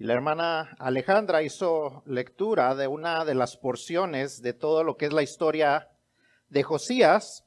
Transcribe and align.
Y 0.00 0.04
la 0.04 0.14
hermana 0.14 0.74
Alejandra 0.78 1.42
hizo 1.42 2.02
lectura 2.06 2.74
de 2.74 2.86
una 2.86 3.26
de 3.26 3.34
las 3.34 3.58
porciones 3.58 4.40
de 4.40 4.54
todo 4.54 4.82
lo 4.82 4.96
que 4.96 5.04
es 5.04 5.12
la 5.12 5.22
historia 5.22 5.90
de 6.48 6.62
Josías. 6.62 7.44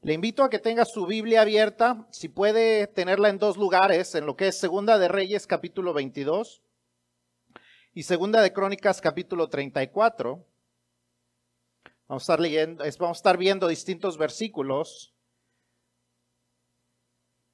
Le 0.00 0.14
invito 0.14 0.44
a 0.44 0.48
que 0.48 0.58
tenga 0.58 0.86
su 0.86 1.04
Biblia 1.04 1.42
abierta, 1.42 2.06
si 2.10 2.30
puede 2.30 2.86
tenerla 2.86 3.28
en 3.28 3.36
dos 3.36 3.58
lugares, 3.58 4.14
en 4.14 4.24
lo 4.24 4.34
que 4.34 4.48
es 4.48 4.58
Segunda 4.58 4.96
de 4.96 5.08
Reyes 5.08 5.46
capítulo 5.46 5.92
22 5.92 6.62
y 7.92 8.04
Segunda 8.04 8.40
de 8.40 8.54
Crónicas 8.54 9.02
capítulo 9.02 9.50
34. 9.50 10.46
Vamos 12.08 12.30
a 12.30 12.34
estar 12.34 12.98
vamos 12.98 13.18
a 13.18 13.20
estar 13.20 13.36
viendo 13.36 13.68
distintos 13.68 14.16
versículos 14.16 15.11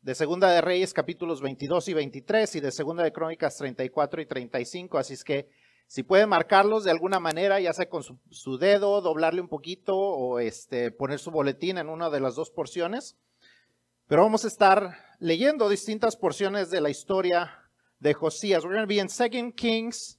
de 0.02 0.14
Segunda 0.14 0.50
de 0.50 0.60
Reyes 0.60 0.94
capítulos 0.94 1.40
22 1.40 1.88
y 1.88 1.94
23 1.94 2.56
y 2.56 2.60
de 2.60 2.70
Segunda 2.70 3.02
de 3.02 3.12
Crónicas 3.12 3.56
34 3.56 4.22
y 4.22 4.26
35. 4.26 4.98
Así 4.98 5.14
es 5.14 5.24
que 5.24 5.48
si 5.86 6.02
puede 6.02 6.26
marcarlos 6.26 6.84
de 6.84 6.90
alguna 6.90 7.18
manera, 7.18 7.58
ya 7.60 7.72
sea 7.72 7.88
con 7.88 8.02
su, 8.02 8.58
dedo, 8.58 9.00
doblarle 9.00 9.40
un 9.40 9.48
poquito 9.48 9.96
o 9.96 10.38
este, 10.38 10.90
poner 10.90 11.18
su 11.18 11.30
boletín 11.30 11.78
en 11.78 11.88
una 11.88 12.10
de 12.10 12.20
las 12.20 12.36
dos 12.36 12.50
porciones. 12.50 13.16
Pero 14.06 14.22
vamos 14.22 14.44
a 14.44 14.48
estar 14.48 14.98
leyendo 15.18 15.68
distintas 15.68 16.16
porciones 16.16 16.70
de 16.70 16.80
la 16.80 16.90
historia 16.90 17.50
de 17.98 18.14
Josías. 18.14 18.64
We're 18.64 18.76
going 18.76 18.86
to 18.86 18.88
be 18.88 19.00
in 19.00 19.08
2 19.08 19.52
Kings. 19.52 20.18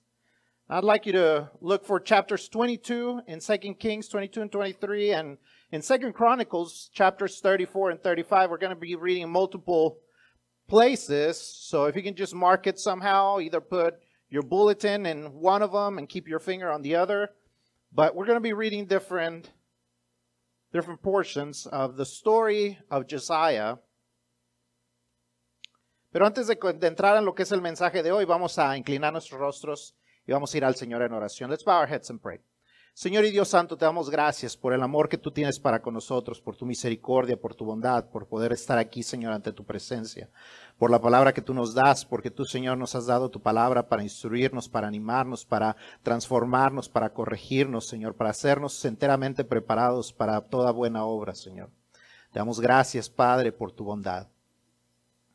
I'd 0.70 0.84
like 0.84 1.10
you 1.10 1.14
to 1.14 1.52
look 1.62 1.86
for 1.86 2.02
chapters 2.04 2.50
22 2.50 3.22
in 3.28 3.40
2 3.40 3.76
Kings 3.76 4.10
22 4.10 4.42
and 4.42 4.52
23 4.52 5.14
and 5.14 5.38
In 5.72 5.84
Second 5.84 6.14
Chronicles 6.14 6.90
chapters 6.94 7.40
34 7.42 7.92
and 7.92 8.02
35, 8.02 8.50
we're 8.50 8.58
going 8.58 8.72
to 8.72 8.76
be 8.76 8.96
reading 8.96 9.30
multiple 9.30 10.00
places. 10.68 11.40
So 11.40 11.86
if 11.86 11.96
you 11.96 12.02
can 12.02 12.16
just 12.16 12.34
mark 12.34 12.66
it 12.66 12.80
somehow, 12.80 13.40
either 13.40 13.62
put 13.62 13.96
your 14.30 14.42
bulletin 14.42 15.06
in 15.06 15.26
one 15.26 15.62
of 15.62 15.72
them 15.72 16.00
and 16.00 16.10
keep 16.10 16.28
your 16.28 16.40
finger 16.40 16.72
on 16.72 16.82
the 16.82 16.96
other. 16.96 17.30
But 17.94 18.16
we're 18.16 18.26
going 18.26 18.38
to 18.38 18.42
be 18.42 18.54
reading 18.54 18.86
different 18.86 19.52
different 20.72 21.02
portions 21.02 21.68
of 21.68 21.98
the 21.98 22.06
story 22.06 22.80
of 22.90 23.08
Josiah. 23.08 23.78
Pero 26.12 26.26
antes 26.26 26.48
de, 26.48 26.56
de 26.56 26.88
entrar 26.88 27.18
en 27.18 27.26
lo 27.26 27.34
que 27.34 27.44
es 27.44 27.52
el 27.52 27.62
mensaje 27.62 28.04
de 28.04 28.12
hoy, 28.12 28.26
vamos 28.26 28.58
a 28.58 28.76
inclinar 28.76 29.12
nuestros 29.12 29.40
rostros 29.40 29.94
y 30.28 30.34
vamos 30.34 30.54
a 30.54 30.58
ir 30.58 30.66
al 30.66 30.76
Señor 30.76 31.04
en 31.04 31.12
oración. 31.12 31.50
Let's 31.50 31.64
bow 31.64 31.78
our 31.78 31.88
heads 31.88 32.10
and 32.10 32.20
pray. 32.20 32.40
Señor 33.00 33.24
y 33.24 33.32
Dios 33.32 33.48
Santo, 33.48 33.78
te 33.78 33.86
damos 33.86 34.10
gracias 34.10 34.58
por 34.58 34.74
el 34.74 34.84
amor 34.84 35.08
que 35.08 35.18
tú 35.18 35.32
tienes 35.32 35.58
para 35.58 35.82
con 35.82 35.94
nosotros, 35.94 36.42
por 36.42 36.58
tu 36.58 36.66
misericordia, 36.66 37.40
por 37.40 37.56
tu 37.56 37.64
bondad, 37.64 38.10
por 38.10 38.28
poder 38.28 38.52
estar 38.52 38.78
aquí, 38.78 39.04
Señor, 39.04 39.32
ante 39.32 39.54
tu 39.54 39.64
presencia, 39.64 40.30
por 40.78 40.92
la 40.92 41.00
palabra 41.00 41.32
que 41.32 41.42
tú 41.42 41.54
nos 41.54 41.74
das, 41.74 42.04
porque 42.04 42.30
tú, 42.30 42.44
Señor, 42.44 42.78
nos 42.78 42.96
has 42.96 43.06
dado 43.06 43.30
tu 43.30 43.42
palabra 43.42 43.88
para 43.88 44.04
instruirnos, 44.04 44.68
para 44.68 44.90
animarnos, 44.90 45.46
para 45.46 45.78
transformarnos, 46.04 46.90
para 46.90 47.14
corregirnos, 47.14 47.88
Señor, 47.88 48.16
para 48.16 48.32
hacernos 48.32 48.84
enteramente 48.84 49.46
preparados 49.46 50.12
para 50.12 50.42
toda 50.42 50.72
buena 50.72 51.06
obra, 51.06 51.36
Señor. 51.36 51.70
Te 52.34 52.40
damos 52.40 52.60
gracias, 52.60 53.10
Padre, 53.10 53.54
por 53.54 53.72
tu 53.72 53.86
bondad. 53.86 54.28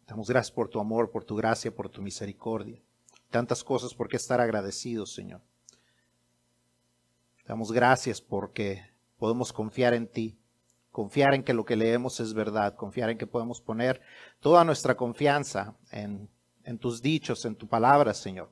Te 0.04 0.10
damos 0.10 0.28
gracias 0.28 0.52
por 0.52 0.68
tu 0.68 0.80
amor, 0.80 1.10
por 1.10 1.24
tu 1.24 1.34
gracia, 1.34 1.74
por 1.74 1.88
tu 1.88 2.02
misericordia. 2.02 2.82
Tantas 3.30 3.64
cosas 3.64 3.94
por 3.94 4.06
qué 4.06 4.18
estar 4.18 4.38
agradecidos, 4.38 5.14
Señor. 5.14 5.40
Damos 7.46 7.72
gracias 7.72 8.22
porque 8.22 8.82
podemos 9.18 9.52
confiar 9.52 9.92
en 9.92 10.06
ti, 10.06 10.38
confiar 10.90 11.34
en 11.34 11.42
que 11.42 11.52
lo 11.52 11.66
que 11.66 11.76
leemos 11.76 12.18
es 12.20 12.32
verdad, 12.32 12.74
confiar 12.74 13.10
en 13.10 13.18
que 13.18 13.26
podemos 13.26 13.60
poner 13.60 14.00
toda 14.40 14.64
nuestra 14.64 14.96
confianza 14.96 15.76
en, 15.90 16.30
tus 16.78 17.02
dichos, 17.02 17.44
en 17.44 17.54
tu 17.54 17.68
palabra, 17.68 18.14
Señor. 18.14 18.50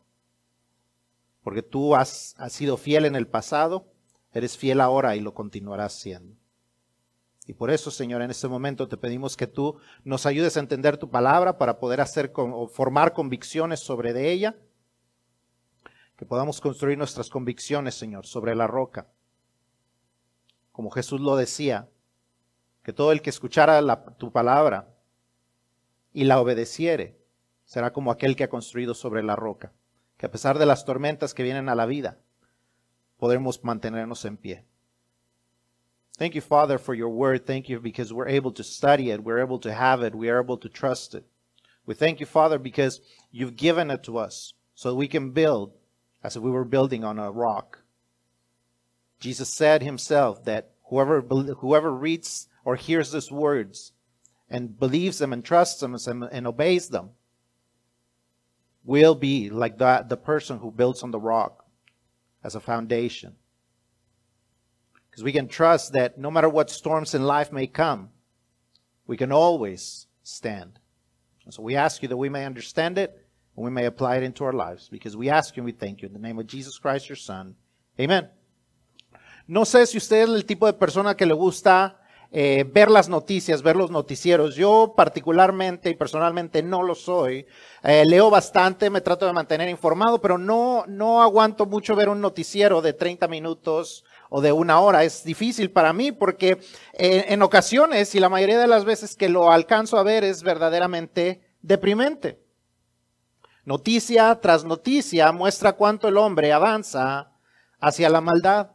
Porque 1.43 1.63
tú 1.63 1.97
has, 1.97 2.37
sido 2.51 2.77
fiel 2.77 3.07
en 3.07 3.17
el 3.17 3.27
pasado, 3.27 3.87
eres 4.35 4.59
fiel 4.59 4.81
ahora 4.81 5.17
y 5.17 5.21
lo 5.21 5.33
continuarás 5.33 5.95
siendo. 5.95 6.37
Y 7.47 7.55
por 7.55 7.71
eso, 7.71 7.91
Señor, 7.91 8.21
en 8.21 8.31
este 8.31 8.47
momento 8.47 8.89
te 8.89 8.99
pedimos 8.99 9.37
que 9.37 9.47
tú 9.47 9.79
nos 10.05 10.27
ayudes 10.27 10.57
a 10.57 10.61
entender 10.61 10.99
tu 10.99 11.11
palabra 11.11 11.57
para 11.57 11.79
poder 11.79 12.03
hacer 12.03 12.31
o 12.37 12.69
formar 12.69 13.15
convicciones 13.15 13.81
sobre 13.81 14.13
de 14.13 14.31
ella 14.31 14.55
que 16.17 16.27
podamos 16.27 16.61
construir 16.61 16.99
nuestras 16.99 17.29
convicciones, 17.29 17.95
Señor, 17.95 18.27
sobre 18.27 18.55
la 18.55 18.67
roca. 18.67 19.09
Como 20.71 20.91
Jesús 20.91 21.21
lo 21.21 21.37
decía, 21.37 21.89
que 22.83 22.93
todo 22.93 23.13
el 23.13 23.23
que 23.23 23.31
escuchara 23.31 24.05
tu 24.17 24.33
palabra 24.33 24.95
y 26.13 26.25
la 26.25 26.41
obedeciere, 26.41 27.19
será 27.65 27.93
como 27.93 28.11
aquel 28.11 28.37
que 28.37 28.45
ha 28.45 28.51
construido 28.51 28.95
sobre 28.95 29.23
la 29.23 29.37
roca, 29.37 29.73
que 30.17 30.27
a 30.27 30.31
pesar 30.31 30.59
de 30.59 30.67
las 30.67 30.85
tormentas 30.85 31.33
que 31.33 31.43
vienen 31.43 31.69
a 31.69 31.75
la 31.75 31.87
vida, 31.87 32.19
podremos 33.17 33.63
mantenernos 33.63 34.25
en 34.25 34.37
pie. 34.37 34.65
Thank 36.19 36.35
you, 36.35 36.43
Father, 36.43 36.79
for 36.79 36.95
your 36.95 37.09
word. 37.09 37.47
Thank 37.47 37.69
you 37.69 37.81
because 37.81 38.13
we're 38.13 38.29
able 38.29 38.53
to 38.53 38.63
study 38.63 39.11
it, 39.11 39.21
we're 39.23 39.41
able 39.41 39.59
to 39.61 39.73
have 39.73 40.03
it, 40.03 40.15
we 40.15 40.29
are 40.29 40.41
able 40.41 40.59
to 40.59 40.69
trust 40.69 41.15
it. 41.15 41.25
We 41.87 41.95
thank 41.95 42.21
you, 42.21 42.27
Father, 42.27 42.59
because 42.59 43.01
you've 43.31 43.57
given 43.57 43.91
it 43.91 44.03
to 44.05 44.19
us 44.19 44.55
so 44.75 44.95
we 44.95 45.09
can 45.09 45.31
build 45.31 45.73
as 46.23 46.37
if 46.37 46.43
we 46.43 46.51
were 46.51 46.65
building 46.65 47.05
on 47.05 47.19
a 47.19 47.31
rock. 47.31 47.83
Jesus 49.21 49.49
said 49.49 49.83
himself 49.83 50.45
that 50.45 50.71
whoever, 50.85 51.21
whoever 51.21 51.93
reads 51.93 52.49
or 52.65 52.77
hears 52.77 53.13
these 53.13 53.31
words 53.31 53.93
and 54.49 54.79
believes 54.79 55.19
them 55.19 55.33
and 55.33 55.45
trusts 55.45 55.81
them 55.81 55.97
and, 56.07 56.25
and 56.25 56.47
obeys 56.47 56.89
them 56.89 57.11
will 58.85 59.15
be 59.15 59.49
like 59.49 59.79
that, 59.79 60.09
the 60.09 60.17
person 60.17 60.59
who 60.59 60.71
builds 60.71 61.03
on 61.03 61.11
the 61.11 61.21
rock 61.21 61.65
as 62.43 62.55
a 62.55 62.61
foundation. 62.61 63.37
Because 65.11 65.23
we 65.23 65.33
can 65.33 65.47
trust 65.47 65.93
that 65.93 66.19
no 66.19 66.31
matter 66.31 66.49
what 66.49 66.71
storms 66.71 67.15
in 67.15 67.23
life 67.23 67.53
may 67.53 67.67
come, 67.67 68.11
we 69.07 69.17
can 69.17 69.31
always 69.31 70.07
stand. 70.23 70.79
And 71.45 71.53
so 71.53 71.63
we 71.63 71.77
ask 71.77 72.03
you 72.03 72.09
that 72.09 72.17
we 72.17 72.29
may 72.29 72.45
understand 72.45 72.99
it 72.99 73.22
we 73.55 73.71
may 73.71 73.87
apply 73.87 74.17
it 74.17 74.23
into 74.23 74.45
our 74.45 74.53
lives 74.53 74.89
because 74.89 75.17
we 75.17 75.31
ask 75.31 75.57
you 75.57 75.63
and 75.63 75.67
we 75.67 75.73
thank 75.73 76.03
you 76.03 76.07
in 76.07 76.13
the 76.13 76.19
name 76.19 76.39
of 76.39 76.47
Jesus 76.47 76.79
Christ, 76.79 77.09
your 77.09 77.17
Son. 77.17 77.55
Amen. 77.99 78.31
No 79.47 79.65
sé 79.65 79.87
si 79.87 79.99
usted 79.99 80.23
es 80.23 80.31
el 80.31 80.45
tipo 80.45 80.67
de 80.67 80.73
persona 80.73 81.15
que 81.17 81.27
le 81.27 81.35
gusta 81.35 81.99
eh, 82.35 82.65
ver 82.67 82.91
las 82.91 83.11
noticias, 83.11 83.63
ver 83.63 83.77
los 83.77 83.91
noticieros. 83.91 84.55
Yo 84.55 84.95
particularmente 84.97 85.91
y 85.91 85.95
personalmente 85.95 86.63
no 86.63 86.83
lo 86.83 86.95
soy. 86.95 87.47
Eh, 87.83 88.05
leo 88.07 88.31
bastante, 88.31 88.89
me 88.89 89.03
trato 89.03 89.27
de 89.27 89.35
mantener 89.35 89.69
informado, 89.69 90.19
pero 90.19 90.39
no, 90.39 90.85
no 90.89 91.21
aguanto 91.21 91.67
mucho 91.67 91.95
ver 91.95 92.09
un 92.09 92.23
noticiero 92.23 92.81
de 92.81 92.95
30 92.95 93.29
minutos 93.29 94.05
o 94.31 94.41
de 94.41 94.53
una 94.53 94.81
hora. 94.81 95.05
Es 95.05 95.25
difícil 95.25 95.71
para 95.71 95.93
mí 95.93 96.11
porque 96.11 96.59
eh, 96.95 97.27
en 97.29 97.43
ocasiones 97.43 98.15
y 98.15 98.21
la 98.21 98.31
mayoría 98.31 98.59
de 98.59 98.69
las 98.69 98.87
veces 98.87 99.15
que 99.15 99.29
lo 99.29 99.53
alcanzo 99.53 99.99
a 99.99 100.03
ver 100.03 100.25
es 100.25 100.43
verdaderamente 100.43 101.43
deprimente. 101.61 102.41
Noticia 103.65 104.41
tras 104.41 104.65
noticia 104.65 105.31
muestra 105.31 105.75
cuánto 105.75 106.09
el 106.09 106.17
hombre 106.17 106.53
avanza 106.53 107.31
hacia 107.79 108.11
la 108.11 108.21
maldad. 108.21 108.73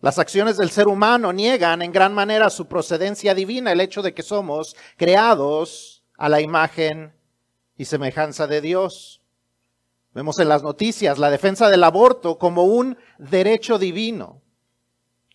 Las 0.00 0.18
acciones 0.18 0.56
del 0.56 0.70
ser 0.70 0.88
humano 0.88 1.32
niegan 1.32 1.80
en 1.80 1.92
gran 1.92 2.12
manera 2.12 2.50
su 2.50 2.66
procedencia 2.66 3.36
divina, 3.36 3.70
el 3.70 3.80
hecho 3.80 4.02
de 4.02 4.14
que 4.14 4.24
somos 4.24 4.74
creados 4.96 6.02
a 6.18 6.28
la 6.28 6.40
imagen 6.40 7.14
y 7.76 7.84
semejanza 7.84 8.48
de 8.48 8.60
Dios. 8.60 9.22
Vemos 10.12 10.40
en 10.40 10.48
las 10.48 10.64
noticias 10.64 11.18
la 11.18 11.30
defensa 11.30 11.70
del 11.70 11.84
aborto 11.84 12.38
como 12.38 12.64
un 12.64 12.98
derecho 13.18 13.78
divino, 13.78 14.42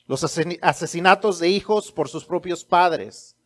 los 0.05 0.25
asesinatos 0.61 1.39
de 1.39 1.47
hijos 1.47 1.93
por 1.93 2.09
sus 2.09 2.25
propios 2.25 2.65
padres, 2.65 3.36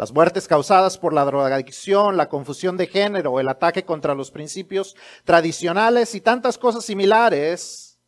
las 0.00 0.14
muertes 0.14 0.48
causadas 0.48 0.96
por 0.96 1.12
la 1.12 1.26
drogadicción, 1.26 2.16
la 2.16 2.30
confusión 2.30 2.78
de 2.78 2.86
género, 2.86 3.38
el 3.38 3.50
ataque 3.50 3.84
contra 3.84 4.14
los 4.14 4.30
principios 4.30 4.96
tradicionales 5.24 6.14
y 6.14 6.22
tantas 6.22 6.56
cosas 6.56 6.86
similares 6.86 7.98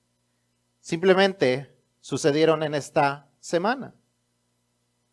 simplemente 0.81 1.77
sucedieron 2.00 2.62
en 2.62 2.75
esta 2.75 3.29
semana. 3.41 3.93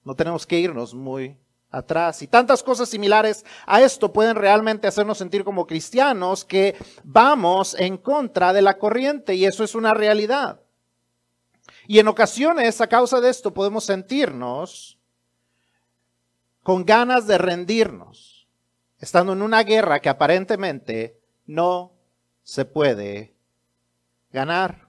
No 0.05 0.15
tenemos 0.15 0.47
que 0.47 0.57
irnos 0.57 0.93
muy 0.93 1.37
atrás. 1.69 2.21
Y 2.21 2.27
tantas 2.27 2.63
cosas 2.63 2.87
similares 2.87 3.43
a 3.65 3.81
esto 3.81 4.13
pueden 4.13 4.37
realmente 4.37 4.87
hacernos 4.87 5.17
sentir 5.17 5.43
como 5.43 5.67
cristianos 5.67 6.45
que 6.45 6.77
vamos 7.03 7.75
en 7.77 7.97
contra 7.97 8.53
de 8.53 8.61
la 8.61 8.77
corriente 8.77 9.35
y 9.35 9.43
eso 9.43 9.65
es 9.65 9.75
una 9.75 9.93
realidad. 9.93 10.61
Y 11.87 11.99
en 11.99 12.07
ocasiones 12.07 12.79
a 12.79 12.87
causa 12.87 13.19
de 13.19 13.29
esto 13.29 13.53
podemos 13.53 13.83
sentirnos 13.83 14.98
con 16.69 16.85
ganas 16.85 17.25
de 17.25 17.39
rendirnos, 17.39 18.47
estando 18.99 19.33
en 19.33 19.41
una 19.41 19.63
guerra 19.63 20.01
que 20.01 20.07
aparentemente 20.07 21.19
no 21.47 21.93
se 22.43 22.63
puede 22.63 23.33
ganar. 24.31 24.87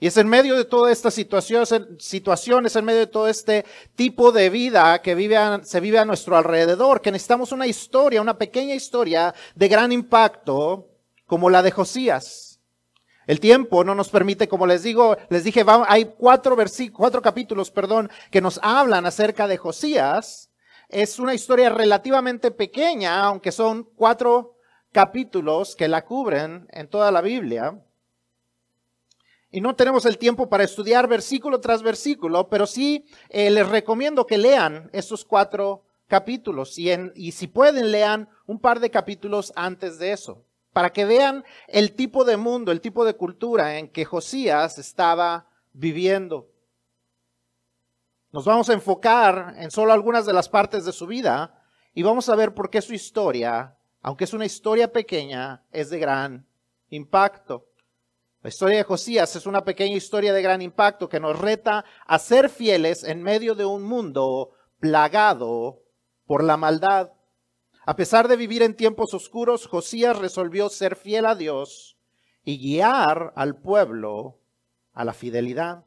Y 0.00 0.08
es 0.08 0.16
en 0.16 0.26
medio 0.26 0.56
de 0.56 0.64
toda 0.64 0.90
esta 0.90 1.12
situación, 1.12 2.66
es 2.66 2.74
en 2.74 2.84
medio 2.84 2.98
de 2.98 3.06
todo 3.06 3.28
este 3.28 3.64
tipo 3.94 4.32
de 4.32 4.50
vida 4.50 5.00
que 5.00 5.14
vive 5.14 5.38
se 5.62 5.78
vive 5.78 6.00
a 6.00 6.04
nuestro 6.04 6.36
alrededor, 6.36 7.00
que 7.00 7.12
necesitamos 7.12 7.52
una 7.52 7.68
historia, 7.68 8.20
una 8.20 8.36
pequeña 8.36 8.74
historia 8.74 9.32
de 9.54 9.68
gran 9.68 9.92
impacto 9.92 10.88
como 11.24 11.50
la 11.50 11.62
de 11.62 11.70
Josías. 11.70 12.51
El 13.26 13.40
tiempo 13.40 13.84
no 13.84 13.94
nos 13.94 14.08
permite, 14.08 14.48
como 14.48 14.66
les 14.66 14.82
digo, 14.82 15.16
les 15.28 15.44
dije, 15.44 15.64
hay 15.86 16.06
cuatro, 16.16 16.56
cuatro 16.92 17.22
capítulos, 17.22 17.70
perdón, 17.70 18.10
que 18.30 18.40
nos 18.40 18.58
hablan 18.62 19.06
acerca 19.06 19.46
de 19.46 19.58
Josías. 19.58 20.50
Es 20.88 21.18
una 21.18 21.34
historia 21.34 21.70
relativamente 21.70 22.50
pequeña, 22.50 23.22
aunque 23.24 23.52
son 23.52 23.84
cuatro 23.96 24.56
capítulos 24.90 25.76
que 25.76 25.88
la 25.88 26.04
cubren 26.04 26.68
en 26.70 26.88
toda 26.88 27.10
la 27.10 27.20
Biblia. 27.20 27.80
Y 29.50 29.60
no 29.60 29.76
tenemos 29.76 30.06
el 30.06 30.18
tiempo 30.18 30.48
para 30.48 30.64
estudiar 30.64 31.08
versículo 31.08 31.60
tras 31.60 31.82
versículo, 31.82 32.48
pero 32.48 32.66
sí 32.66 33.06
eh, 33.28 33.50
les 33.50 33.68
recomiendo 33.68 34.26
que 34.26 34.38
lean 34.38 34.90
estos 34.92 35.24
cuatro 35.24 35.84
capítulos 36.08 36.78
y, 36.78 36.90
y 37.14 37.32
si 37.32 37.46
pueden 37.46 37.90
lean 37.90 38.28
un 38.46 38.58
par 38.58 38.80
de 38.80 38.90
capítulos 38.90 39.52
antes 39.54 39.98
de 39.98 40.12
eso, 40.12 40.44
para 40.72 40.90
que 40.90 41.04
vean 41.04 41.44
el 41.68 41.94
tipo 41.94 42.24
de 42.24 42.36
mundo, 42.36 42.72
el 42.72 42.80
tipo 42.80 43.04
de 43.04 43.14
cultura 43.14 43.78
en 43.78 43.88
que 43.88 44.04
Josías 44.04 44.78
estaba 44.78 45.46
viviendo. 45.72 46.48
Nos 48.30 48.44
vamos 48.44 48.70
a 48.70 48.72
enfocar 48.72 49.54
en 49.58 49.70
solo 49.70 49.92
algunas 49.92 50.24
de 50.24 50.32
las 50.32 50.48
partes 50.48 50.84
de 50.84 50.92
su 50.92 51.06
vida 51.06 51.62
y 51.92 52.02
vamos 52.02 52.28
a 52.28 52.36
ver 52.36 52.54
por 52.54 52.70
qué 52.70 52.80
su 52.80 52.94
historia, 52.94 53.76
aunque 54.00 54.24
es 54.24 54.32
una 54.32 54.46
historia 54.46 54.90
pequeña, 54.90 55.62
es 55.70 55.90
de 55.90 55.98
gran 55.98 56.46
impacto. 56.88 57.66
La 58.42 58.48
historia 58.48 58.78
de 58.78 58.84
Josías 58.84 59.36
es 59.36 59.46
una 59.46 59.64
pequeña 59.64 59.94
historia 59.94 60.32
de 60.32 60.42
gran 60.42 60.62
impacto 60.62 61.08
que 61.08 61.20
nos 61.20 61.38
reta 61.38 61.84
a 62.06 62.18
ser 62.18 62.48
fieles 62.48 63.04
en 63.04 63.22
medio 63.22 63.54
de 63.54 63.66
un 63.66 63.82
mundo 63.82 64.52
plagado 64.80 65.82
por 66.26 66.42
la 66.42 66.56
maldad. 66.56 67.12
A 67.84 67.96
pesar 67.96 68.28
de 68.28 68.36
vivir 68.36 68.62
en 68.62 68.76
tiempos 68.76 69.12
oscuros, 69.12 69.66
Josías 69.66 70.18
resolvió 70.18 70.68
ser 70.68 70.94
fiel 70.94 71.26
a 71.26 71.34
Dios 71.34 71.96
y 72.44 72.58
guiar 72.58 73.32
al 73.34 73.56
pueblo 73.56 74.38
a 74.92 75.04
la 75.04 75.12
fidelidad. 75.12 75.84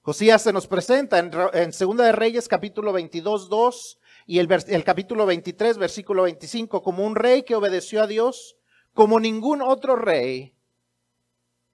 Josías 0.00 0.40
se 0.40 0.52
nos 0.52 0.66
presenta 0.66 1.18
en, 1.18 1.72
Segunda 1.72 2.04
de 2.04 2.12
Reyes 2.12 2.48
capítulo 2.48 2.92
22, 2.92 3.48
2 3.48 3.98
y 4.26 4.38
el, 4.38 4.84
capítulo 4.84 5.26
23, 5.26 5.78
versículo 5.78 6.22
25, 6.22 6.82
como 6.82 7.04
un 7.04 7.14
rey 7.14 7.42
que 7.42 7.56
obedeció 7.56 8.02
a 8.02 8.06
Dios, 8.06 8.56
como 8.94 9.20
ningún 9.20 9.60
otro 9.60 9.96
rey 9.96 10.54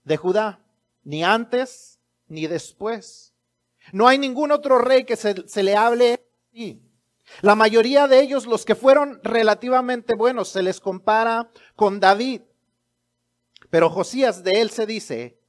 de 0.02 0.16
Judá, 0.16 0.64
ni 1.04 1.22
antes 1.22 2.00
ni 2.26 2.46
después. 2.46 3.34
No 3.92 4.08
hay 4.08 4.18
ningún 4.18 4.50
otro 4.50 4.78
rey 4.78 5.04
que 5.04 5.16
se, 5.16 5.62
le 5.62 5.76
hable 5.76 6.26
así. 6.50 6.80
La 7.40 7.54
mayoría 7.54 8.06
de 8.06 8.20
ellos, 8.20 8.46
los 8.46 8.64
que 8.64 8.74
fueron 8.74 9.20
relativamente 9.22 10.14
buenos, 10.14 10.48
se 10.48 10.62
les 10.62 10.80
compara 10.80 11.50
con 11.74 11.98
David. 11.98 12.42
Pero 13.70 13.90
Josías 13.90 14.44
de 14.44 14.60
él 14.60 14.70
se 14.70 14.86
dice 14.86 15.40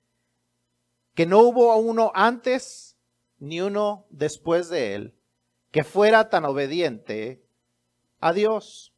que 1.14 1.26
no 1.26 1.40
hubo 1.40 1.76
uno 1.76 2.12
antes 2.16 2.96
ni 3.38 3.62
uno 3.62 4.08
después 4.10 4.70
de 4.70 4.96
él 4.96 5.16
que 5.72 5.84
fuera 5.84 6.30
tan 6.30 6.46
obediente 6.46 7.44
a 8.20 8.32
Dios. 8.32 8.94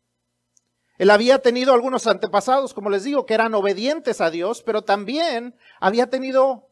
Él 0.98 1.10
había 1.10 1.40
tenido 1.40 1.74
algunos 1.74 2.06
antepasados, 2.08 2.74
como 2.74 2.90
les 2.90 3.04
digo, 3.04 3.26
que 3.26 3.34
eran 3.34 3.54
obedientes 3.54 4.22
a 4.22 4.30
Dios, 4.30 4.62
pero 4.62 4.84
también 4.84 5.56
había 5.80 6.10
tenido 6.10 6.70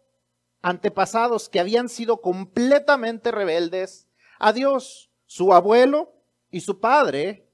antepasados 0.61 1.49
que 1.49 1.59
habían 1.59 1.89
sido 1.89 2.21
completamente 2.21 3.31
rebeldes 3.31 4.07
a 4.39 4.53
Dios. 4.53 5.09
Su 5.33 5.51
abuelo 5.51 6.13
y 6.51 6.61
su 6.61 6.79
padre, 6.79 7.49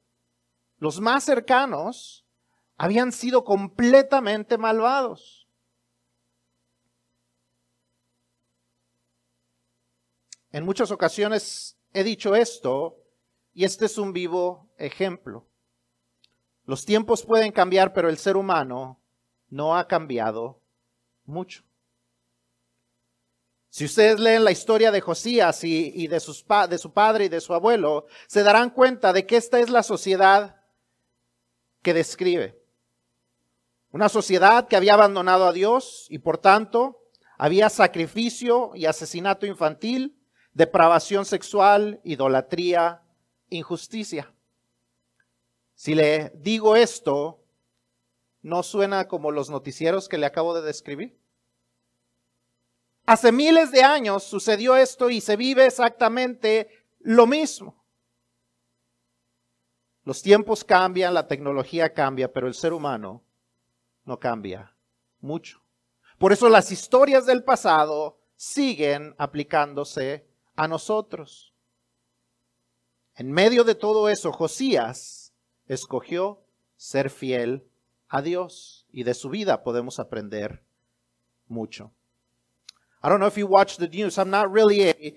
los 0.80 1.00
más 1.00 1.24
cercanos, 1.24 2.26
habían 2.76 3.14
sido 3.14 3.46
completamente 3.46 4.58
malvados. 4.58 5.48
En 10.52 10.66
muchas 10.66 10.92
ocasiones 10.92 11.80
he 11.94 12.04
dicho 12.04 12.36
esto 12.36 12.98
y 13.54 13.64
este 13.64 13.86
es 13.86 13.98
un 13.98 14.12
vivo 14.12 14.70
ejemplo. 14.78 15.48
Los 16.66 16.84
tiempos 16.84 17.24
pueden 17.24 17.54
cambiar, 17.54 17.94
pero 17.94 18.10
el 18.10 18.18
ser 18.18 18.36
humano 18.36 19.00
no 19.48 19.78
ha 19.78 19.88
cambiado 19.88 20.60
mucho. 21.24 21.64
Si 23.70 23.86
ustedes 23.86 24.20
leen 24.20 24.44
la 24.44 24.52
historia 24.52 24.92
de 24.92 25.00
Josías 25.00 25.64
y, 25.64 26.08
de, 26.08 26.20
de 26.70 26.78
su 26.78 26.94
padre 26.94 27.26
y 27.26 27.30
de 27.30 27.40
su 27.40 27.54
abuelo, 27.54 28.08
se 28.28 28.42
darán 28.42 28.72
cuenta 28.72 29.14
de 29.14 29.28
que 29.28 29.38
esta 29.38 29.60
es 29.60 29.70
la 29.70 29.84
sociedad 29.84 30.60
que 31.84 31.94
describe. 31.94 32.60
Una 33.92 34.10
sociedad 34.10 34.68
que 34.68 34.76
había 34.76 34.96
abandonado 34.96 35.46
a 35.46 35.54
Dios 35.54 36.08
y 36.10 36.20
por 36.20 36.40
tanto 36.40 37.04
había 37.38 37.70
sacrificio 37.70 38.72
y 38.74 38.86
asesinato 38.86 39.46
infantil, 39.46 40.20
depravación 40.54 41.26
sexual, 41.26 42.02
idolatría, 42.04 43.04
injusticia. 43.50 44.34
Si 45.76 45.94
le 45.96 46.32
digo 46.36 46.76
esto, 46.76 47.44
¿no 48.42 48.64
suena 48.64 49.08
como 49.08 49.32
los 49.32 49.50
noticieros 49.50 50.10
que 50.10 50.18
le 50.18 50.26
acabo 50.26 50.54
de 50.54 50.66
describir? 50.66 51.19
Hace 53.10 53.32
miles 53.32 53.72
de 53.72 53.82
años 53.82 54.24
sucedió 54.24 54.76
esto 54.76 55.10
y 55.10 55.20
se 55.20 55.36
vive 55.36 55.66
exactamente 55.66 56.70
lo 57.00 57.26
mismo. 57.26 57.84
Los 60.04 60.22
tiempos 60.22 60.64
cambian, 60.64 61.16
la 61.16 61.28
tecnología 61.28 61.92
cambia, 61.92 62.32
pero 62.32 62.46
el 62.48 62.54
ser 62.54 62.72
humano 62.72 63.24
no 64.06 64.20
cambia 64.20 64.76
mucho. 65.22 65.60
Por 66.20 66.34
eso 66.34 66.50
las 66.50 66.72
historias 66.72 67.26
del 67.26 67.44
pasado 67.44 68.20
siguen 68.36 69.16
aplicándose 69.18 70.28
a 70.56 70.68
nosotros. 70.68 71.52
En 73.16 73.32
medio 73.32 73.64
de 73.64 73.74
todo 73.74 74.08
eso, 74.08 74.32
Josías 74.32 75.34
escogió 75.66 76.44
ser 76.78 77.10
fiel 77.10 77.68
a 78.08 78.22
Dios 78.22 78.86
y 78.92 79.02
de 79.02 79.16
su 79.16 79.30
vida 79.30 79.64
podemos 79.64 79.98
aprender 79.98 80.62
mucho. 81.48 81.92
I 83.02 83.10
don't 83.10 83.20
know 83.20 83.28
if 83.28 83.38
you 83.38 83.48
watch 83.48 83.78
the 83.78 83.88
news. 83.88 84.18
I'm 84.18 84.30
not 84.30 84.52
really 84.52 84.90
a 84.90 85.14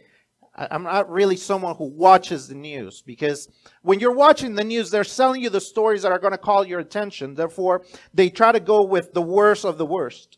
I'm 0.55 0.83
not 0.83 1.11
really 1.11 1.37
someone 1.37 1.77
who 1.77 1.87
watches 1.87 2.47
the 2.47 2.55
news 2.55 3.03
because 3.03 3.49
when 3.81 4.01
you're 4.01 4.15
watching 4.15 4.55
the 4.55 4.65
news, 4.65 4.91
they're 4.91 5.03
selling 5.03 5.41
you 5.41 5.49
the 5.49 5.63
stories 5.63 6.03
that 6.03 6.13
are 6.13 6.19
going 6.19 6.33
to 6.33 6.39
call 6.39 6.67
your 6.67 6.81
attention. 6.81 7.35
Therefore, 7.35 7.87
they 8.13 8.29
try 8.29 8.53
to 8.53 8.61
go 8.61 8.85
with 8.85 9.15
the 9.15 9.23
worst 9.23 9.65
of 9.65 9.79
the 9.79 9.87
worst. 9.87 10.37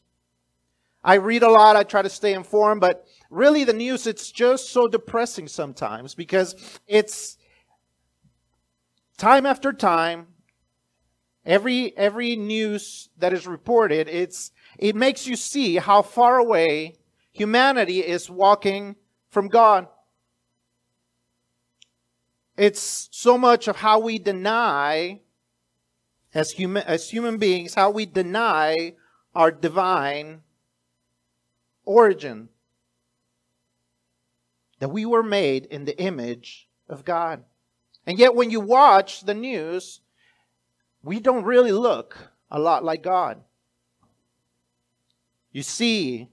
I 1.02 1.14
read 1.14 1.42
a 1.42 1.50
lot. 1.50 1.74
I 1.74 1.82
try 1.82 2.00
to 2.00 2.08
stay 2.08 2.32
informed, 2.32 2.80
but 2.80 3.04
really 3.28 3.64
the 3.64 3.72
news, 3.72 4.06
it's 4.06 4.30
just 4.30 4.70
so 4.70 4.86
depressing 4.86 5.48
sometimes 5.48 6.14
because 6.14 6.54
it's, 6.86 7.36
time 9.18 9.46
after 9.46 9.72
time, 9.72 10.28
every 11.44 11.96
every 11.96 12.36
news 12.36 13.10
that 13.18 13.32
is 13.32 13.46
reported, 13.46 14.08
it's 14.08 14.52
it 14.78 14.96
makes 14.96 15.26
you 15.26 15.36
see 15.36 15.76
how 15.76 16.02
far 16.02 16.38
away 16.38 16.94
humanity 17.34 17.98
is 17.98 18.30
walking 18.30 18.96
from 19.28 19.48
God. 19.48 19.88
It's 22.56 23.08
so 23.10 23.36
much 23.36 23.68
of 23.68 23.76
how 23.76 23.98
we 23.98 24.18
deny 24.18 25.20
as 26.32 26.52
human 26.52 26.84
as 26.84 27.10
human 27.10 27.36
beings, 27.36 27.74
how 27.74 27.90
we 27.90 28.06
deny 28.06 28.94
our 29.34 29.50
divine 29.50 30.42
origin. 31.84 32.48
That 34.78 34.88
we 34.88 35.04
were 35.04 35.22
made 35.22 35.66
in 35.66 35.84
the 35.84 35.98
image 36.00 36.68
of 36.88 37.04
God. 37.04 37.44
And 38.06 38.18
yet, 38.18 38.34
when 38.34 38.50
you 38.50 38.60
watch 38.60 39.22
the 39.22 39.34
news, 39.34 40.00
we 41.02 41.18
don't 41.20 41.44
really 41.44 41.72
look 41.72 42.30
a 42.50 42.60
lot 42.60 42.84
like 42.84 43.02
God. 43.02 43.42
You 45.50 45.62
see 45.62 46.28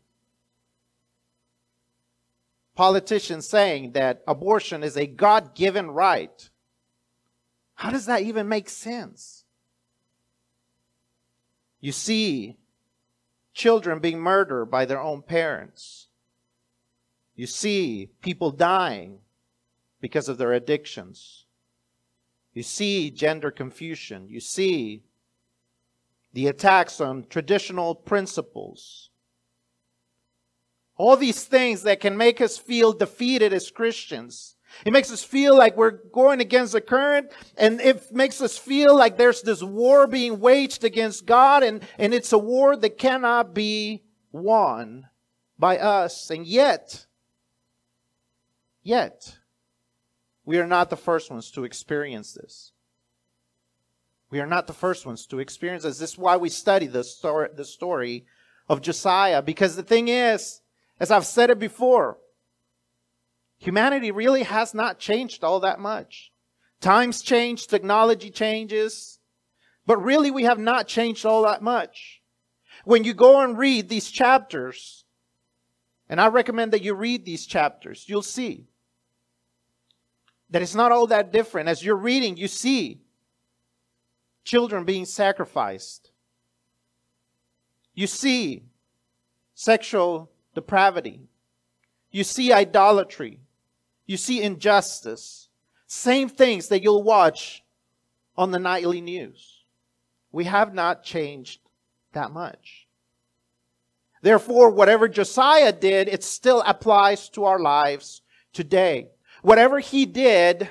politicians 2.81 3.47
saying 3.47 3.91
that 3.91 4.23
abortion 4.27 4.81
is 4.81 4.97
a 4.97 5.05
God 5.05 5.53
given 5.53 5.91
right. 5.91 6.49
How 7.75 7.91
does 7.91 8.07
that 8.07 8.23
even 8.23 8.49
make 8.49 8.69
sense? 8.69 9.45
You 11.79 11.91
see 11.91 12.57
children 13.53 13.99
being 13.99 14.19
murdered 14.19 14.71
by 14.71 14.85
their 14.85 14.99
own 14.99 15.21
parents. 15.21 16.07
You 17.35 17.45
see 17.45 18.09
people 18.19 18.49
dying 18.49 19.19
because 19.99 20.27
of 20.27 20.39
their 20.39 20.51
addictions. 20.51 21.45
You 22.55 22.63
see 22.63 23.11
gender 23.11 23.51
confusion. 23.51 24.27
You 24.27 24.39
see 24.39 25.03
the 26.33 26.47
attacks 26.47 26.99
on 26.99 27.27
traditional 27.29 27.93
principles. 27.93 29.10
All 30.97 31.15
these 31.17 31.43
things 31.43 31.83
that 31.83 31.99
can 31.99 32.17
make 32.17 32.41
us 32.41 32.57
feel 32.57 32.93
defeated 32.93 33.53
as 33.53 33.71
Christians 33.71 34.55
It 34.85 34.93
makes 34.93 35.11
us 35.11 35.23
feel 35.23 35.55
like 35.55 35.77
we're 35.77 35.91
going 35.91 36.39
against 36.39 36.73
the 36.73 36.81
current, 36.81 37.31
and 37.57 37.79
it 37.81 38.11
makes 38.11 38.41
us 38.41 38.57
feel 38.57 38.95
like 38.95 39.17
there's 39.17 39.41
this 39.41 39.61
war 39.61 40.07
being 40.07 40.39
waged 40.39 40.83
against 40.83 41.25
God, 41.25 41.63
and, 41.63 41.83
and 41.97 42.13
it's 42.13 42.33
a 42.33 42.37
war 42.37 42.75
that 42.75 42.97
cannot 42.97 43.53
be 43.53 44.03
won 44.31 45.07
by 45.59 45.77
us. 45.77 46.29
And 46.29 46.45
yet, 46.47 47.05
yet, 48.81 49.37
we 50.45 50.57
are 50.57 50.67
not 50.67 50.89
the 50.89 50.97
first 50.97 51.29
ones 51.29 51.51
to 51.51 51.63
experience 51.63 52.33
this. 52.33 52.71
We 54.31 54.39
are 54.39 54.47
not 54.47 54.65
the 54.65 54.73
first 54.73 55.05
ones 55.05 55.27
to 55.27 55.39
experience 55.39 55.83
this. 55.83 55.99
This 55.99 56.13
is 56.13 56.17
why 56.17 56.37
we 56.37 56.49
study 56.49 56.87
the 56.87 57.03
story, 57.03 57.49
the 57.53 57.65
story 57.65 58.25
of 58.69 58.81
Josiah, 58.81 59.41
because 59.41 59.75
the 59.75 59.83
thing 59.83 60.07
is, 60.07 60.60
as 61.01 61.09
I've 61.09 61.25
said 61.25 61.49
it 61.49 61.57
before, 61.57 62.19
humanity 63.57 64.11
really 64.11 64.43
has 64.43 64.75
not 64.75 64.99
changed 64.99 65.43
all 65.43 65.61
that 65.61 65.79
much. 65.79 66.31
Times 66.79 67.23
change, 67.23 67.65
technology 67.65 68.29
changes, 68.29 69.17
but 69.87 69.97
really 69.97 70.29
we 70.29 70.43
have 70.43 70.59
not 70.59 70.87
changed 70.87 71.25
all 71.25 71.41
that 71.41 71.63
much. 71.63 72.21
When 72.85 73.03
you 73.03 73.15
go 73.15 73.41
and 73.41 73.57
read 73.57 73.89
these 73.89 74.11
chapters, 74.11 75.03
and 76.07 76.21
I 76.21 76.27
recommend 76.27 76.71
that 76.73 76.83
you 76.83 76.93
read 76.93 77.25
these 77.25 77.47
chapters, 77.47 78.05
you'll 78.07 78.21
see 78.21 78.67
that 80.51 80.61
it's 80.61 80.75
not 80.75 80.91
all 80.91 81.07
that 81.07 81.31
different. 81.31 81.67
As 81.67 81.83
you're 81.83 81.95
reading, 81.95 82.37
you 82.37 82.47
see 82.47 83.01
children 84.43 84.83
being 84.83 85.05
sacrificed. 85.05 86.11
You 87.95 88.05
see 88.05 88.65
sexual 89.55 90.30
depravity. 90.53 91.21
You 92.11 92.23
see 92.23 92.51
idolatry. 92.51 93.39
You 94.05 94.17
see 94.17 94.41
injustice. 94.41 95.49
Same 95.87 96.29
things 96.29 96.67
that 96.69 96.83
you'll 96.83 97.03
watch 97.03 97.63
on 98.37 98.51
the 98.51 98.59
nightly 98.59 99.01
news. 99.01 99.63
We 100.31 100.45
have 100.45 100.73
not 100.73 101.03
changed 101.03 101.61
that 102.13 102.31
much. 102.31 102.87
Therefore, 104.21 104.69
whatever 104.69 105.07
Josiah 105.07 105.71
did, 105.71 106.07
it 106.07 106.23
still 106.23 106.63
applies 106.65 107.29
to 107.29 107.45
our 107.45 107.59
lives 107.59 108.21
today. 108.53 109.09
Whatever 109.41 109.79
he 109.79 110.05
did 110.05 110.69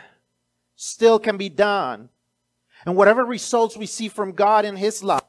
still 0.77 1.19
can 1.19 1.37
be 1.37 1.49
done. 1.49 2.09
And 2.87 2.97
whatever 2.97 3.25
results 3.25 3.77
we 3.77 3.87
see 3.87 4.09
from 4.09 4.33
God 4.33 4.65
in 4.65 4.77
his 4.77 5.03
life, 5.03 5.23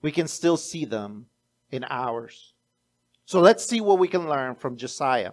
we 0.00 0.12
can 0.12 0.28
still 0.28 0.56
see 0.56 0.84
them 0.84 1.26
in 1.70 1.84
ours. 1.90 2.54
So 3.26 3.40
let's 3.40 3.66
see 3.66 3.80
what 3.80 3.98
we 3.98 4.08
can 4.08 4.28
learn 4.28 4.54
from 4.56 4.76
Josiah. 4.78 5.32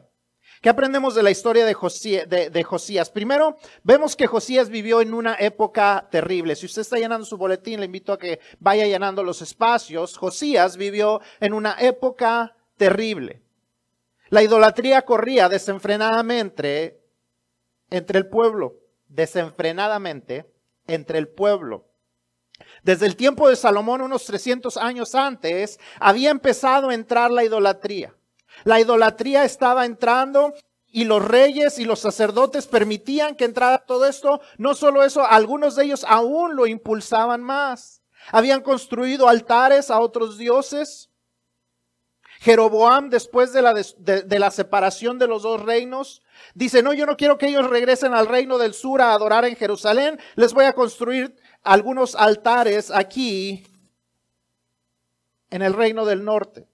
¿Qué 0.61 0.69
aprendemos 0.69 1.13
de 1.13 1.21
la 1.21 1.29
historia 1.29 1.65
de, 1.65 2.49
de, 2.49 2.63
Josías? 2.63 3.09
Primero, 3.09 3.57
vemos 3.83 4.15
que 4.15 4.27
Josías 4.27 4.69
vivió 4.69 5.01
en 5.01 5.13
una 5.13 5.35
época 5.35 6.07
terrible. 6.09 6.55
Si 6.55 6.65
usted 6.65 6.81
está 6.81 6.97
llenando 6.97 7.25
su 7.25 7.37
boletín, 7.37 7.79
le 7.79 7.85
invito 7.85 8.13
a 8.13 8.17
que 8.17 8.39
vaya 8.59 8.85
llenando 8.85 9.23
los 9.23 9.41
espacios. 9.41 10.17
Josías 10.17 10.77
vivió 10.77 11.21
en 11.39 11.53
una 11.53 11.75
época 11.79 12.55
terrible. 12.77 13.43
La 14.29 14.41
idolatría 14.41 15.03
corría 15.03 15.49
desenfrenadamente 15.49 16.99
entre 17.89 18.17
el 18.17 18.27
pueblo, 18.27 18.75
desenfrenadamente 19.07 20.49
entre 20.87 21.19
el 21.19 21.27
pueblo. 21.27 21.92
Desde 22.83 23.05
el 23.05 23.15
tiempo 23.15 23.49
de 23.49 23.55
Salomón, 23.55 24.01
unos 24.01 24.25
300 24.25 24.77
años 24.77 25.15
antes, 25.15 25.79
había 25.99 26.31
empezado 26.31 26.89
a 26.89 26.93
entrar 26.93 27.31
la 27.31 27.43
idolatría. 27.43 28.13
La 28.63 28.79
idolatría 28.79 29.45
estaba 29.45 29.85
entrando 29.85 30.53
y 30.87 31.05
los 31.05 31.25
reyes 31.25 31.79
y 31.79 31.85
los 31.85 31.99
sacerdotes 31.99 32.67
permitían 32.67 33.35
que 33.35 33.45
entrara 33.45 33.79
todo 33.79 34.05
esto. 34.05 34.41
No 34.57 34.75
solo 34.75 35.03
eso, 35.03 35.25
algunos 35.25 35.75
de 35.75 35.85
ellos 35.85 36.05
aún 36.07 36.55
lo 36.55 36.67
impulsaban 36.67 37.41
más. 37.41 38.03
Habían 38.31 38.61
construido 38.61 39.27
altares 39.27 39.89
a 39.89 39.99
otros 39.99 40.37
dioses. 40.37 41.09
Jeroboam, 42.41 43.09
después 43.09 43.53
de 43.53 43.61
la, 43.61 43.73
de, 43.73 44.39
la, 44.39 44.51
separación 44.51 45.17
de 45.17 45.27
los 45.27 45.43
dos 45.43 45.61
reinos, 45.61 46.21
dice, 46.53 46.83
no, 46.83 46.93
yo 46.93 47.05
no 47.05 47.15
quiero 47.15 47.37
que 47.37 47.47
ellos 47.47 47.69
regresen 47.69 48.13
al 48.13 48.27
reino 48.27 48.57
del 48.57 48.73
sur 48.73 49.01
a 49.01 49.13
adorar 49.13 49.45
en 49.45 49.55
Jerusalén, 49.55 50.19
les 50.35 50.53
voy 50.53 50.65
a 50.65 50.73
construir 50.73 51.33
algunos 51.63 52.15
altares 52.15 52.91
aquí 52.91 53.65
en 55.49 55.61
el 55.61 55.73
reino 55.73 56.05
del 56.05 56.23
norte. 56.23 56.67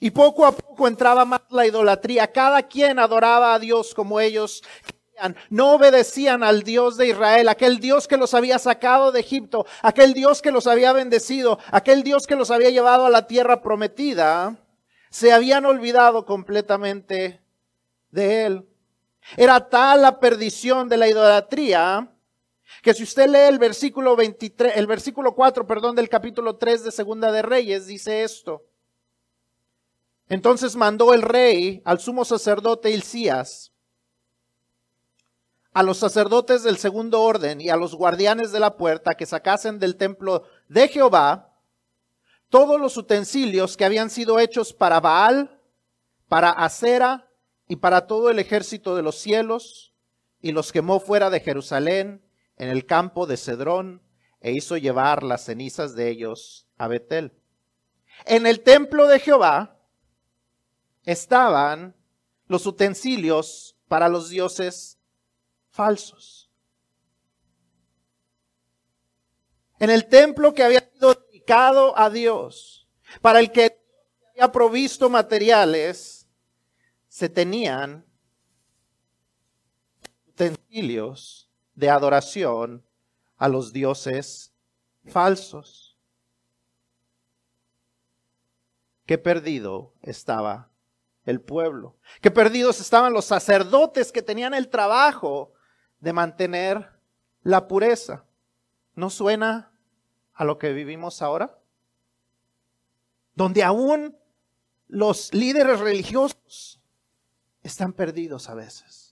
Y 0.00 0.10
poco 0.10 0.46
a 0.46 0.52
poco 0.52 0.88
entraba 0.88 1.24
más 1.24 1.42
la 1.50 1.66
idolatría. 1.66 2.32
Cada 2.32 2.62
quien 2.62 2.98
adoraba 2.98 3.54
a 3.54 3.58
Dios 3.58 3.94
como 3.94 4.18
ellos 4.20 4.62
querían. 4.86 5.36
No 5.50 5.74
obedecían 5.74 6.42
al 6.42 6.62
Dios 6.62 6.96
de 6.96 7.08
Israel, 7.08 7.48
aquel 7.48 7.80
Dios 7.80 8.08
que 8.08 8.16
los 8.16 8.32
había 8.32 8.58
sacado 8.58 9.12
de 9.12 9.20
Egipto, 9.20 9.66
aquel 9.82 10.14
Dios 10.14 10.40
que 10.40 10.52
los 10.52 10.66
había 10.66 10.94
bendecido, 10.94 11.58
aquel 11.70 12.02
Dios 12.02 12.26
que 12.26 12.36
los 12.36 12.50
había 12.50 12.70
llevado 12.70 13.04
a 13.04 13.10
la 13.10 13.26
tierra 13.26 13.60
prometida. 13.60 14.56
Se 15.10 15.32
habían 15.32 15.66
olvidado 15.66 16.24
completamente 16.24 17.42
de 18.10 18.46
él. 18.46 18.68
Era 19.36 19.68
tal 19.68 20.02
la 20.02 20.18
perdición 20.18 20.88
de 20.88 20.96
la 20.96 21.08
idolatría 21.08 22.10
que 22.82 22.94
si 22.94 23.02
usted 23.02 23.28
lee 23.28 23.48
el 23.48 23.58
versículo 23.58 24.16
23, 24.16 24.76
el 24.76 24.86
versículo 24.86 25.34
4, 25.34 25.66
perdón, 25.66 25.96
del 25.96 26.08
capítulo 26.08 26.56
3 26.56 26.84
de 26.84 26.92
Segunda 26.92 27.30
de 27.32 27.42
Reyes, 27.42 27.86
dice 27.86 28.22
esto. 28.22 28.64
Entonces 30.28 30.76
mandó 30.76 31.12
el 31.12 31.22
rey 31.22 31.82
al 31.84 31.98
sumo 32.00 32.24
sacerdote 32.24 32.90
Hilcías, 32.90 33.72
a 35.72 35.82
los 35.82 35.98
sacerdotes 35.98 36.62
del 36.62 36.78
segundo 36.78 37.22
orden 37.22 37.60
y 37.60 37.68
a 37.68 37.76
los 37.76 37.94
guardianes 37.94 38.50
de 38.52 38.60
la 38.60 38.76
puerta 38.76 39.14
que 39.14 39.26
sacasen 39.26 39.78
del 39.78 39.96
templo 39.96 40.44
de 40.68 40.88
Jehová 40.88 41.50
todos 42.48 42.80
los 42.80 42.96
utensilios 42.96 43.76
que 43.76 43.84
habían 43.84 44.10
sido 44.10 44.40
hechos 44.40 44.72
para 44.72 45.00
Baal, 45.00 45.60
para 46.28 46.50
Acera 46.50 47.28
y 47.68 47.76
para 47.76 48.06
todo 48.06 48.30
el 48.30 48.40
ejército 48.40 48.96
de 48.96 49.02
los 49.02 49.16
cielos, 49.16 49.94
y 50.42 50.52
los 50.52 50.72
quemó 50.72 50.98
fuera 50.98 51.30
de 51.30 51.40
Jerusalén 51.40 52.22
en 52.60 52.68
el 52.68 52.84
campo 52.84 53.26
de 53.26 53.38
Cedrón 53.38 54.02
e 54.38 54.52
hizo 54.52 54.76
llevar 54.76 55.22
las 55.22 55.46
cenizas 55.46 55.94
de 55.94 56.10
ellos 56.10 56.68
a 56.76 56.88
Betel. 56.88 57.32
En 58.26 58.46
el 58.46 58.60
templo 58.60 59.06
de 59.08 59.18
Jehová 59.18 59.80
estaban 61.04 61.96
los 62.48 62.66
utensilios 62.66 63.78
para 63.88 64.10
los 64.10 64.28
dioses 64.28 64.98
falsos. 65.70 66.50
En 69.78 69.88
el 69.88 70.06
templo 70.06 70.52
que 70.52 70.62
había 70.62 70.86
sido 70.92 71.14
dedicado 71.14 71.98
a 71.98 72.10
Dios, 72.10 72.86
para 73.22 73.40
el 73.40 73.50
que 73.52 73.80
había 74.32 74.52
provisto 74.52 75.08
materiales, 75.08 76.28
se 77.08 77.30
tenían 77.30 78.04
utensilios 80.28 81.49
de 81.80 81.88
adoración 81.88 82.84
a 83.38 83.48
los 83.48 83.72
dioses 83.72 84.52
falsos. 85.06 85.98
Qué 89.06 89.16
perdido 89.16 89.94
estaba 90.02 90.70
el 91.24 91.40
pueblo. 91.40 91.96
Qué 92.20 92.30
perdidos 92.30 92.80
estaban 92.80 93.14
los 93.14 93.24
sacerdotes 93.24 94.12
que 94.12 94.20
tenían 94.20 94.52
el 94.52 94.68
trabajo 94.68 95.54
de 96.00 96.12
mantener 96.12 96.90
la 97.42 97.66
pureza. 97.66 98.26
¿No 98.94 99.08
suena 99.08 99.72
a 100.34 100.44
lo 100.44 100.58
que 100.58 100.74
vivimos 100.74 101.22
ahora? 101.22 101.58
Donde 103.34 103.64
aún 103.64 104.16
los 104.86 105.32
líderes 105.32 105.80
religiosos 105.80 106.78
están 107.62 107.94
perdidos 107.94 108.50
a 108.50 108.54
veces. 108.54 109.09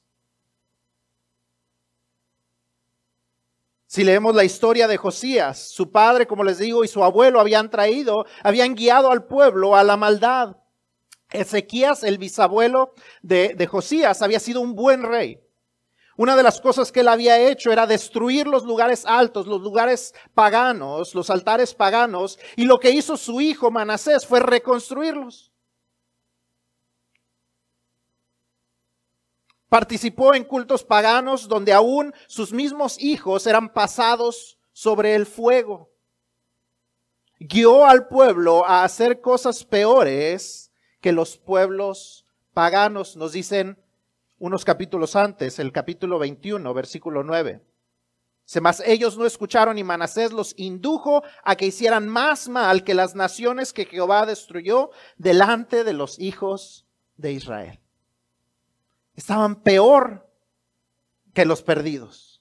Si 3.98 4.04
leemos 4.04 4.32
la 4.32 4.44
historia 4.44 4.86
de 4.86 4.96
Josías, 4.96 5.58
su 5.58 5.90
padre, 5.90 6.28
como 6.28 6.44
les 6.44 6.58
digo, 6.58 6.84
y 6.84 6.86
su 6.86 7.02
abuelo 7.02 7.40
habían 7.40 7.68
traído, 7.68 8.26
habían 8.44 8.76
guiado 8.76 9.10
al 9.10 9.24
pueblo 9.24 9.74
a 9.74 9.82
la 9.82 9.96
maldad. 9.96 10.54
Ezequías, 11.32 12.04
el 12.04 12.16
bisabuelo 12.16 12.94
de, 13.22 13.54
de 13.56 13.66
Josías, 13.66 14.22
había 14.22 14.38
sido 14.38 14.60
un 14.60 14.76
buen 14.76 15.02
rey. 15.02 15.40
Una 16.16 16.36
de 16.36 16.44
las 16.44 16.60
cosas 16.60 16.92
que 16.92 17.00
él 17.00 17.08
había 17.08 17.40
hecho 17.40 17.72
era 17.72 17.88
destruir 17.88 18.46
los 18.46 18.62
lugares 18.62 19.04
altos, 19.04 19.48
los 19.48 19.62
lugares 19.62 20.14
paganos, 20.32 21.16
los 21.16 21.28
altares 21.28 21.74
paganos, 21.74 22.38
y 22.54 22.66
lo 22.66 22.78
que 22.78 22.90
hizo 22.90 23.16
su 23.16 23.40
hijo 23.40 23.72
Manasés 23.72 24.24
fue 24.24 24.38
reconstruirlos. 24.38 25.50
Participó 29.68 30.34
en 30.34 30.44
cultos 30.44 30.82
paganos 30.82 31.46
donde 31.46 31.72
aún 31.72 32.14
sus 32.26 32.52
mismos 32.52 32.98
hijos 33.00 33.46
eran 33.46 33.72
pasados 33.72 34.58
sobre 34.72 35.14
el 35.14 35.26
fuego. 35.26 35.90
Guió 37.38 37.84
al 37.84 38.08
pueblo 38.08 38.66
a 38.66 38.84
hacer 38.84 39.20
cosas 39.20 39.64
peores 39.64 40.72
que 41.00 41.12
los 41.12 41.36
pueblos 41.36 42.26
paganos. 42.54 43.16
Nos 43.16 43.32
dicen 43.32 43.78
unos 44.38 44.64
capítulos 44.64 45.16
antes, 45.16 45.58
el 45.58 45.70
capítulo 45.70 46.18
21, 46.18 46.72
versículo 46.72 47.22
9. 47.22 47.60
Se 48.44 48.62
más 48.62 48.80
ellos 48.86 49.18
no 49.18 49.26
escucharon 49.26 49.76
y 49.76 49.84
Manasés 49.84 50.32
los 50.32 50.54
indujo 50.56 51.22
a 51.44 51.54
que 51.56 51.66
hicieran 51.66 52.08
más 52.08 52.48
mal 52.48 52.82
que 52.82 52.94
las 52.94 53.14
naciones 53.14 53.74
que 53.74 53.84
Jehová 53.84 54.24
destruyó 54.24 54.90
delante 55.18 55.84
de 55.84 55.92
los 55.92 56.18
hijos 56.18 56.86
de 57.16 57.32
Israel. 57.32 57.80
Estaban 59.18 59.56
peor 59.56 60.30
que 61.34 61.44
los 61.44 61.60
perdidos. 61.60 62.40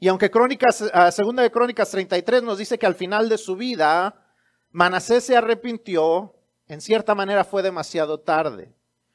Y 0.00 0.08
aunque 0.08 0.28
Crónicas, 0.28 0.90
ah, 0.92 1.12
segunda 1.12 1.44
de 1.44 1.52
Crónicas 1.52 1.88
33 1.92 2.42
nos 2.42 2.58
dice 2.58 2.80
que 2.80 2.86
al 2.86 2.96
final 2.96 3.28
de 3.28 3.38
su 3.38 3.54
vida, 3.54 4.26
Manasés 4.72 5.22
se 5.22 5.36
arrepintió, 5.36 6.34
en 6.66 6.80
cierta 6.80 7.14
manera 7.14 7.44
fue 7.44 7.62
demasiado 7.62 8.18
tarde, 8.18 8.74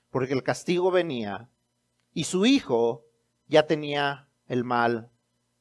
porque 0.10 0.32
el 0.32 0.42
castigo 0.42 0.90
venía 0.90 1.50
y 2.14 2.24
su 2.24 2.46
hijo 2.46 3.04
ya 3.50 3.68
tenía 3.68 4.30
el 4.48 4.64
mal 4.64 5.12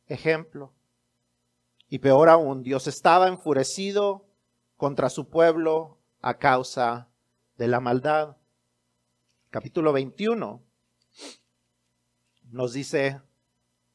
ejemplo. 0.06 0.72
Y 1.88 1.98
peor 1.98 2.28
aún, 2.28 2.62
Dios 2.62 2.86
estaba 2.86 3.26
enfurecido 3.26 4.28
contra 4.76 5.10
su 5.10 5.28
pueblo 5.28 5.98
a 6.22 6.38
causa 6.38 7.09
de 7.60 7.68
la 7.68 7.78
maldad. 7.78 8.38
Capítulo 9.50 9.92
21 9.92 10.62
nos 12.52 12.72
dice, 12.72 13.20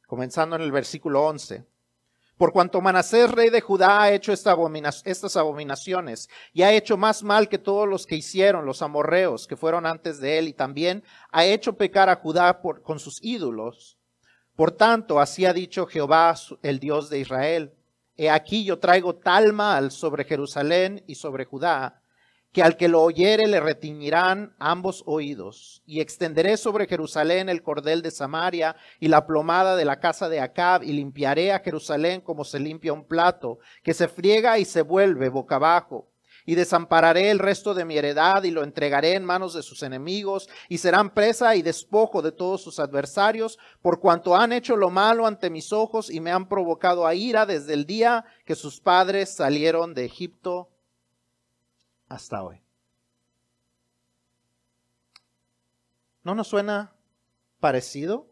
comenzando 0.05 0.55
en 0.55 0.61
el 0.61 0.71
versículo 0.71 1.25
11, 1.25 1.65
por 2.37 2.53
cuanto 2.53 2.79
Manasés, 2.79 3.31
rey 3.31 3.49
de 3.49 3.61
Judá, 3.61 4.03
ha 4.03 4.11
hecho 4.11 4.31
estas 4.31 5.35
abominaciones 5.35 6.29
y 6.53 6.61
ha 6.61 6.73
hecho 6.73 6.95
más 6.95 7.23
mal 7.23 7.49
que 7.49 7.57
todos 7.57 7.89
los 7.89 8.05
que 8.05 8.15
hicieron 8.15 8.67
los 8.67 8.83
amorreos 8.83 9.47
que 9.47 9.57
fueron 9.57 9.87
antes 9.87 10.19
de 10.19 10.37
él 10.37 10.47
y 10.47 10.53
también 10.53 11.03
ha 11.31 11.43
hecho 11.43 11.75
pecar 11.75 12.07
a 12.07 12.17
Judá 12.17 12.61
con 12.61 12.99
sus 12.99 13.17
ídolos. 13.23 13.97
Por 14.55 14.73
tanto, 14.73 15.19
así 15.19 15.43
ha 15.45 15.53
dicho 15.53 15.87
Jehová, 15.87 16.35
el 16.61 16.79
Dios 16.79 17.09
de 17.09 17.17
Israel. 17.17 17.73
He 18.15 18.29
aquí 18.29 18.63
yo 18.63 18.77
traigo 18.77 19.15
tal 19.15 19.53
mal 19.53 19.89
sobre 19.89 20.23
Jerusalén 20.23 21.03
y 21.07 21.15
sobre 21.15 21.45
Judá, 21.45 22.03
que 22.55 22.63
al 22.63 22.77
que 22.77 22.87
lo 22.87 23.01
oyere 23.01 23.47
le 23.47 23.59
retiñirán 23.59 24.55
ambos 24.59 25.03
oídos, 25.07 25.83
y 25.85 25.99
extenderé 25.99 26.55
sobre 26.55 26.87
Jerusalén 26.87 27.49
el 27.49 27.61
cordel 27.61 28.01
de 28.01 28.11
Samaria 28.11 28.77
y 29.01 29.09
la 29.09 29.27
plomada 29.27 29.75
de 29.75 29.83
la 29.83 29.99
casa 29.99 30.29
de 30.29 30.39
Acab, 30.39 30.81
y 30.81 30.93
limpiaré 30.93 31.51
a 31.51 31.59
Jerusalén 31.59 32.21
como 32.21 32.45
se 32.45 32.61
limpia 32.61 32.93
un 32.93 33.03
plato, 33.03 33.59
que 33.83 33.93
se 33.93 34.07
friega 34.07 34.57
y 34.57 34.63
se 34.63 34.83
vuelve 34.83 35.27
boca 35.27 35.57
abajo. 35.57 36.07
Y 36.45 36.55
desampararé 36.55 37.29
el 37.29 37.39
resto 37.39 37.73
de 37.73 37.83
mi 37.83 37.97
heredad 37.97 38.41
y 38.45 38.51
lo 38.51 38.63
entregaré 38.63 39.15
en 39.15 39.25
manos 39.25 39.53
de 39.53 39.61
sus 39.61 39.83
enemigos, 39.83 40.47
y 40.69 40.77
serán 40.77 41.13
presa 41.13 41.57
y 41.57 41.61
despojo 41.61 42.21
de 42.21 42.31
todos 42.31 42.61
sus 42.61 42.79
adversarios, 42.79 43.59
por 43.81 43.99
cuanto 43.99 44.33
han 44.33 44.53
hecho 44.53 44.77
lo 44.77 44.89
malo 44.89 45.27
ante 45.27 45.49
mis 45.49 45.73
ojos 45.73 46.09
y 46.09 46.21
me 46.21 46.31
han 46.31 46.47
provocado 46.47 47.05
a 47.05 47.15
ira 47.15 47.45
desde 47.45 47.73
el 47.73 47.85
día 47.85 48.23
que 48.45 48.55
sus 48.55 48.79
padres 48.79 49.35
salieron 49.35 49.93
de 49.93 50.05
Egipto 50.05 50.69
hasta 52.07 52.43
hoy. 52.43 52.61
¿No 56.23 56.33
nos 56.33 56.47
suena 56.47 56.95
parecido? 57.59 58.27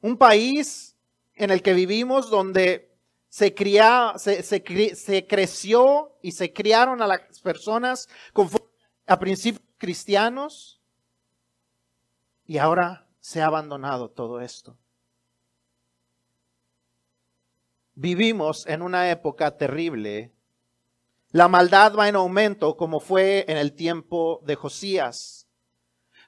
Un 0.00 0.16
país 0.16 0.96
en 1.34 1.50
el 1.50 1.62
que 1.62 1.72
vivimos 1.72 2.30
donde 2.30 2.94
se, 3.28 3.54
cría, 3.54 4.14
se, 4.16 4.42
se, 4.42 5.26
creció 5.26 6.18
y 6.22 6.32
se 6.32 6.52
criaron 6.52 7.02
a 7.02 7.06
las 7.06 7.40
personas 7.40 8.08
a 9.06 9.18
principios 9.18 9.64
cristianos 9.78 10.80
y 12.44 12.58
ahora 12.58 13.06
se 13.20 13.40
ha 13.42 13.46
abandonado 13.46 14.10
todo 14.10 14.40
esto. 14.40 14.76
Vivimos 17.94 18.66
en 18.66 18.82
una 18.82 19.10
época 19.10 19.56
terrible 19.56 20.32
la 21.38 21.46
maldad 21.46 21.94
va 21.94 22.08
en 22.08 22.16
aumento 22.16 22.76
como 22.76 22.98
fue 22.98 23.44
en 23.46 23.56
el 23.58 23.72
tiempo 23.72 24.42
de 24.44 24.56
Josías. 24.56 25.46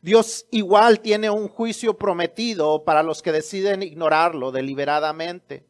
Dios 0.00 0.46
igual 0.52 1.00
tiene 1.00 1.28
un 1.30 1.48
juicio 1.48 1.98
prometido 1.98 2.84
para 2.84 3.02
los 3.02 3.20
que 3.20 3.32
deciden 3.32 3.82
ignorarlo 3.82 4.52
deliberadamente. 4.52 5.68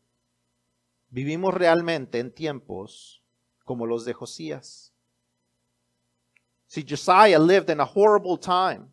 Vivimos 1.09 1.55
realmente 1.55 2.19
en 2.19 2.35
tiempos 2.35 3.23
como 3.65 3.87
los 3.87 4.05
de 4.05 4.13
Josías. 4.13 4.93
See, 6.67 6.85
Josiah 6.87 7.39
lived 7.39 7.71
in 7.71 7.81
a 7.81 7.91
horrible 7.95 8.37
time. 8.37 8.93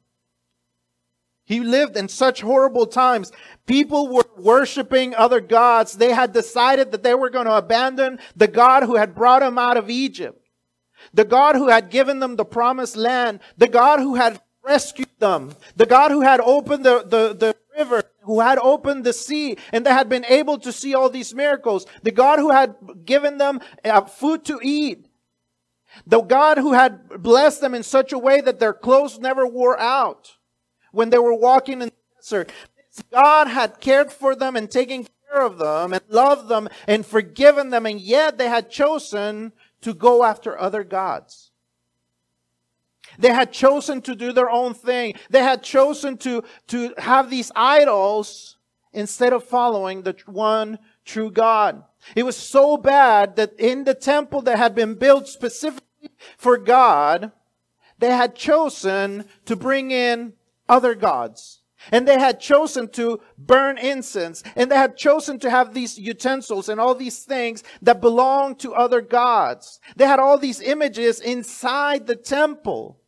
He 1.44 1.60
lived 1.60 1.98
in 1.98 2.08
such 2.08 2.42
horrible 2.42 2.88
times. 2.88 3.34
People 3.66 4.08
were 4.08 4.27
worshiping 4.38 5.16
other 5.16 5.42
gods. 5.42 5.94
They 5.94 6.12
had 6.12 6.34
decided 6.34 6.92
that 6.92 7.04
they 7.04 7.14
were 7.14 7.30
going 7.30 7.46
to 7.46 7.58
abandon 7.58 8.20
the 8.36 8.48
God 8.48 8.84
who 8.84 8.96
had 8.96 9.16
brought 9.16 9.42
them 9.42 9.58
out 9.58 9.78
of 9.78 9.90
Egypt. 9.90 10.42
The 11.14 11.26
God 11.26 11.56
who 11.56 11.70
had 11.70 11.90
given 11.90 12.20
them 12.20 12.36
the 12.36 12.46
promised 12.46 12.96
land. 12.96 13.40
The 13.58 13.68
God 13.68 14.00
who 14.00 14.16
had 14.16 14.42
rescued 14.64 15.10
them. 15.20 15.54
The 15.76 15.86
God 15.86 16.12
who 16.12 16.22
had 16.22 16.40
opened 16.40 16.86
the, 16.86 17.04
the, 17.04 17.34
the 17.34 17.56
river, 17.78 18.04
who 18.24 18.40
had 18.40 18.58
opened 18.58 19.04
the 19.04 19.14
sea, 19.14 19.58
and 19.72 19.86
they 19.86 19.92
had 19.92 20.10
been 20.10 20.26
able 20.26 20.58
to 20.60 20.72
see 20.72 20.94
all 20.94 21.10
these 21.10 21.34
miracles. 21.34 21.86
The 22.04 22.12
God 22.12 22.40
who 22.40 22.52
had 22.52 22.76
given 23.06 23.38
them 23.38 23.62
uh, 23.86 24.02
food 24.02 24.46
to 24.46 24.60
eat. 24.62 25.08
The 26.06 26.22
God 26.22 26.58
who 26.58 26.74
had 26.74 27.22
blessed 27.22 27.62
them 27.62 27.74
in 27.74 27.84
such 27.84 28.12
a 28.12 28.20
way 28.20 28.42
that 28.42 28.60
their 28.60 28.74
clothes 28.74 29.20
never 29.20 29.48
wore 29.48 29.80
out 29.80 30.36
when 30.92 31.10
they 31.10 31.18
were 31.18 31.34
walking 31.34 31.82
in 31.82 31.90
the 31.90 31.94
desert. 32.22 32.52
God 33.12 33.48
had 33.48 33.80
cared 33.80 34.12
for 34.12 34.36
them 34.36 34.56
and 34.56 34.70
taken 34.70 35.08
care 35.30 35.42
of 35.42 35.58
them 35.58 35.94
and 35.94 36.02
loved 36.10 36.48
them 36.48 36.70
and 36.88 37.06
forgiven 37.06 37.70
them, 37.70 37.86
and 37.86 38.00
yet 38.00 38.38
they 38.38 38.50
had 38.50 38.70
chosen 38.70 39.54
to 39.82 39.94
go 39.94 40.24
after 40.24 40.60
other 40.60 40.84
gods. 40.84 41.52
They 43.18 43.34
had 43.34 43.52
chosen 43.52 44.02
to 44.04 44.16
do 44.16 44.32
their 44.32 44.50
own 44.50 44.74
thing. 44.74 45.16
They 45.30 45.44
had 45.44 45.64
chosen 45.64 46.18
to, 46.18 46.44
to 46.68 46.94
have 46.98 47.30
these 47.30 47.52
idols 47.56 48.58
instead 48.94 49.34
of 49.34 49.44
following 49.44 50.02
the 50.02 50.16
one 50.26 50.80
true 51.06 51.32
God. 51.32 51.84
It 52.16 52.24
was 52.24 52.36
so 52.36 52.78
bad 52.78 53.36
that 53.36 53.60
in 53.60 53.84
the 53.84 53.94
temple 53.94 54.42
that 54.44 54.58
had 54.58 54.76
been 54.76 54.96
built 54.96 55.28
specifically 55.28 56.10
for 56.38 56.58
God, 56.58 57.32
they 58.00 58.12
had 58.12 58.36
chosen 58.36 59.26
to 59.46 59.56
bring 59.56 59.92
in 59.92 60.34
other 60.70 60.96
gods. 60.96 61.57
And 61.92 62.08
they 62.08 62.20
had 62.20 62.40
chosen 62.40 62.90
to 62.90 63.22
burn 63.38 63.78
incense. 63.78 64.44
And 64.56 64.72
they 64.72 64.76
had 64.76 64.98
chosen 64.98 65.40
to 65.40 65.50
have 65.50 65.74
these 65.74 65.98
utensils 65.98 66.70
and 66.70 66.80
all 66.80 66.96
these 66.96 67.24
things 67.24 67.64
that 67.82 68.02
belong 68.02 68.56
to 68.58 68.74
other 68.74 69.02
gods. 69.02 69.80
They 69.96 70.06
had 70.06 70.20
all 70.20 70.38
these 70.38 70.62
images 70.62 71.20
inside 71.20 72.08
the 72.08 72.16
temple. 72.16 73.00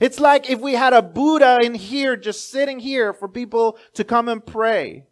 It's 0.00 0.18
like 0.18 0.48
if 0.50 0.60
we 0.60 0.74
had 0.74 0.92
a 0.92 1.02
Buddha 1.02 1.60
in 1.62 1.74
here, 1.74 2.16
just 2.16 2.50
sitting 2.50 2.78
here 2.78 3.12
for 3.12 3.28
people 3.28 3.78
to 3.94 4.04
come 4.04 4.28
and 4.28 4.44
pray. 4.44 5.06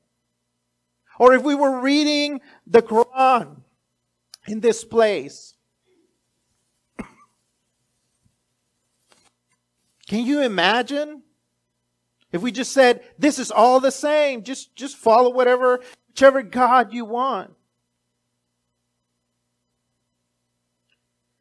Or 1.19 1.35
if 1.35 1.43
we 1.43 1.55
were 1.55 1.81
reading 1.81 2.41
the 2.67 2.81
Quran 2.81 3.63
in 4.47 4.61
this 4.61 4.85
place. 4.85 5.55
Can 10.09 10.27
you 10.27 10.41
imagine? 10.41 11.23
If 12.33 12.43
we 12.43 12.53
just 12.53 12.73
said, 12.73 13.03
this 13.19 13.39
is 13.39 13.51
all 13.51 13.81
the 13.81 13.91
same, 13.91 14.45
just, 14.45 14.75
just 14.77 14.97
follow 14.97 15.31
whatever, 15.31 15.81
whichever 16.09 16.43
God 16.43 16.93
you 16.93 17.05
want. 17.05 17.55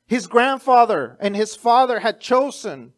His 0.08 0.26
grandfather 0.26 1.18
and 1.20 1.36
his 1.36 1.56
father 1.56 2.00
had 2.00 2.20
chosen 2.20 2.94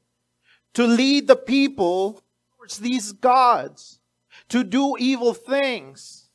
to 0.73 0.87
lead 0.87 1.27
the 1.27 1.35
people 1.35 2.21
towards 2.55 2.77
these 2.77 3.11
gods, 3.11 3.99
to 4.47 4.63
do 4.63 4.95
evil 4.97 5.33
things. 5.33 6.29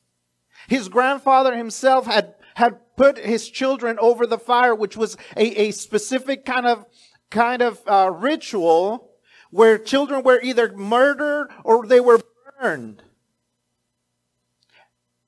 His 0.67 0.89
grandfather 0.89 1.55
himself 1.55 2.05
had, 2.05 2.35
had 2.53 2.95
put 2.95 3.17
his 3.17 3.49
children 3.49 3.97
over 3.99 4.27
the 4.27 4.37
fire, 4.37 4.75
which 4.75 4.95
was 4.95 5.17
a, 5.35 5.67
a 5.67 5.71
specific 5.71 6.45
kind 6.45 6.67
of, 6.67 6.85
kind 7.31 7.63
of 7.63 7.81
uh, 7.87 8.11
ritual 8.13 9.06
where 9.51 9.77
children 9.77 10.23
were 10.23 10.41
either 10.41 10.71
murdered 10.73 11.49
or 11.63 11.85
they 11.85 11.99
were 11.99 12.19
burned. 12.59 13.03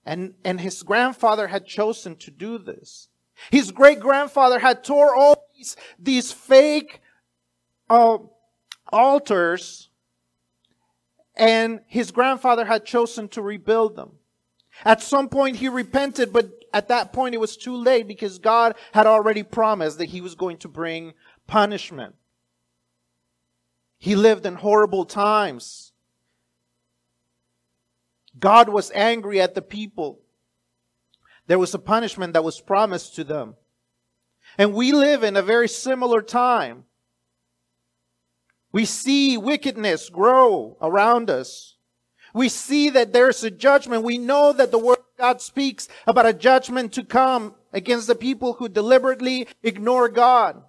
And, 0.06 0.34
and 0.44 0.60
his 0.60 0.82
grandfather 0.84 1.48
had 1.48 1.66
chosen 1.66 2.16
to 2.18 2.32
do 2.32 2.58
this. 2.58 3.10
His 3.52 3.72
great 3.72 4.00
grandfather 4.00 4.60
had 4.60 4.84
tore 4.84 5.16
all 5.16 5.48
these, 5.56 5.76
these 6.00 6.32
fake 6.32 7.02
uh, 7.90 8.18
altars 8.92 9.90
and 11.40 11.80
his 11.88 12.12
grandfather 12.12 12.66
had 12.66 12.86
chosen 12.86 13.30
to 13.30 13.42
rebuild 13.42 13.96
them. 13.96 14.12
At 14.84 15.02
some 15.02 15.30
point 15.30 15.56
he 15.56 15.70
repented, 15.70 16.34
but 16.34 16.52
at 16.74 16.90
that 16.90 17.14
point 17.14 17.34
it 17.34 17.40
was 17.40 17.58
too 17.58 17.76
late 17.76 18.08
because 18.08 18.40
God 18.40 18.76
had 18.94 19.08
already 19.08 19.44
promised 19.44 19.98
that 19.98 20.10
he 20.10 20.22
was 20.22 20.36
going 20.36 20.58
to 20.58 20.68
bring 20.68 21.14
punishment. 21.48 22.16
He 24.00 24.16
lived 24.16 24.46
in 24.46 24.56
horrible 24.56 25.06
times. 25.06 25.92
God 28.40 28.70
was 28.70 28.92
angry 28.96 29.42
at 29.42 29.56
the 29.56 29.62
people. 29.62 30.22
There 31.48 31.60
was 31.60 31.74
a 31.74 31.80
punishment 31.80 32.34
that 32.34 32.44
was 32.44 32.62
promised 32.62 33.16
to 33.16 33.26
them. 33.26 33.56
And 34.58 34.74
we 34.74 34.94
live 34.94 35.24
in 35.24 35.36
a 35.36 35.42
very 35.42 35.68
similar 35.68 36.22
time. 36.22 36.86
We 38.72 38.86
see 38.86 39.38
wickedness 39.38 40.10
grow 40.10 40.78
around 40.82 41.30
us. 41.30 41.76
We 42.34 42.50
see 42.50 42.90
that 42.92 43.12
there's 43.12 43.44
a 43.44 43.52
judgment. 43.52 44.04
We 44.04 44.18
know 44.18 44.54
that 44.54 44.72
the 44.72 44.78
Word 44.78 45.00
of 45.00 45.18
God 45.18 45.42
speaks 45.42 45.88
about 46.06 46.28
a 46.28 46.34
judgment 46.34 46.94
to 46.94 47.04
come 47.04 47.56
against 47.74 48.08
the 48.08 48.16
people 48.16 48.54
who 48.54 48.70
deliberately 48.70 49.48
ignore 49.64 50.08
God. 50.08 50.64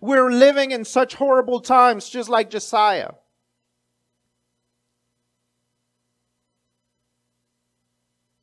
We're 0.00 0.30
living 0.30 0.70
in 0.72 0.84
such 0.84 1.14
horrible 1.14 1.60
times, 1.60 2.08
just 2.08 2.28
like 2.28 2.50
Josiah. 2.50 3.12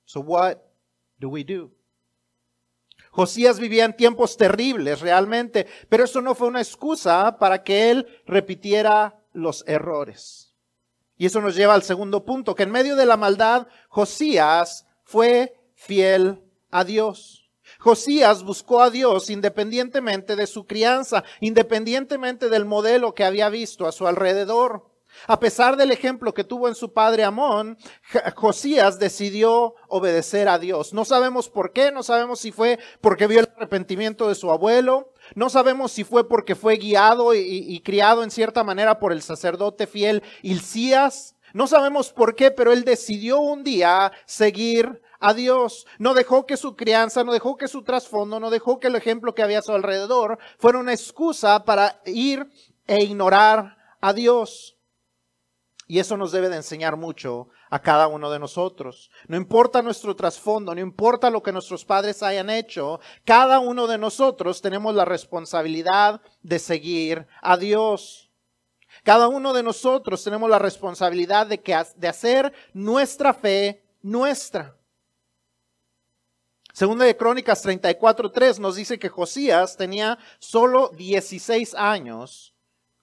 So 0.05 0.21
what 0.21 0.71
do 1.19 1.29
we 1.29 1.43
do? 1.43 1.71
Josías 3.11 3.59
vivía 3.59 3.83
en 3.83 3.93
tiempos 3.93 4.37
terribles 4.37 5.01
realmente, 5.01 5.65
pero 5.89 6.03
eso 6.03 6.21
no 6.21 6.35
fue 6.35 6.47
una 6.47 6.61
excusa 6.61 7.37
para 7.39 7.63
que 7.63 7.89
él 7.89 8.07
repitiera 8.27 9.19
los 9.33 9.63
errores. 9.67 10.53
Y 11.17 11.25
eso 11.25 11.41
nos 11.41 11.55
lleva 11.55 11.73
al 11.73 11.81
segundo 11.81 12.23
punto, 12.23 12.53
que 12.53 12.63
en 12.63 12.71
medio 12.71 12.95
de 12.95 13.07
la 13.07 13.17
maldad, 13.17 13.67
Josías 13.89 14.85
fue 15.03 15.59
fiel 15.73 16.43
a 16.69 16.83
Dios. 16.83 17.46
Josías 17.87 18.43
buscó 18.43 18.81
a 18.81 18.89
Dios 18.89 19.29
independientemente 19.29 20.35
de 20.35 20.45
su 20.45 20.67
crianza, 20.67 21.23
independientemente 21.39 22.49
del 22.49 22.65
modelo 22.65 23.15
que 23.15 23.23
había 23.23 23.47
visto 23.47 23.87
a 23.87 23.93
su 23.93 24.07
alrededor. 24.07 24.91
A 25.25 25.39
pesar 25.39 25.77
del 25.77 25.91
ejemplo 25.91 26.33
que 26.33 26.43
tuvo 26.43 26.67
en 26.67 26.75
su 26.75 26.91
padre 26.91 27.23
Amón, 27.23 27.77
Josías 28.35 28.99
decidió 28.99 29.75
obedecer 29.87 30.49
a 30.49 30.59
Dios. 30.59 30.91
No 30.91 31.05
sabemos 31.05 31.47
por 31.47 31.71
qué, 31.71 31.93
no 31.93 32.03
sabemos 32.03 32.41
si 32.41 32.51
fue 32.51 32.77
porque 32.99 33.25
vio 33.25 33.39
el 33.39 33.49
arrepentimiento 33.55 34.27
de 34.27 34.35
su 34.35 34.51
abuelo, 34.51 35.13
no 35.35 35.49
sabemos 35.49 35.93
si 35.93 36.03
fue 36.03 36.27
porque 36.27 36.55
fue 36.55 36.75
guiado 36.75 37.33
y, 37.33 37.79
criado 37.85 38.21
en 38.21 38.31
cierta 38.31 38.65
manera 38.65 38.99
por 38.99 39.13
el 39.13 39.21
sacerdote 39.21 39.87
fiel 39.87 40.23
Hilcías. 40.41 41.37
No 41.53 41.67
sabemos 41.67 42.11
por 42.11 42.35
qué, 42.35 42.51
pero 42.51 42.73
él 42.73 42.83
decidió 42.83 43.39
un 43.39 43.63
día 43.63 44.11
seguir 44.25 45.01
a 45.19 45.33
Dios. 45.33 45.85
No 45.99 46.13
dejó 46.13 46.45
que 46.45 46.57
su 46.57 46.75
crianza, 46.75 47.23
no 47.23 47.33
dejó 47.33 47.57
que 47.57 47.67
su 47.67 47.83
trasfondo, 47.83 48.39
no 48.39 48.49
dejó 48.49 48.79
que 48.79 48.87
el 48.87 48.95
ejemplo 48.95 49.33
que 49.33 49.43
había 49.43 49.59
a 49.59 49.63
su 49.63 49.73
alrededor 49.73 50.37
fuera 50.57 50.79
una 50.79 50.93
excusa 50.93 51.63
para 51.65 52.01
ir 52.05 52.49
e 52.85 53.03
ignorar 53.03 53.77
a 54.01 54.13
Dios. 54.13 54.77
Y 55.89 55.99
eso 55.99 56.17
nos 56.17 56.33
debe 56.33 56.49
de 56.49 56.57
enseñar 56.57 56.97
mucho 56.97 57.47
a 57.69 57.79
cada 57.79 58.07
uno 58.07 58.29
de 58.29 58.39
nosotros. 58.39 59.09
No 59.27 59.37
importa 59.37 59.81
nuestro 59.81 60.15
trasfondo, 60.15 60.75
no 60.75 60.81
importa 60.81 61.29
lo 61.29 61.41
que 61.41 61.53
nuestros 61.53 61.85
padres 61.85 62.21
hayan 62.23 62.49
hecho, 62.49 62.99
cada 63.23 63.59
uno 63.59 63.87
de 63.87 63.97
nosotros 63.97 64.61
tenemos 64.61 64.93
la 64.93 65.05
responsabilidad 65.05 66.21
de 66.41 66.59
seguir 66.59 67.27
a 67.41 67.55
Dios. 67.55 68.29
Cada 69.03 69.29
uno 69.29 69.53
de 69.53 69.63
nosotros 69.63 70.23
tenemos 70.23 70.49
la 70.49 70.59
responsabilidad 70.59 71.47
de, 71.47 71.61
que, 71.61 71.77
de 71.95 72.07
hacer 72.07 72.51
nuestra 72.73 73.33
fe 73.33 73.83
nuestra. 74.01 74.76
Segunda 76.77 77.05
de 77.05 77.17
Crónicas 77.17 77.65
34.3 77.65 78.59
nos 78.59 78.75
dice 78.75 78.99
que 78.99 79.09
Josías 79.09 79.77
tenía 79.77 80.19
solo 80.37 80.89
16 80.89 81.73
años 81.73 82.53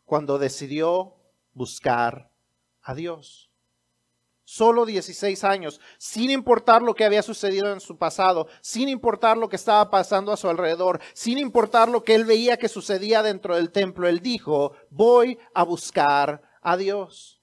cuando 0.05 0.39
decidió 0.39 1.17
buscar 1.55 2.31
a 2.83 2.95
Dios. 2.95 3.51
Solo 4.45 4.87
16 4.87 5.43
años, 5.43 5.81
sin 5.99 6.31
importar 6.31 6.83
lo 6.83 6.95
que 6.95 7.05
había 7.05 7.25
sucedido 7.25 7.73
en 7.73 7.81
su 7.81 7.99
pasado, 7.99 8.47
sin 8.61 8.89
importar 8.89 9.37
lo 9.37 9.49
que 9.49 9.57
estaba 9.57 9.91
pasando 9.91 10.31
a 10.31 10.37
su 10.37 10.49
alrededor, 10.49 11.01
sin 11.13 11.37
importar 11.39 11.89
lo 11.89 12.05
que 12.05 12.15
él 12.15 12.25
veía 12.25 12.57
que 12.57 12.69
sucedía 12.69 13.25
dentro 13.25 13.57
del 13.57 13.73
templo, 13.73 14.07
él 14.07 14.21
dijo, 14.21 14.77
voy 14.89 15.37
a 15.53 15.65
buscar 15.65 16.43
a 16.63 16.77
Dios. 16.77 17.34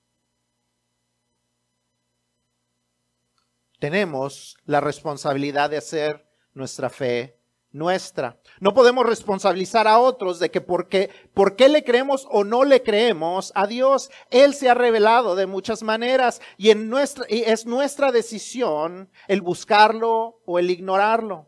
Tenemos 3.82 4.60
la 4.66 4.80
responsabilidad 4.80 5.72
de 5.72 5.78
hacer 5.78 6.24
nuestra 6.54 6.92
fe 6.92 7.42
nuestra. 7.72 8.38
No 8.60 8.76
podemos 8.76 9.08
responsabilizar 9.08 9.88
a 9.88 9.98
otros 9.98 10.38
de 10.38 10.52
que 10.52 10.62
por 10.62 10.88
qué, 10.88 11.10
por 11.34 11.56
qué 11.56 11.68
le 11.68 11.84
creemos 11.84 12.28
o 12.30 12.44
no 12.44 12.64
le 12.64 12.84
creemos 12.84 13.52
a 13.56 13.66
Dios. 13.66 14.12
Él 14.30 14.54
se 14.54 14.70
ha 14.70 14.76
revelado 14.76 15.36
de 15.36 15.48
muchas 15.48 15.82
maneras 15.82 16.42
y, 16.58 16.70
en 16.70 16.90
nuestra, 16.90 17.26
y 17.28 17.42
es 17.42 17.66
nuestra 17.66 18.12
decisión 18.12 19.10
el 19.28 19.42
buscarlo 19.42 20.42
o 20.46 20.60
el 20.60 20.70
ignorarlo. 20.70 21.48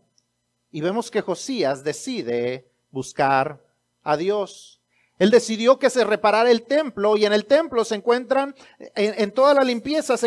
Y 0.71 0.81
vemos 0.81 1.11
que 1.11 1.21
Josías 1.21 1.83
decide 1.83 2.67
buscar 2.89 3.63
a 4.01 4.17
Dios. 4.17 4.81
Él 5.19 5.29
decidió 5.29 5.77
que 5.77 5.91
se 5.91 6.03
reparara 6.03 6.49
el 6.49 6.63
templo 6.63 7.15
y 7.15 7.25
en 7.25 7.33
el 7.33 7.45
templo 7.45 7.85
se 7.85 7.93
encuentran, 7.93 8.55
en, 8.95 9.21
en 9.21 9.31
toda 9.31 9.53
la 9.53 9.63
limpieza 9.63 10.17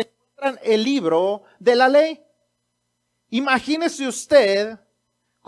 el 0.63 0.83
libro 0.83 1.43
de 1.59 1.75
la 1.75 1.89
ley. 1.89 2.23
Imagínese 3.29 4.07
usted 4.07 4.79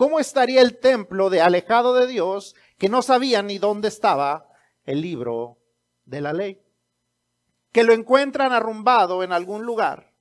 ¿Cómo 0.00 0.18
estaría 0.18 0.62
el 0.62 0.78
templo 0.78 1.28
de 1.28 1.42
alejado 1.42 1.92
de 1.92 2.06
Dios 2.06 2.56
que 2.78 2.88
no 2.88 3.02
sabía 3.02 3.42
ni 3.42 3.58
dónde 3.58 3.88
estaba 3.88 4.48
el 4.84 5.02
libro 5.02 5.58
de 6.06 6.22
la 6.22 6.32
ley? 6.32 6.58
Que 7.70 7.84
lo 7.84 7.92
encuentran 7.92 8.50
arrumbado 8.54 9.22
en 9.22 9.30
algún 9.30 9.66
lugar. 9.66 10.14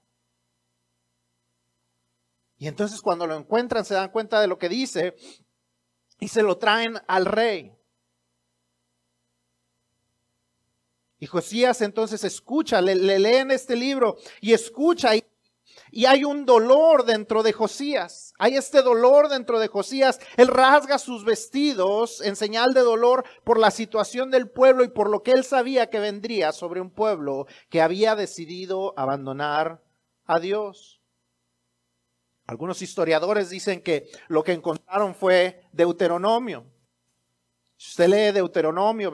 Y 2.58 2.68
entonces 2.68 3.00
cuando 3.02 3.26
lo 3.26 3.38
encuentran 3.38 3.86
se 3.86 3.94
dan 3.94 4.12
cuenta 4.12 4.42
de 4.42 4.48
lo 4.48 4.58
que 4.58 4.68
dice 4.68 5.16
y 6.20 6.28
se 6.28 6.44
lo 6.44 6.58
traen 6.58 7.00
al 7.08 7.26
rey. 7.26 7.74
Y 11.20 11.28
Josías 11.28 11.82
entonces 11.82 12.24
escucha, 12.24 12.82
le, 12.82 12.96
leen 12.96 13.52
este 13.52 13.76
libro 13.76 14.18
y 14.42 14.54
escucha 14.54 15.16
y 15.16 15.24
y 15.92 16.06
hay 16.06 16.24
un 16.24 16.46
dolor 16.46 17.06
dentro 17.06 17.42
de 17.44 17.54
Josías. 17.54 18.34
Hay 18.38 18.56
este 18.56 18.82
dolor 18.82 19.28
dentro 19.28 19.60
de 19.60 19.68
Josías. 19.68 20.20
Él 20.38 20.48
rasga 20.48 21.00
sus 21.00 21.26
vestidos 21.26 22.22
en 22.22 22.36
señal 22.36 22.74
de 22.74 22.82
dolor 22.82 23.26
por 23.44 23.60
la 23.60 23.72
situación 23.72 24.30
del 24.30 24.50
pueblo 24.50 24.84
y 24.84 24.90
por 24.90 25.10
lo 25.10 25.24
que 25.24 25.32
él 25.32 25.44
sabía 25.44 25.90
que 25.90 26.00
vendría 26.00 26.52
sobre 26.52 26.82
un 26.82 26.92
pueblo 26.92 27.48
que 27.70 27.82
había 27.82 28.16
decidido 28.16 28.94
abandonar 28.98 29.82
a 30.26 30.40
Dios. 30.40 31.02
Algunos 32.46 32.82
historiadores 32.82 33.50
dicen 33.50 33.82
que 33.82 34.10
lo 34.28 34.44
que 34.44 34.54
encontraron 34.54 35.16
fue 35.16 35.62
Deuteronomio. 35.72 36.66
Si 37.80 37.92
usted 37.92 38.10
lee 38.10 38.34
Deuteronomio, 38.34 39.10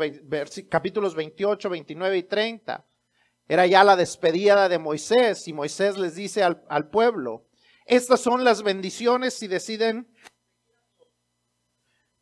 capítulos 0.67 1.13
28, 1.13 1.69
29 1.69 2.17
y 2.17 2.23
30, 2.23 2.83
era 3.47 3.67
ya 3.67 3.83
la 3.83 3.95
despedida 3.95 4.67
de 4.67 4.79
Moisés 4.79 5.47
y 5.47 5.53
Moisés 5.53 5.99
les 5.99 6.15
dice 6.15 6.41
al, 6.41 6.63
al 6.67 6.89
pueblo, 6.89 7.45
estas 7.85 8.21
son 8.21 8.43
las 8.43 8.63
bendiciones 8.63 9.35
si 9.35 9.47
deciden, 9.47 10.11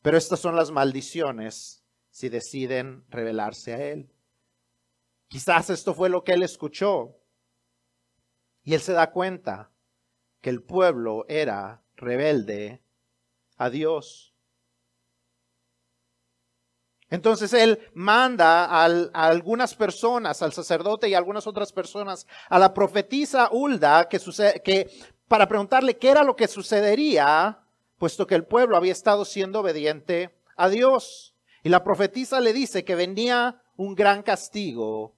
pero 0.01 0.17
estas 0.17 0.41
son 0.41 0.57
las 0.57 0.69
maldiciones 0.69 1.85
si 2.09 2.27
deciden 2.27 3.05
rebelarse 3.07 3.73
a 3.73 3.81
él. 3.81 4.11
Quizás 5.29 5.69
esto 5.69 5.93
fue 5.93 6.09
lo 6.09 6.25
que 6.25 6.33
él 6.33 6.43
escuchó 6.43 7.15
y 8.65 8.73
él 8.73 8.81
se 8.81 8.91
da 8.91 9.11
cuenta 9.11 9.71
que 10.41 10.49
el 10.49 10.61
pueblo 10.61 11.23
era 11.29 11.85
rebelde 11.95 12.81
a 13.55 13.69
Dios. 13.69 14.32
Entonces 17.13 17.53
él 17.53 17.77
manda 17.93 18.65
a 18.65 18.85
algunas 18.85 19.75
personas, 19.75 20.41
al 20.41 20.51
sacerdote 20.51 21.07
y 21.07 21.13
a 21.13 21.19
algunas 21.19 21.45
otras 21.45 21.71
personas, 21.71 22.25
a 22.49 22.57
la 22.57 22.73
profetisa 22.73 23.49
Hulda, 23.51 24.09
que, 24.09 24.19
que 24.65 24.89
para 25.27 25.47
preguntarle 25.47 25.99
qué 25.99 26.09
era 26.09 26.23
lo 26.23 26.35
que 26.35 26.47
sucedería, 26.47 27.59
puesto 27.99 28.25
que 28.25 28.33
el 28.33 28.47
pueblo 28.47 28.75
había 28.75 28.93
estado 28.93 29.25
siendo 29.25 29.59
obediente 29.59 30.35
a 30.55 30.69
Dios. 30.69 31.35
Y 31.61 31.69
la 31.69 31.83
profetisa 31.83 32.41
le 32.41 32.51
dice 32.51 32.83
que 32.83 32.95
venía 32.95 33.61
un 33.77 33.93
gran 33.93 34.23
castigo 34.23 35.15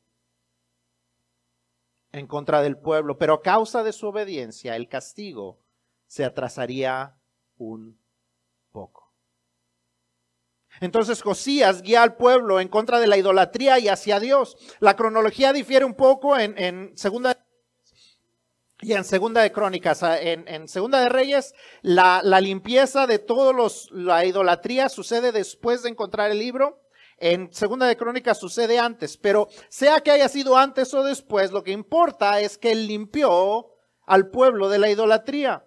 en 2.11 2.27
contra 2.27 2.61
del 2.61 2.75
pueblo, 2.77 3.17
pero 3.17 3.35
a 3.35 3.41
causa 3.41 3.83
de 3.83 3.93
su 3.93 4.07
obediencia 4.07 4.75
el 4.75 4.89
castigo 4.89 5.61
se 6.07 6.25
atrasaría 6.25 7.15
un. 7.55 7.97
Entonces 10.81 11.21
Josías 11.21 11.81
guía 11.81 12.03
al 12.03 12.15
pueblo 12.15 12.59
en 12.59 12.67
contra 12.67 12.99
de 12.99 13.07
la 13.07 13.17
idolatría 13.17 13.79
y 13.79 13.87
hacia 13.87 14.19
Dios. 14.19 14.57
La 14.79 14.95
cronología 14.95 15.53
difiere 15.53 15.85
un 15.85 15.93
poco 15.93 16.37
en, 16.37 16.91
segunda 16.95 17.37
Y 18.81 18.93
en 18.93 19.03
Segunda 19.03 19.41
de 19.41 19.51
Crónicas, 19.51 20.03
ah, 20.03 20.19
en, 20.19 20.67
Segunda 20.67 20.99
de 20.99 21.09
Reyes, 21.09 21.53
la, 21.81 22.21
la 22.23 22.41
limpieza 22.41 23.07
de 23.07 23.19
todos 23.19 23.55
los, 23.55 23.89
la 23.91 24.25
idolatría 24.25 24.89
sucede 24.89 25.31
después 25.31 25.83
de 25.83 25.89
encontrar 25.89 26.31
el 26.31 26.39
libro. 26.39 26.81
En 27.17 27.53
Segunda 27.53 27.87
de 27.87 27.95
Crónicas 27.95 28.37
sucede 28.37 28.77
antes, 28.77 29.17
pero 29.17 29.47
sea 29.69 30.01
que 30.01 30.11
haya 30.11 30.27
sido 30.27 30.57
antes 30.57 30.93
o 30.93 31.03
después, 31.03 31.51
lo 31.51 31.63
que 31.63 31.71
importa 31.71 32.41
es 32.41 32.57
que 32.57 32.73
él 32.73 32.87
limpió 32.87 33.71
al 34.05 34.27
pueblo 34.27 34.67
de 34.67 34.79
la 34.79 34.89
idolatría. 34.89 35.65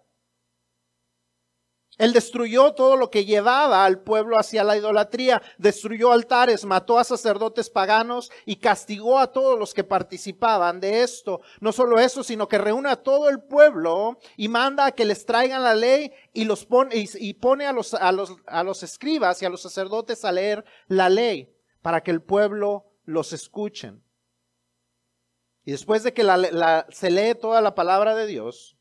Él 1.99 2.13
destruyó 2.13 2.75
todo 2.75 2.97
lo 2.97 3.11
que 3.11 3.25
llevaba 3.25 3.85
al 3.85 4.01
pueblo 4.01 4.39
hacia 4.39 4.63
la 4.63 4.77
idolatría, 4.77 5.43
destruyó 5.59 6.13
altares, 6.13 6.65
mató 6.65 6.97
a 6.99 7.05
sacerdotes 7.05 7.69
paganos 7.71 8.31
y 8.47 8.57
castigó 8.57 9.19
a 9.19 9.33
todos 9.33 9.59
los 9.59 9.75
que 9.75 9.83
participaban 9.83 10.81
de 10.81 11.03
esto. 11.03 11.41
No 11.61 11.73
solo 11.73 11.99
eso, 11.99 12.23
sino 12.23 12.47
que 12.47 12.57
reúne 12.57 12.89
a 12.89 13.03
todo 13.03 13.29
el 13.29 13.41
pueblo 13.41 14.19
y 14.37 14.47
manda 14.47 14.87
a 14.87 14.93
que 14.93 15.05
les 15.05 15.27
traigan 15.27 15.65
la 15.65 15.75
ley 15.75 16.13
y 16.33 16.45
los 16.45 16.65
pone 16.65 16.95
y, 16.95 17.35
pone 17.35 17.67
a 17.67 17.73
los, 17.73 17.95
a 17.95 18.13
los, 18.13 18.37
a 18.47 18.63
los 18.63 18.85
escribas 18.85 19.43
y 19.43 19.47
a 19.47 19.51
los 19.51 19.63
sacerdotes 19.63 20.25
a 20.25 20.31
leer 20.31 20.65
la 20.87 21.09
ley 21.09 21.53
para 21.83 22.03
que 22.03 22.13
el 22.13 22.23
pueblo 22.23 22.93
los 23.05 23.33
escuchen. 23.33 24.05
Y 25.65 25.73
después 25.73 26.05
de 26.05 26.15
que 26.15 26.25
se 26.91 27.11
lee 27.11 27.35
toda 27.35 27.61
la 27.61 27.75
palabra 27.75 28.15
de 28.15 28.27
Dios, 28.27 28.78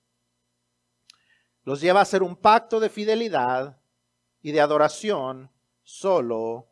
los 1.67 1.81
lleva 1.81 1.99
a 1.99 2.03
hacer 2.03 2.23
un 2.23 2.37
pacto 2.37 2.79
de 2.79 2.87
fidelidad 2.87 3.77
y 4.41 4.53
de 4.53 4.61
adoración 4.61 5.51
solo 5.83 6.69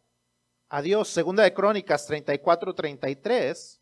a 0.69 0.81
Dios. 0.81 1.09
Segunda 1.09 1.43
de 1.43 1.53
Crónicas 1.53 2.07
34, 2.07 2.73
33. 2.73 3.81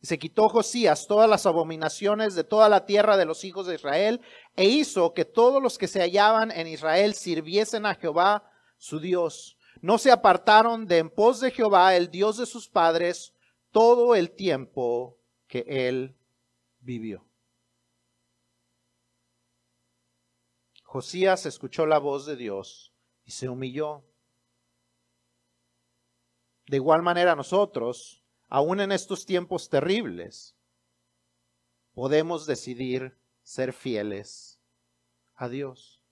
Y 0.00 0.06
se 0.08 0.18
quitó 0.18 0.48
Josías 0.48 1.06
todas 1.06 1.30
las 1.30 1.46
abominaciones 1.46 2.34
de 2.34 2.42
toda 2.42 2.68
la 2.68 2.86
tierra 2.86 3.16
de 3.16 3.24
los 3.24 3.44
hijos 3.44 3.68
de 3.68 3.76
Israel 3.76 4.20
e 4.56 4.64
hizo 4.64 5.14
que 5.14 5.24
todos 5.24 5.62
los 5.62 5.78
que 5.78 5.86
se 5.86 6.00
hallaban 6.00 6.50
en 6.50 6.66
Israel 6.66 7.14
sirviesen 7.14 7.86
a 7.86 7.94
Jehová 7.94 8.50
su 8.78 8.98
Dios. 8.98 9.56
No 9.80 9.96
se 9.98 10.10
apartaron 10.10 10.88
de 10.88 10.98
en 10.98 11.08
pos 11.08 11.38
de 11.38 11.52
Jehová, 11.52 11.94
el 11.94 12.10
Dios 12.10 12.38
de 12.38 12.46
sus 12.46 12.68
padres, 12.68 13.32
todo 13.70 14.16
el 14.16 14.32
tiempo 14.32 15.20
que 15.46 15.64
él 15.68 16.16
vivió. 16.80 17.24
Josías 20.92 21.46
escuchó 21.46 21.86
la 21.86 21.96
voz 21.96 22.26
de 22.26 22.36
Dios 22.36 22.92
y 23.24 23.30
se 23.30 23.48
humilló. 23.48 24.04
De 26.66 26.76
igual 26.76 27.00
manera 27.00 27.34
nosotros, 27.34 28.22
aún 28.46 28.78
en 28.78 28.92
estos 28.92 29.24
tiempos 29.24 29.70
terribles, 29.70 30.54
podemos 31.94 32.44
decidir 32.44 33.16
ser 33.42 33.72
fieles 33.72 34.60
a 35.34 35.48
Dios. 35.48 36.02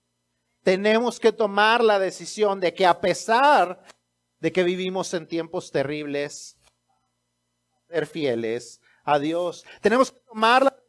Tenemos 0.63 1.19
que 1.19 1.31
tomar 1.31 1.83
la 1.83 1.99
decisión 1.99 2.59
de 2.59 2.73
que 2.73 2.87
a 2.87 2.99
pesar 3.01 3.85
de 4.39 4.51
que 4.51 4.63
vivimos 4.63 5.13
en 5.13 5.27
tiempos 5.27 5.69
terribles, 5.69 6.57
ser 7.87 8.07
fieles 8.07 8.81
a 9.03 9.19
Dios. 9.19 9.63
Tenemos 9.79 10.11
que 10.11 10.19
tomar 10.21 10.63
la 10.63 10.81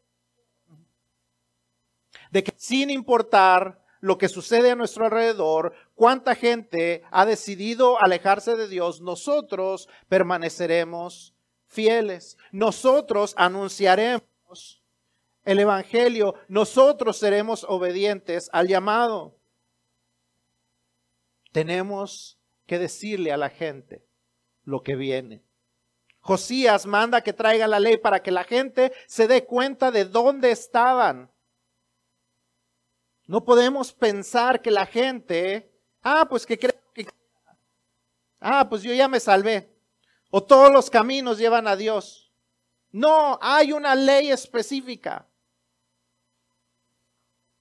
de 2.30 2.42
que 2.42 2.54
sin 2.56 2.88
importar 2.88 3.81
lo 4.02 4.18
que 4.18 4.28
sucede 4.28 4.72
a 4.72 4.74
nuestro 4.74 5.04
alrededor, 5.04 5.74
cuánta 5.94 6.34
gente 6.34 7.04
ha 7.12 7.24
decidido 7.24 8.02
alejarse 8.02 8.56
de 8.56 8.66
Dios, 8.66 9.00
nosotros 9.00 9.88
permaneceremos 10.08 11.34
fieles. 11.68 12.36
Nosotros 12.50 13.32
anunciaremos 13.38 14.82
el 15.44 15.60
Evangelio, 15.60 16.34
nosotros 16.48 17.16
seremos 17.16 17.64
obedientes 17.68 18.50
al 18.52 18.66
llamado. 18.66 19.38
Tenemos 21.52 22.40
que 22.66 22.80
decirle 22.80 23.30
a 23.30 23.36
la 23.36 23.50
gente 23.50 24.04
lo 24.64 24.82
que 24.82 24.96
viene. 24.96 25.44
Josías 26.18 26.86
manda 26.86 27.20
que 27.20 27.32
traiga 27.32 27.68
la 27.68 27.78
ley 27.78 27.98
para 27.98 28.20
que 28.20 28.32
la 28.32 28.42
gente 28.42 28.92
se 29.06 29.28
dé 29.28 29.44
cuenta 29.44 29.92
de 29.92 30.04
dónde 30.06 30.50
estaban 30.50 31.31
no 33.32 33.42
podemos 33.42 33.94
pensar 33.94 34.60
que 34.60 34.70
la 34.70 34.84
gente, 34.84 35.72
ah, 36.02 36.26
pues 36.28 36.44
que 36.44 36.58
creo 36.58 36.74
que, 36.92 37.08
ah, 38.38 38.68
pues 38.68 38.82
yo 38.82 38.92
ya 38.92 39.08
me 39.08 39.20
salvé. 39.20 39.74
O 40.30 40.42
todos 40.42 40.70
los 40.70 40.90
caminos 40.90 41.38
llevan 41.38 41.66
a 41.66 41.74
Dios. 41.74 42.30
No, 42.90 43.38
hay 43.40 43.72
una 43.72 43.94
ley 43.94 44.30
específica. 44.30 45.26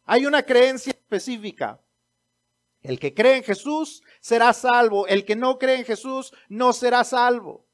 Hay 0.03 0.25
una 0.25 0.43
creencia 0.43 0.91
específica. 0.91 1.79
El 2.81 2.99
que 2.99 3.13
cree 3.13 3.37
en 3.37 3.43
Jesús 3.45 4.03
será 4.19 4.51
salvo. 4.51 5.07
El 5.07 5.23
que 5.23 5.37
no 5.37 5.57
cree 5.57 5.77
en 5.77 5.85
Jesús 5.85 6.33
no 6.49 6.73
será 6.73 7.05
salvo. 7.05 7.65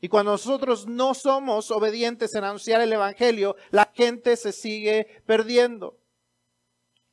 Y 0.00 0.06
cuando 0.06 0.30
nosotros 0.30 0.86
no 0.86 1.14
somos 1.14 1.72
obedientes 1.72 2.32
en 2.36 2.44
anunciar 2.44 2.80
el 2.80 2.92
Evangelio, 2.92 3.56
la 3.72 3.90
gente 3.92 4.36
se 4.36 4.52
sigue 4.52 5.20
perdiendo. 5.26 5.98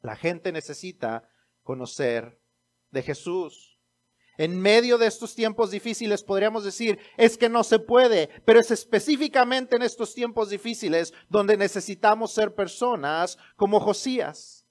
La 0.02 0.16
gente 0.16 0.52
necesita 0.52 1.30
conocer 1.64 2.40
de 2.92 3.04
Jesús. 3.04 3.78
En 4.38 4.60
medio 4.60 4.98
de 4.98 5.08
estos 5.08 5.36
tiempos 5.36 5.72
difíciles 5.72 6.24
podríamos 6.24 6.64
decir, 6.64 6.98
es 7.18 7.38
que 7.38 7.50
no 7.50 7.64
se 7.64 7.80
puede, 7.80 8.30
pero 8.46 8.60
es 8.60 8.72
específicamente 8.72 9.76
en 9.76 9.82
estos 9.82 10.14
tiempos 10.14 10.50
difíciles 10.50 11.14
donde 11.28 11.58
necesitamos 11.58 12.32
ser 12.32 12.56
personas 12.56 13.38
como 13.58 13.82
Josías. 13.82 14.66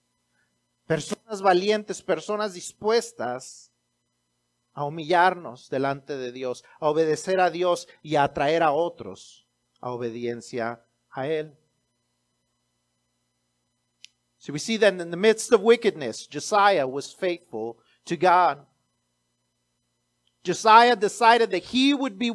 Personas 0.86 1.42
valientes, 1.42 2.00
personas 2.00 2.54
dispuestas 2.54 3.70
a 4.72 4.84
humillarnos 4.84 5.68
delante 5.68 6.16
de 6.16 6.32
Dios, 6.32 6.64
a 6.80 6.88
obedecer 6.88 7.40
a 7.40 7.50
Dios 7.50 7.88
y 8.02 8.16
a 8.16 8.22
atraer 8.24 8.62
a 8.62 8.72
otros 8.72 9.48
a 9.80 9.90
obediencia 9.90 10.84
a 11.10 11.26
Él. 11.26 11.56
So 14.48 14.54
we 14.54 14.58
see 14.61 14.78
that 14.78 14.98
in 14.98 15.11
the 15.11 15.16
midst 15.18 15.52
of 15.52 15.61
wickedness, 15.61 16.26
Josiah 16.26 16.88
was 16.88 17.12
faithful 17.12 17.76
to 18.06 18.16
God. 18.16 18.64
Josiah 20.42 20.96
decided 20.96 21.50
that 21.50 21.64
he 21.64 21.92
would 21.92 22.18
be 22.18 22.32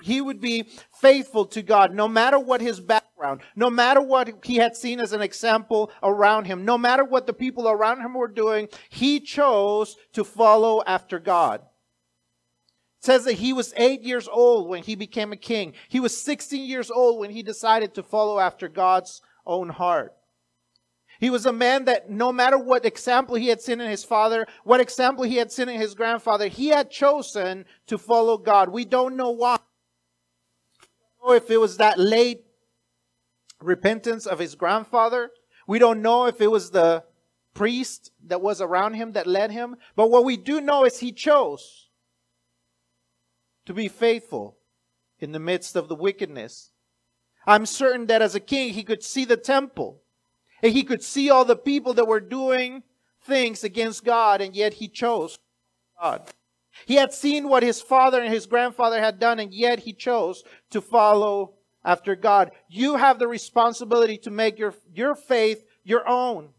he 0.00 0.20
would 0.20 0.40
be 0.40 0.68
faithful 1.00 1.44
to 1.46 1.62
God 1.62 1.92
no 1.92 2.06
matter 2.06 2.38
what 2.38 2.60
his 2.60 2.78
background, 2.78 3.40
no 3.56 3.68
matter 3.68 4.00
what 4.00 4.44
he 4.44 4.58
had 4.58 4.76
seen 4.76 5.00
as 5.00 5.12
an 5.12 5.22
example 5.22 5.90
around 6.04 6.44
him, 6.44 6.64
no 6.64 6.78
matter 6.78 7.02
what 7.02 7.26
the 7.26 7.32
people 7.32 7.68
around 7.68 8.00
him 8.00 8.14
were 8.14 8.28
doing, 8.28 8.68
he 8.88 9.18
chose 9.18 9.96
to 10.12 10.22
follow 10.22 10.84
after 10.86 11.18
God. 11.18 11.62
It 13.00 13.06
says 13.06 13.24
that 13.24 13.32
he 13.32 13.52
was 13.52 13.74
8 13.76 14.02
years 14.02 14.28
old 14.28 14.68
when 14.68 14.84
he 14.84 14.94
became 14.94 15.32
a 15.32 15.36
king. 15.36 15.72
He 15.88 15.98
was 15.98 16.22
16 16.22 16.64
years 16.64 16.92
old 16.92 17.18
when 17.18 17.30
he 17.30 17.42
decided 17.42 17.92
to 17.94 18.04
follow 18.04 18.38
after 18.38 18.68
God's 18.68 19.20
own 19.44 19.70
heart. 19.70 20.12
He 21.20 21.30
was 21.30 21.46
a 21.46 21.52
man 21.52 21.86
that 21.86 22.10
no 22.10 22.32
matter 22.32 22.58
what 22.58 22.84
example 22.84 23.36
he 23.36 23.48
had 23.48 23.60
seen 23.60 23.80
in 23.80 23.90
his 23.90 24.04
father, 24.04 24.46
what 24.64 24.80
example 24.80 25.24
he 25.24 25.36
had 25.36 25.50
seen 25.50 25.68
in 25.68 25.80
his 25.80 25.94
grandfather, 25.94 26.48
he 26.48 26.68
had 26.68 26.90
chosen 26.90 27.64
to 27.86 27.98
follow 27.98 28.36
God. 28.36 28.68
We 28.68 28.84
don't 28.84 29.16
know 29.16 29.30
why. 29.30 29.58
Know 31.24 31.32
if 31.32 31.50
it 31.50 31.58
was 31.58 31.78
that 31.78 31.98
late 31.98 32.44
repentance 33.60 34.26
of 34.26 34.38
his 34.38 34.54
grandfather. 34.54 35.30
We 35.66 35.78
don't 35.78 36.02
know 36.02 36.26
if 36.26 36.40
it 36.40 36.50
was 36.50 36.70
the 36.70 37.04
priest 37.54 38.12
that 38.26 38.42
was 38.42 38.60
around 38.60 38.94
him 38.94 39.12
that 39.12 39.26
led 39.26 39.50
him. 39.50 39.76
But 39.96 40.10
what 40.10 40.24
we 40.24 40.36
do 40.36 40.60
know 40.60 40.84
is 40.84 40.98
he 40.98 41.12
chose 41.12 41.88
to 43.64 43.72
be 43.72 43.88
faithful 43.88 44.58
in 45.18 45.32
the 45.32 45.40
midst 45.40 45.74
of 45.74 45.88
the 45.88 45.94
wickedness. 45.94 46.70
I'm 47.46 47.64
certain 47.64 48.06
that 48.06 48.22
as 48.22 48.34
a 48.34 48.40
king, 48.40 48.74
he 48.74 48.84
could 48.84 49.02
see 49.02 49.24
the 49.24 49.36
temple. 49.36 50.02
And 50.62 50.72
he 50.72 50.82
could 50.82 51.02
see 51.02 51.30
all 51.30 51.44
the 51.44 51.56
people 51.56 51.94
that 51.94 52.08
were 52.08 52.20
doing 52.20 52.82
things 53.22 53.64
against 53.64 54.04
God, 54.04 54.40
and 54.40 54.54
yet 54.54 54.74
he 54.74 54.88
chose 54.88 55.38
God. 56.00 56.22
He 56.84 56.94
had 56.94 57.12
seen 57.12 57.48
what 57.48 57.62
his 57.62 57.80
father 57.80 58.20
and 58.20 58.32
his 58.32 58.46
grandfather 58.46 59.00
had 59.00 59.18
done, 59.18 59.38
and 59.40 59.52
yet 59.52 59.80
he 59.80 59.92
chose 59.92 60.44
to 60.70 60.80
follow 60.80 61.54
after 61.84 62.14
God. 62.14 62.50
You 62.68 62.96
have 62.96 63.18
the 63.18 63.28
responsibility 63.28 64.18
to 64.18 64.30
make 64.30 64.58
your, 64.58 64.74
your 64.92 65.14
faith 65.14 65.64
your 65.84 66.06
own. 66.08 66.50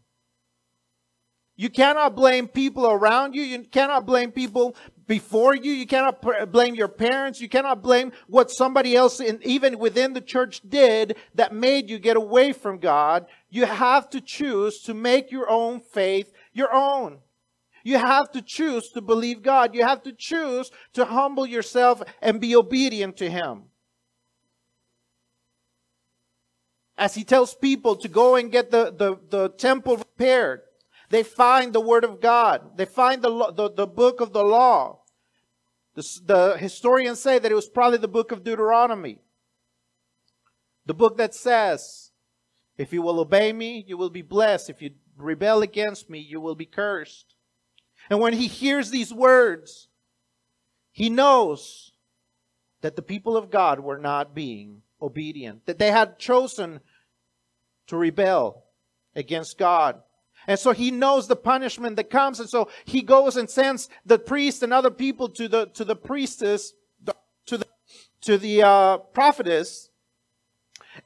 You 1.56 1.68
cannot 1.68 2.14
blame 2.14 2.46
people 2.46 2.86
around 2.86 3.34
you. 3.34 3.42
You 3.42 3.64
cannot 3.64 4.06
blame 4.06 4.30
people 4.30 4.76
before 5.08 5.56
you. 5.56 5.72
You 5.72 5.86
cannot 5.86 6.52
blame 6.52 6.76
your 6.76 6.88
parents. 6.88 7.40
You 7.40 7.48
cannot 7.48 7.82
blame 7.82 8.12
what 8.28 8.50
somebody 8.50 8.94
else, 8.94 9.18
in, 9.18 9.40
even 9.42 9.78
within 9.78 10.12
the 10.12 10.20
church, 10.20 10.62
did 10.68 11.16
that 11.34 11.52
made 11.52 11.90
you 11.90 11.98
get 11.98 12.16
away 12.16 12.52
from 12.52 12.78
God. 12.78 13.26
You 13.50 13.64
have 13.66 14.10
to 14.10 14.20
choose 14.20 14.82
to 14.82 14.94
make 14.94 15.30
your 15.30 15.48
own 15.48 15.80
faith 15.80 16.32
your 16.52 16.72
own. 16.72 17.20
You 17.84 17.98
have 17.98 18.30
to 18.32 18.42
choose 18.42 18.90
to 18.90 19.00
believe 19.00 19.42
God. 19.42 19.74
You 19.74 19.84
have 19.84 20.02
to 20.02 20.12
choose 20.12 20.70
to 20.92 21.06
humble 21.06 21.46
yourself 21.46 22.02
and 22.20 22.40
be 22.40 22.54
obedient 22.54 23.16
to 23.18 23.30
Him. 23.30 23.68
as 26.98 27.14
he 27.14 27.24
tells 27.24 27.54
people 27.54 27.94
to 27.94 28.08
go 28.08 28.34
and 28.34 28.50
get 28.50 28.70
the, 28.70 28.92
the, 28.92 29.16
the 29.30 29.48
temple 29.50 29.96
repaired, 29.96 30.62
they 31.10 31.22
find 31.22 31.72
the 31.72 31.80
Word 31.80 32.04
of 32.04 32.20
God. 32.20 32.76
They 32.76 32.84
find 32.84 33.22
the, 33.22 33.52
the, 33.52 33.70
the 33.70 33.86
book 33.86 34.20
of 34.20 34.32
the 34.32 34.42
law. 34.42 34.98
The, 35.94 36.20
the 36.26 36.56
historians 36.58 37.20
say 37.20 37.38
that 37.38 37.50
it 37.50 37.54
was 37.54 37.68
probably 37.68 37.98
the 37.98 38.08
book 38.08 38.32
of 38.32 38.42
Deuteronomy. 38.42 39.20
The 40.86 40.94
book 40.94 41.16
that 41.18 41.34
says, 41.34 42.07
if 42.78 42.92
you 42.92 43.02
will 43.02 43.20
obey 43.20 43.52
me, 43.52 43.84
you 43.86 43.96
will 43.96 44.08
be 44.10 44.22
blessed. 44.22 44.70
If 44.70 44.80
you 44.80 44.92
rebel 45.16 45.62
against 45.62 46.08
me, 46.08 46.20
you 46.20 46.40
will 46.40 46.54
be 46.54 46.64
cursed. 46.64 47.34
And 48.08 48.20
when 48.20 48.32
he 48.32 48.46
hears 48.46 48.90
these 48.90 49.12
words, 49.12 49.88
he 50.92 51.10
knows 51.10 51.92
that 52.80 52.96
the 52.96 53.02
people 53.02 53.36
of 53.36 53.50
God 53.50 53.80
were 53.80 53.98
not 53.98 54.34
being 54.34 54.82
obedient, 55.02 55.66
that 55.66 55.78
they 55.78 55.90
had 55.90 56.18
chosen 56.18 56.80
to 57.88 57.96
rebel 57.96 58.64
against 59.14 59.58
God. 59.58 60.00
And 60.46 60.58
so 60.58 60.72
he 60.72 60.90
knows 60.90 61.26
the 61.26 61.36
punishment 61.36 61.96
that 61.96 62.10
comes. 62.10 62.40
And 62.40 62.48
so 62.48 62.70
he 62.84 63.02
goes 63.02 63.36
and 63.36 63.50
sends 63.50 63.88
the 64.06 64.18
priest 64.18 64.62
and 64.62 64.72
other 64.72 64.90
people 64.90 65.28
to 65.30 65.48
the, 65.48 65.66
to 65.74 65.84
the 65.84 65.96
priestess, 65.96 66.72
to 67.46 67.58
the, 67.58 67.66
to 68.22 68.38
the 68.38 68.62
uh, 68.62 68.98
prophetess. 68.98 69.90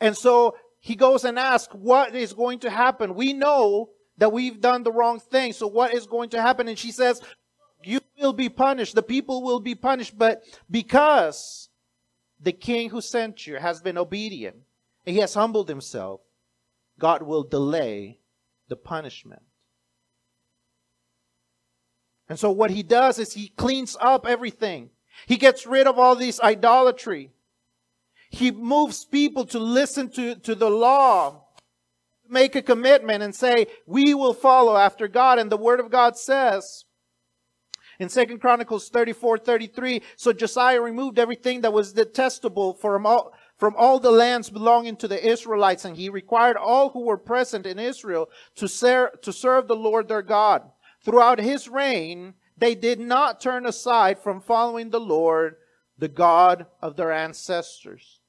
And 0.01 0.17
so 0.17 0.57
he 0.83 0.97
goes 0.97 1.25
and 1.25 1.39
asks, 1.39 1.73
what 1.73 2.15
is 2.17 2.33
going 2.33 2.59
to 2.59 2.71
happen? 2.71 3.15
We 3.15 3.33
know 3.33 3.91
that 4.19 4.33
we've 4.33 4.61
done 4.61 4.83
the 4.83 4.91
wrong 4.91 5.21
thing. 5.21 5.53
So 5.53 5.69
what 5.69 5.95
is 5.95 6.07
going 6.07 6.31
to 6.31 6.43
happen? 6.43 6.67
And 6.67 6.77
she 6.77 6.91
says, 6.91 7.23
you 7.85 8.01
will 8.21 8.33
be 8.33 8.49
punished. 8.49 8.97
The 8.97 9.03
people 9.03 9.43
will 9.43 9.61
be 9.61 9.77
punished. 9.77 10.19
But 10.19 10.43
because 10.69 11.69
the 12.41 12.51
king 12.51 12.91
who 12.91 13.01
sent 13.01 13.47
you 13.47 13.57
has 13.57 13.81
been 13.81 13.97
obedient 13.97 14.57
and 15.07 15.15
he 15.15 15.21
has 15.21 15.35
humbled 15.35 15.69
himself, 15.69 16.21
God 16.99 17.23
will 17.23 17.45
delay 17.45 18.19
the 18.69 18.77
punishment. 18.77 19.43
And 22.29 22.41
so 22.41 22.51
what 22.51 22.73
he 22.73 22.83
does 22.83 23.21
is 23.21 23.35
he 23.35 23.49
cleans 23.49 23.97
up 24.01 24.27
everything. 24.27 24.91
He 25.27 25.37
gets 25.37 25.65
rid 25.65 25.87
of 25.87 25.97
all 25.97 26.17
this 26.17 26.41
idolatry. 26.41 27.31
He 28.33 28.51
moves 28.51 29.05
people 29.05 29.45
to 29.47 29.59
listen 29.59 30.09
to, 30.11 30.35
to 30.37 30.55
the 30.55 30.71
law, 30.71 31.45
make 32.29 32.57
a 32.57 32.63
commitment 32.63 33.23
and 33.23 33.35
say, 33.35 33.67
we 33.87 34.15
will 34.15 34.33
follow 34.33 34.75
after 34.75 35.07
God. 35.07 35.39
And 35.39 35.53
the 35.53 35.59
word 35.59 35.81
of 35.81 35.91
God 35.91 36.17
says 36.17 36.87
in 37.99 38.09
Second 38.09 38.41
Chronicles 38.41 38.89
34, 38.89 39.37
33, 39.37 40.03
so 40.17 40.33
Josiah 40.33 40.81
removed 40.81 41.19
everything 41.19 41.61
that 41.61 41.75
was 41.75 41.93
detestable 41.93 42.73
from 42.73 43.05
all, 43.05 43.35
from 43.59 43.75
all 43.77 44.01
the 44.01 44.11
lands 44.11 44.49
belonging 44.49 44.97
to 44.97 45.09
the 45.09 45.25
Israelites, 45.25 45.85
and 45.85 45.95
he 45.95 46.09
required 46.09 46.57
all 46.57 46.89
who 46.89 47.05
were 47.05 47.19
present 47.19 47.67
in 47.67 47.79
Israel 47.79 48.31
to, 48.57 48.67
ser- 48.67 49.13
to 49.21 49.31
serve 49.31 49.69
the 49.69 49.77
Lord 49.77 50.09
their 50.09 50.23
God. 50.23 50.63
Throughout 51.05 51.39
his 51.39 51.69
reign, 51.69 52.33
they 52.57 52.75
did 52.75 52.99
not 52.99 53.43
turn 53.43 53.67
aside 53.67 54.19
from 54.19 54.41
following 54.41 54.89
the 54.89 55.01
Lord, 55.01 55.57
the 55.99 56.09
God 56.09 56.65
of 56.81 56.97
their 56.97 57.13
ancestors. 57.13 58.21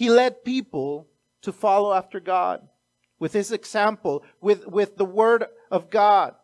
He 0.00 0.08
led 0.08 0.44
people 0.44 1.08
to 1.42 1.52
follow 1.52 1.92
after 1.92 2.20
God 2.20 2.66
with 3.18 3.34
his 3.34 3.52
example, 3.52 4.24
with, 4.40 4.66
with 4.66 4.96
the 4.96 5.04
word 5.04 5.44
of 5.70 5.90
God. 5.90 6.36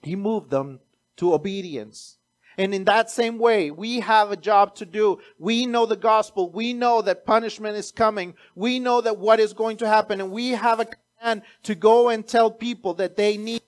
He 0.00 0.16
moved 0.16 0.48
them 0.48 0.80
to 1.18 1.34
obedience. 1.34 2.16
And 2.56 2.72
in 2.72 2.84
that 2.84 3.10
same 3.10 3.38
way, 3.38 3.70
we 3.70 4.00
have 4.00 4.32
a 4.32 4.38
job 4.38 4.74
to 4.76 4.86
do. 4.86 5.18
We 5.38 5.66
know 5.66 5.84
the 5.84 5.96
gospel. 5.96 6.50
We 6.50 6.72
know 6.72 7.02
that 7.02 7.26
punishment 7.26 7.76
is 7.76 7.92
coming. 7.92 8.36
We 8.54 8.78
know 8.78 9.02
that 9.02 9.18
what 9.18 9.38
is 9.38 9.52
going 9.52 9.76
to 9.76 9.86
happen. 9.86 10.22
And 10.22 10.30
we 10.30 10.52
have 10.52 10.80
a 10.80 10.86
command 10.86 11.42
to 11.64 11.74
go 11.74 12.08
and 12.08 12.26
tell 12.26 12.50
people 12.50 12.94
that 12.94 13.16
they 13.16 13.36
need. 13.36 13.60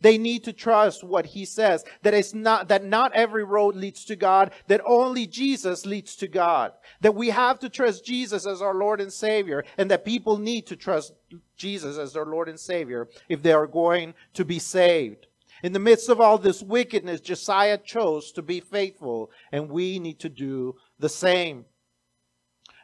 They 0.00 0.18
need 0.18 0.44
to 0.44 0.52
trust 0.52 1.04
what 1.04 1.26
he 1.26 1.44
says. 1.44 1.84
That 2.02 2.14
it's 2.14 2.34
not, 2.34 2.68
that 2.68 2.84
not 2.84 3.12
every 3.14 3.44
road 3.44 3.76
leads 3.76 4.04
to 4.06 4.16
God. 4.16 4.52
That 4.68 4.80
only 4.86 5.26
Jesus 5.26 5.86
leads 5.86 6.16
to 6.16 6.28
God. 6.28 6.72
That 7.00 7.14
we 7.14 7.30
have 7.30 7.58
to 7.60 7.68
trust 7.68 8.04
Jesus 8.04 8.46
as 8.46 8.62
our 8.62 8.74
Lord 8.74 9.00
and 9.00 9.12
Savior. 9.12 9.64
And 9.78 9.90
that 9.90 10.04
people 10.04 10.38
need 10.38 10.66
to 10.66 10.76
trust 10.76 11.12
Jesus 11.56 11.98
as 11.98 12.12
their 12.12 12.26
Lord 12.26 12.48
and 12.48 12.58
Savior 12.58 13.08
if 13.28 13.42
they 13.42 13.52
are 13.52 13.66
going 13.66 14.14
to 14.34 14.44
be 14.44 14.58
saved. 14.58 15.26
In 15.62 15.72
the 15.72 15.78
midst 15.78 16.10
of 16.10 16.20
all 16.20 16.36
this 16.36 16.62
wickedness, 16.62 17.22
Josiah 17.22 17.78
chose 17.78 18.32
to 18.32 18.42
be 18.42 18.60
faithful, 18.60 19.30
and 19.50 19.70
we 19.70 19.98
need 19.98 20.18
to 20.20 20.28
do 20.28 20.74
the 20.98 21.08
same. 21.08 21.64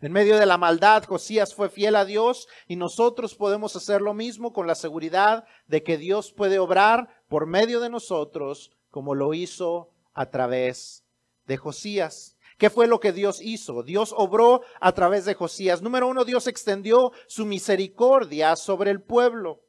En 0.03 0.13
medio 0.13 0.39
de 0.39 0.47
la 0.47 0.57
maldad, 0.57 1.05
Josías 1.05 1.55
fue 1.55 1.69
fiel 1.69 1.95
a 1.95 2.07
Dios 2.07 2.49
y 2.67 2.77
nosotros 2.77 3.35
podemos 3.35 3.77
hacer 3.77 4.01
lo 4.01 4.15
mismo 4.15 4.55
con 4.55 4.67
la 4.67 4.75
seguridad 4.75 5.45
de 5.67 5.83
que 5.83 5.99
Dios 5.99 6.33
puede 6.33 6.59
obrar 6.59 7.23
por 7.29 7.47
medio 7.47 7.81
de 7.81 7.91
nosotros 7.91 8.73
como 8.91 9.15
lo 9.15 9.35
hizo 9.35 9.91
a 10.15 10.31
través 10.31 11.05
de 11.47 11.59
Josías. 11.59 12.39
¿Qué 12.57 12.71
fue 12.71 12.87
lo 12.87 12.99
que 12.99 13.13
Dios 13.13 13.41
hizo? 13.43 13.83
Dios 13.83 14.15
obró 14.17 14.63
a 14.81 14.93
través 14.93 15.27
de 15.27 15.35
Josías. 15.35 15.83
Número 15.83 16.09
uno, 16.09 16.25
Dios 16.25 16.47
extendió 16.47 17.13
su 17.27 17.45
misericordia 17.45 18.57
sobre 18.57 18.91
el 18.91 19.03
pueblo. 19.03 19.61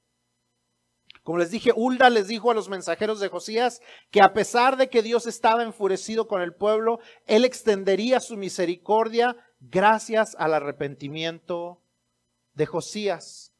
Como 1.23 1.37
les 1.37 1.51
dije, 1.51 1.71
Hulda 1.75 2.09
les 2.09 2.27
dijo 2.27 2.51
a 2.51 2.53
los 2.53 2.67
mensajeros 2.67 3.19
de 3.19 3.29
Josías 3.29 3.81
que 4.09 4.21
a 4.21 4.33
pesar 4.33 4.75
de 4.75 4.89
que 4.89 5.03
Dios 5.03 5.27
estaba 5.27 5.61
enfurecido 5.63 6.27
con 6.27 6.41
el 6.41 6.53
pueblo, 6.53 6.99
Él 7.27 7.45
extendería 7.45 8.19
su 8.19 8.37
misericordia 8.37 9.37
gracias 9.61 10.35
al 10.37 10.53
arrepentimiento 10.53 11.81
de 12.53 12.65
Josías. 12.65 13.53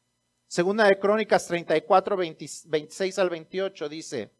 Segunda 0.48 0.86
de 0.86 1.00
Crónicas 1.00 1.48
34, 1.48 2.18
20 2.18 2.46
26 2.66 3.20
al 3.20 3.30
28 3.30 3.88
dice, 3.88 4.32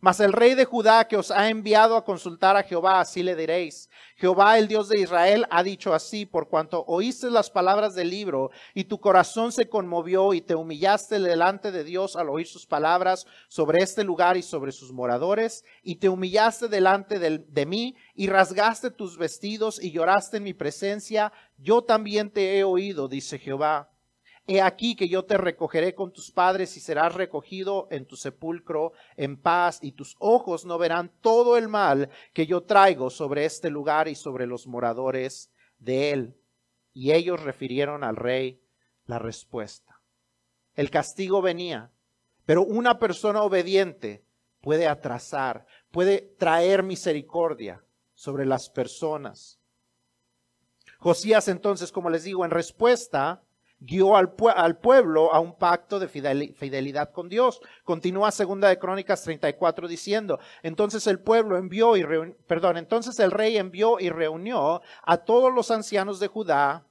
mas 0.00 0.20
el 0.20 0.32
rey 0.32 0.54
de 0.54 0.64
Judá 0.64 1.08
que 1.08 1.16
os 1.16 1.30
ha 1.30 1.48
enviado 1.48 1.96
a 1.96 2.04
consultar 2.04 2.56
a 2.56 2.62
Jehová, 2.62 3.00
así 3.00 3.22
le 3.22 3.34
diréis. 3.34 3.88
Jehová, 4.16 4.58
el 4.58 4.68
Dios 4.68 4.88
de 4.88 5.00
Israel, 5.00 5.46
ha 5.50 5.62
dicho 5.62 5.94
así, 5.94 6.26
por 6.26 6.48
cuanto 6.48 6.84
oíste 6.86 7.30
las 7.30 7.50
palabras 7.50 7.94
del 7.94 8.10
libro 8.10 8.50
y 8.74 8.84
tu 8.84 9.00
corazón 9.00 9.52
se 9.52 9.68
conmovió 9.68 10.32
y 10.34 10.40
te 10.40 10.54
humillaste 10.54 11.18
delante 11.18 11.72
de 11.72 11.84
Dios 11.84 12.16
al 12.16 12.28
oír 12.28 12.46
sus 12.46 12.66
palabras 12.66 13.26
sobre 13.48 13.82
este 13.82 14.04
lugar 14.04 14.36
y 14.36 14.42
sobre 14.42 14.72
sus 14.72 14.92
moradores, 14.92 15.64
y 15.82 15.96
te 15.96 16.08
humillaste 16.08 16.68
delante 16.68 17.18
del- 17.18 17.44
de, 17.52 17.66
mí 17.66 17.96
y 18.14 18.28
rasgaste 18.28 18.90
tus 18.90 19.18
vestidos 19.18 19.82
y 19.82 19.92
lloraste 19.92 20.36
en 20.36 20.44
mi 20.44 20.54
presencia, 20.54 21.32
yo 21.58 21.82
también 21.82 22.30
te 22.30 22.58
he 22.58 22.64
oído, 22.64 23.08
dice 23.08 23.38
Jehová. 23.38 23.90
He 24.48 24.60
aquí 24.62 24.94
que 24.94 25.08
yo 25.08 25.24
te 25.24 25.36
recogeré 25.36 25.94
con 25.94 26.12
tus 26.12 26.30
padres 26.30 26.76
y 26.76 26.80
serás 26.80 27.14
recogido 27.14 27.88
en 27.90 28.06
tu 28.06 28.16
sepulcro 28.16 28.92
en 29.16 29.36
paz 29.36 29.80
y 29.82 29.92
tus 29.92 30.14
ojos 30.20 30.64
no 30.64 30.78
verán 30.78 31.10
todo 31.20 31.56
el 31.56 31.66
mal 31.68 32.10
que 32.32 32.46
yo 32.46 32.62
traigo 32.62 33.10
sobre 33.10 33.44
este 33.44 33.70
lugar 33.70 34.06
y 34.06 34.14
sobre 34.14 34.46
los 34.46 34.68
moradores 34.68 35.50
de 35.78 36.12
él. 36.12 36.36
Y 36.92 37.12
ellos 37.12 37.42
refirieron 37.42 38.04
al 38.04 38.14
rey 38.14 38.62
la 39.06 39.18
respuesta. 39.18 40.00
El 40.74 40.90
castigo 40.90 41.42
venía, 41.42 41.90
pero 42.44 42.62
una 42.62 43.00
persona 43.00 43.42
obediente 43.42 44.24
puede 44.60 44.86
atrasar, 44.86 45.66
puede 45.90 46.34
traer 46.38 46.84
misericordia 46.84 47.84
sobre 48.14 48.46
las 48.46 48.70
personas. 48.70 49.58
Josías 50.98 51.48
entonces, 51.48 51.90
como 51.90 52.10
les 52.10 52.22
digo, 52.22 52.44
en 52.44 52.50
respuesta, 52.50 53.42
guió 53.78 54.16
al, 54.16 54.32
al 54.54 54.78
pueblo 54.78 55.32
a 55.34 55.40
un 55.40 55.56
pacto 55.58 55.98
de 55.98 56.08
fideli- 56.08 56.54
fidelidad 56.54 57.10
con 57.12 57.28
Dios. 57.28 57.60
Continúa 57.84 58.30
segunda 58.30 58.68
de 58.68 58.78
Crónicas 58.78 59.22
34 59.22 59.86
diciendo, 59.86 60.38
entonces 60.62 61.06
el 61.06 61.18
pueblo 61.20 61.56
envió 61.58 61.96
y 61.96 62.04
perdón, 62.46 62.78
entonces 62.78 63.18
el 63.20 63.30
rey 63.30 63.56
envió 63.58 64.00
y 64.00 64.08
reunió 64.08 64.80
a 65.02 65.16
todos 65.18 65.52
los 65.52 65.70
ancianos 65.70 66.20
de 66.20 66.28
Judá 66.28 66.86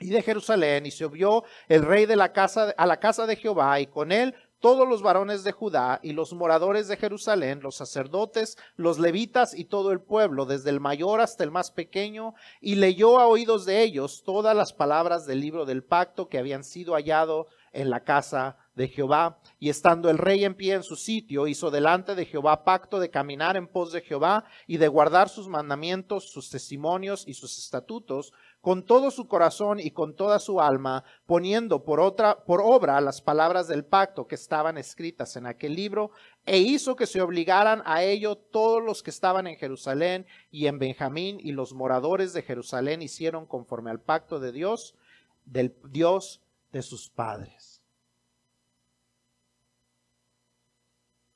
y 0.00 0.10
de 0.10 0.22
Jerusalén 0.22 0.86
y 0.86 0.90
se 0.90 1.04
obvió 1.04 1.44
el 1.68 1.82
rey 1.84 2.06
de 2.06 2.16
la 2.16 2.32
casa 2.32 2.74
a 2.76 2.86
la 2.86 2.98
casa 2.98 3.26
de 3.26 3.36
Jehová 3.36 3.80
y 3.80 3.86
con 3.86 4.12
él 4.12 4.34
todos 4.60 4.88
los 4.88 5.02
varones 5.02 5.44
de 5.44 5.52
Judá 5.52 6.00
y 6.02 6.12
los 6.12 6.32
moradores 6.32 6.88
de 6.88 6.96
Jerusalén, 6.96 7.60
los 7.62 7.76
sacerdotes, 7.76 8.56
los 8.76 8.98
levitas 8.98 9.56
y 9.56 9.64
todo 9.64 9.92
el 9.92 10.00
pueblo, 10.00 10.46
desde 10.46 10.70
el 10.70 10.80
mayor 10.80 11.20
hasta 11.20 11.44
el 11.44 11.50
más 11.50 11.70
pequeño, 11.70 12.34
y 12.60 12.74
leyó 12.76 13.18
a 13.18 13.26
oídos 13.26 13.64
de 13.64 13.82
ellos 13.82 14.22
todas 14.24 14.56
las 14.56 14.72
palabras 14.72 15.26
del 15.26 15.40
libro 15.40 15.64
del 15.64 15.84
pacto 15.84 16.28
que 16.28 16.38
habían 16.38 16.64
sido 16.64 16.94
hallado 16.94 17.46
en 17.72 17.90
la 17.90 18.00
casa 18.00 18.56
de 18.74 18.88
Jehová. 18.88 19.38
Y 19.58 19.68
estando 19.68 20.10
el 20.10 20.18
rey 20.18 20.44
en 20.44 20.54
pie 20.54 20.74
en 20.74 20.82
su 20.82 20.96
sitio, 20.96 21.46
hizo 21.46 21.70
delante 21.70 22.14
de 22.14 22.26
Jehová 22.26 22.64
pacto 22.64 22.98
de 22.98 23.10
caminar 23.10 23.56
en 23.56 23.68
pos 23.68 23.92
de 23.92 24.00
Jehová 24.00 24.44
y 24.66 24.78
de 24.78 24.88
guardar 24.88 25.28
sus 25.28 25.48
mandamientos, 25.48 26.30
sus 26.30 26.50
testimonios 26.50 27.26
y 27.26 27.34
sus 27.34 27.58
estatutos, 27.58 28.32
con 28.68 28.82
todo 28.82 29.10
su 29.10 29.28
corazón 29.28 29.80
y 29.80 29.92
con 29.92 30.14
toda 30.14 30.38
su 30.38 30.60
alma, 30.60 31.02
poniendo 31.24 31.84
por 31.84 32.00
otra 32.00 32.44
por 32.44 32.60
obra 32.60 33.00
las 33.00 33.22
palabras 33.22 33.66
del 33.66 33.86
pacto 33.86 34.26
que 34.26 34.34
estaban 34.34 34.76
escritas 34.76 35.36
en 35.36 35.46
aquel 35.46 35.74
libro, 35.74 36.10
e 36.44 36.58
hizo 36.58 36.94
que 36.94 37.06
se 37.06 37.22
obligaran 37.22 37.80
a 37.86 38.02
ello 38.02 38.36
todos 38.36 38.82
los 38.82 39.02
que 39.02 39.08
estaban 39.08 39.46
en 39.46 39.56
Jerusalén 39.56 40.26
y 40.50 40.66
en 40.66 40.78
Benjamín 40.78 41.38
y 41.40 41.52
los 41.52 41.72
moradores 41.72 42.34
de 42.34 42.42
Jerusalén 42.42 43.00
hicieron 43.00 43.46
conforme 43.46 43.90
al 43.90 44.02
pacto 44.02 44.38
de 44.38 44.52
Dios 44.52 44.94
del 45.46 45.74
Dios 45.88 46.42
de 46.70 46.82
sus 46.82 47.08
padres. 47.08 47.82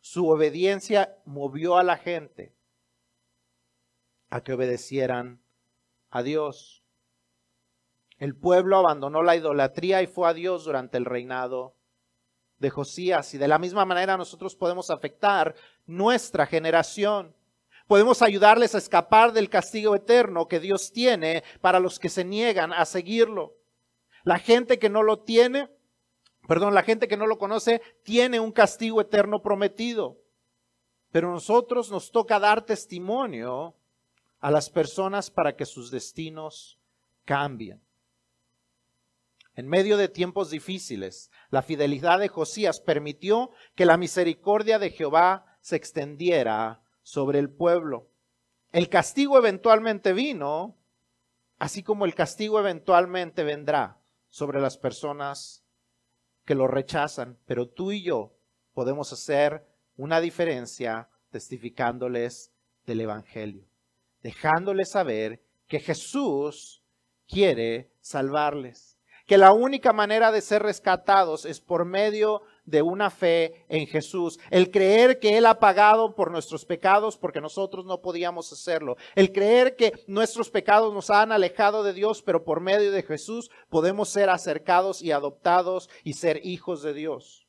Su 0.03 0.29
obediencia 0.29 1.17
movió 1.25 1.79
a 1.79 1.83
la 1.83 1.97
gente 1.97 2.55
a 4.29 4.43
que 4.43 4.53
obedecieran 4.53 5.41
a 6.11 6.23
Dios. 6.23 6.82
El 8.23 8.37
pueblo 8.37 8.77
abandonó 8.77 9.25
la 9.25 9.35
idolatría 9.35 10.01
y 10.01 10.07
fue 10.07 10.29
a 10.29 10.33
Dios 10.33 10.63
durante 10.63 10.97
el 10.97 11.07
reinado 11.07 11.75
de 12.59 12.71
Josías. 12.71 13.35
Y 13.35 13.39
de 13.39 13.49
la 13.49 13.59
misma 13.59 13.85
manera 13.85 14.17
nosotros 14.17 14.55
podemos 14.55 14.91
afectar 14.91 15.57
nuestra 15.87 16.47
generación. 16.47 17.35
Podemos 17.89 18.23
ayudarles 18.23 18.77
a 18.77 18.79
escapar 18.79 19.33
del 19.33 19.51
castigo 19.51 19.97
eterno 19.97 20.47
que 20.47 20.61
Dios 20.61 20.93
tiene 20.93 21.43
para 21.61 21.81
los 21.81 21.99
que 21.99 22.09
se 22.09 22.25
niegan 22.25 22.73
a 22.73 22.85
seguirlo. 22.85 23.57
La 24.23 24.39
gente 24.39 24.79
que 24.79 24.89
no 24.89 25.03
lo 25.03 25.19
tiene, 25.19 25.69
perdón, 26.47 26.75
la 26.75 26.85
gente 26.85 27.09
que 27.09 27.17
no 27.17 27.27
lo 27.27 27.39
conoce, 27.39 27.83
tiene 28.05 28.39
un 28.39 28.53
castigo 28.53 29.01
eterno 29.01 29.43
prometido. 29.43 30.17
Pero 31.11 31.33
nosotros 31.33 31.91
nos 31.91 32.13
toca 32.13 32.39
dar 32.39 32.63
testimonio 32.65 33.75
a 34.39 34.53
las 34.53 34.71
personas 34.71 35.29
para 35.29 35.57
que 35.57 35.67
sus 35.67 35.91
destinos 35.91 36.79
cambien. 37.25 37.83
En 39.55 39.69
medio 39.69 39.97
de 39.97 40.09
tiempos 40.09 40.51
difíciles, 40.51 41.31
la 41.51 41.63
fidelidad 41.63 42.19
de 42.19 42.29
Josías 42.29 42.81
permitió 42.81 43.51
que 43.75 43.85
la 43.85 43.99
misericordia 43.99 44.79
de 44.79 44.91
Jehová 44.91 45.59
se 45.61 45.77
extendiera 45.77 46.83
sobre 47.03 47.39
el 47.39 47.51
pueblo. 47.51 48.09
El 48.73 48.89
castigo 48.89 49.37
eventualmente 49.37 50.15
vino, 50.15 50.79
así 51.59 51.83
como 51.83 52.07
el 52.07 52.15
castigo 52.15 52.59
eventualmente 52.59 53.45
vendrá 53.45 54.01
sobre 54.29 54.61
las 54.61 54.79
personas 54.79 55.63
que 56.47 56.55
lo 56.55 56.67
rechazan, 56.67 57.39
pero 57.45 57.69
tú 57.69 57.93
y 57.93 58.03
yo 58.03 58.35
podemos 58.73 59.13
hacer 59.13 59.67
una 59.97 60.21
diferencia 60.21 61.11
testificándoles 61.31 62.53
del 62.87 63.03
Evangelio, 63.03 63.67
dejándoles 64.23 64.91
saber 64.91 65.43
que 65.69 65.79
Jesús 65.79 66.83
quiere 67.29 67.93
salvarles, 68.01 68.92
que 69.33 69.39
la 69.39 69.55
única 69.55 69.95
manera 69.95 70.31
de 70.31 70.43
ser 70.43 70.63
rescatados 70.63 71.47
es 71.47 71.59
por 71.59 71.87
medio 71.87 72.43
de 72.67 72.83
una 72.83 73.09
fe 73.09 73.65
en 73.71 73.87
Jesús, 73.87 74.39
el 74.51 74.71
creer 74.71 75.21
que 75.21 75.39
Él 75.39 75.47
ha 75.47 75.59
pagado 75.59 76.15
por 76.15 76.31
nuestros 76.31 76.67
pecados 76.67 77.17
porque 77.17 77.41
nosotros 77.41 77.87
no 77.87 78.03
podíamos 78.03 78.53
hacerlo, 78.53 78.99
el 79.15 79.33
creer 79.33 79.75
que 79.75 79.95
nuestros 80.07 80.51
pecados 80.51 80.93
nos 80.93 81.09
han 81.09 81.33
alejado 81.33 81.83
de 81.83 81.95
Dios, 81.95 82.21
pero 82.21 82.45
por 82.45 82.61
medio 82.61 82.93
de 82.93 83.03
Jesús 83.03 83.51
podemos 83.71 84.11
ser 84.11 84.29
acercados 84.29 85.01
y 85.01 85.13
adoptados 85.13 85.89
y 86.05 86.13
ser 86.13 86.45
hijos 86.45 86.83
de 86.83 86.93
Dios. 86.93 87.49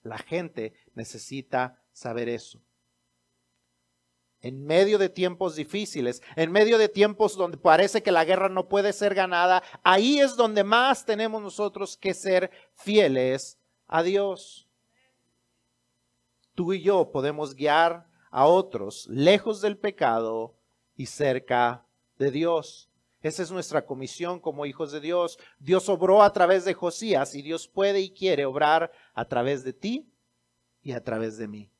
La 0.00 0.16
gente 0.16 0.72
necesita 0.94 1.82
saber 1.92 2.30
eso. 2.30 2.62
En 4.42 4.64
medio 4.64 4.98
de 4.98 5.08
tiempos 5.08 5.54
difíciles, 5.54 6.20
en 6.34 6.50
medio 6.50 6.76
de 6.76 6.88
tiempos 6.88 7.36
donde 7.36 7.56
parece 7.56 8.02
que 8.02 8.10
la 8.10 8.24
guerra 8.24 8.48
no 8.48 8.68
puede 8.68 8.92
ser 8.92 9.14
ganada, 9.14 9.62
ahí 9.84 10.18
es 10.18 10.36
donde 10.36 10.64
más 10.64 11.06
tenemos 11.06 11.40
nosotros 11.40 11.96
que 11.96 12.12
ser 12.12 12.50
fieles 12.74 13.58
a 13.86 14.02
Dios. 14.02 14.68
Tú 16.54 16.72
y 16.72 16.82
yo 16.82 17.12
podemos 17.12 17.54
guiar 17.54 18.08
a 18.30 18.46
otros 18.46 19.06
lejos 19.08 19.60
del 19.60 19.78
pecado 19.78 20.56
y 20.96 21.06
cerca 21.06 21.86
de 22.18 22.30
Dios. 22.30 22.90
Esa 23.22 23.42
es 23.44 23.52
nuestra 23.52 23.86
comisión 23.86 24.40
como 24.40 24.66
hijos 24.66 24.90
de 24.90 25.00
Dios. 25.00 25.38
Dios 25.60 25.88
obró 25.88 26.22
a 26.22 26.32
través 26.32 26.64
de 26.64 26.74
Josías 26.74 27.34
y 27.36 27.42
Dios 27.42 27.68
puede 27.68 28.00
y 28.00 28.10
quiere 28.10 28.44
obrar 28.44 28.90
a 29.14 29.24
través 29.26 29.62
de 29.62 29.72
ti 29.72 30.12
y 30.82 30.92
a 30.92 31.04
través 31.04 31.38
de 31.38 31.46
mí. 31.46 31.70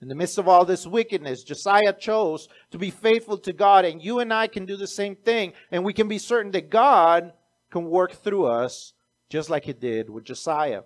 In 0.00 0.08
the 0.08 0.14
midst 0.14 0.38
of 0.38 0.48
all 0.48 0.64
this 0.64 0.86
wickedness, 0.86 1.42
Josiah 1.42 1.92
chose 1.92 2.48
to 2.70 2.78
be 2.78 2.90
faithful 2.90 3.36
to 3.38 3.52
God, 3.52 3.84
and 3.84 4.02
you 4.02 4.20
and 4.20 4.32
I 4.32 4.46
can 4.46 4.64
do 4.64 4.76
the 4.76 4.86
same 4.86 5.14
thing, 5.14 5.52
and 5.70 5.84
we 5.84 5.92
can 5.92 6.08
be 6.08 6.18
certain 6.18 6.52
that 6.52 6.70
God 6.70 7.32
can 7.70 7.84
work 7.84 8.12
through 8.12 8.46
us 8.46 8.94
just 9.28 9.50
like 9.50 9.64
he 9.64 9.74
did 9.74 10.08
with 10.08 10.24
Josiah. 10.24 10.82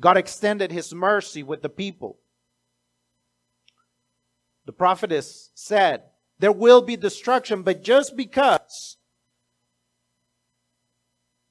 God 0.00 0.16
extended 0.16 0.72
his 0.72 0.94
mercy 0.94 1.42
with 1.42 1.60
the 1.60 1.68
people. 1.68 2.18
The 4.64 4.72
prophetess 4.72 5.50
said, 5.54 6.02
There 6.38 6.52
will 6.52 6.82
be 6.82 6.96
destruction, 6.96 7.62
but 7.62 7.82
just 7.82 8.16
because 8.16 8.96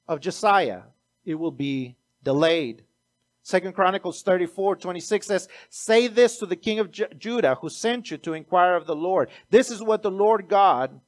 of 0.08 0.20
Josiah, 0.20 0.82
it 1.24 1.36
will 1.36 1.52
be 1.52 1.96
delayed. 2.22 2.82
Second 3.42 3.74
Chronicles 3.74 4.22
34, 4.22 4.76
26 4.76 5.26
says, 5.26 5.48
Say 5.68 6.06
this 6.06 6.38
to 6.38 6.46
the 6.46 6.56
king 6.56 6.78
of 6.78 6.92
Judah 6.92 7.56
who 7.60 7.68
sent 7.68 8.10
you 8.10 8.16
to 8.18 8.34
inquire 8.34 8.76
of 8.76 8.86
the 8.86 8.94
Lord. 8.94 9.30
This 9.50 9.70
is 9.70 9.82
what 9.82 10.02
the 10.02 10.10
Lord 10.10 10.48
God 10.48 11.00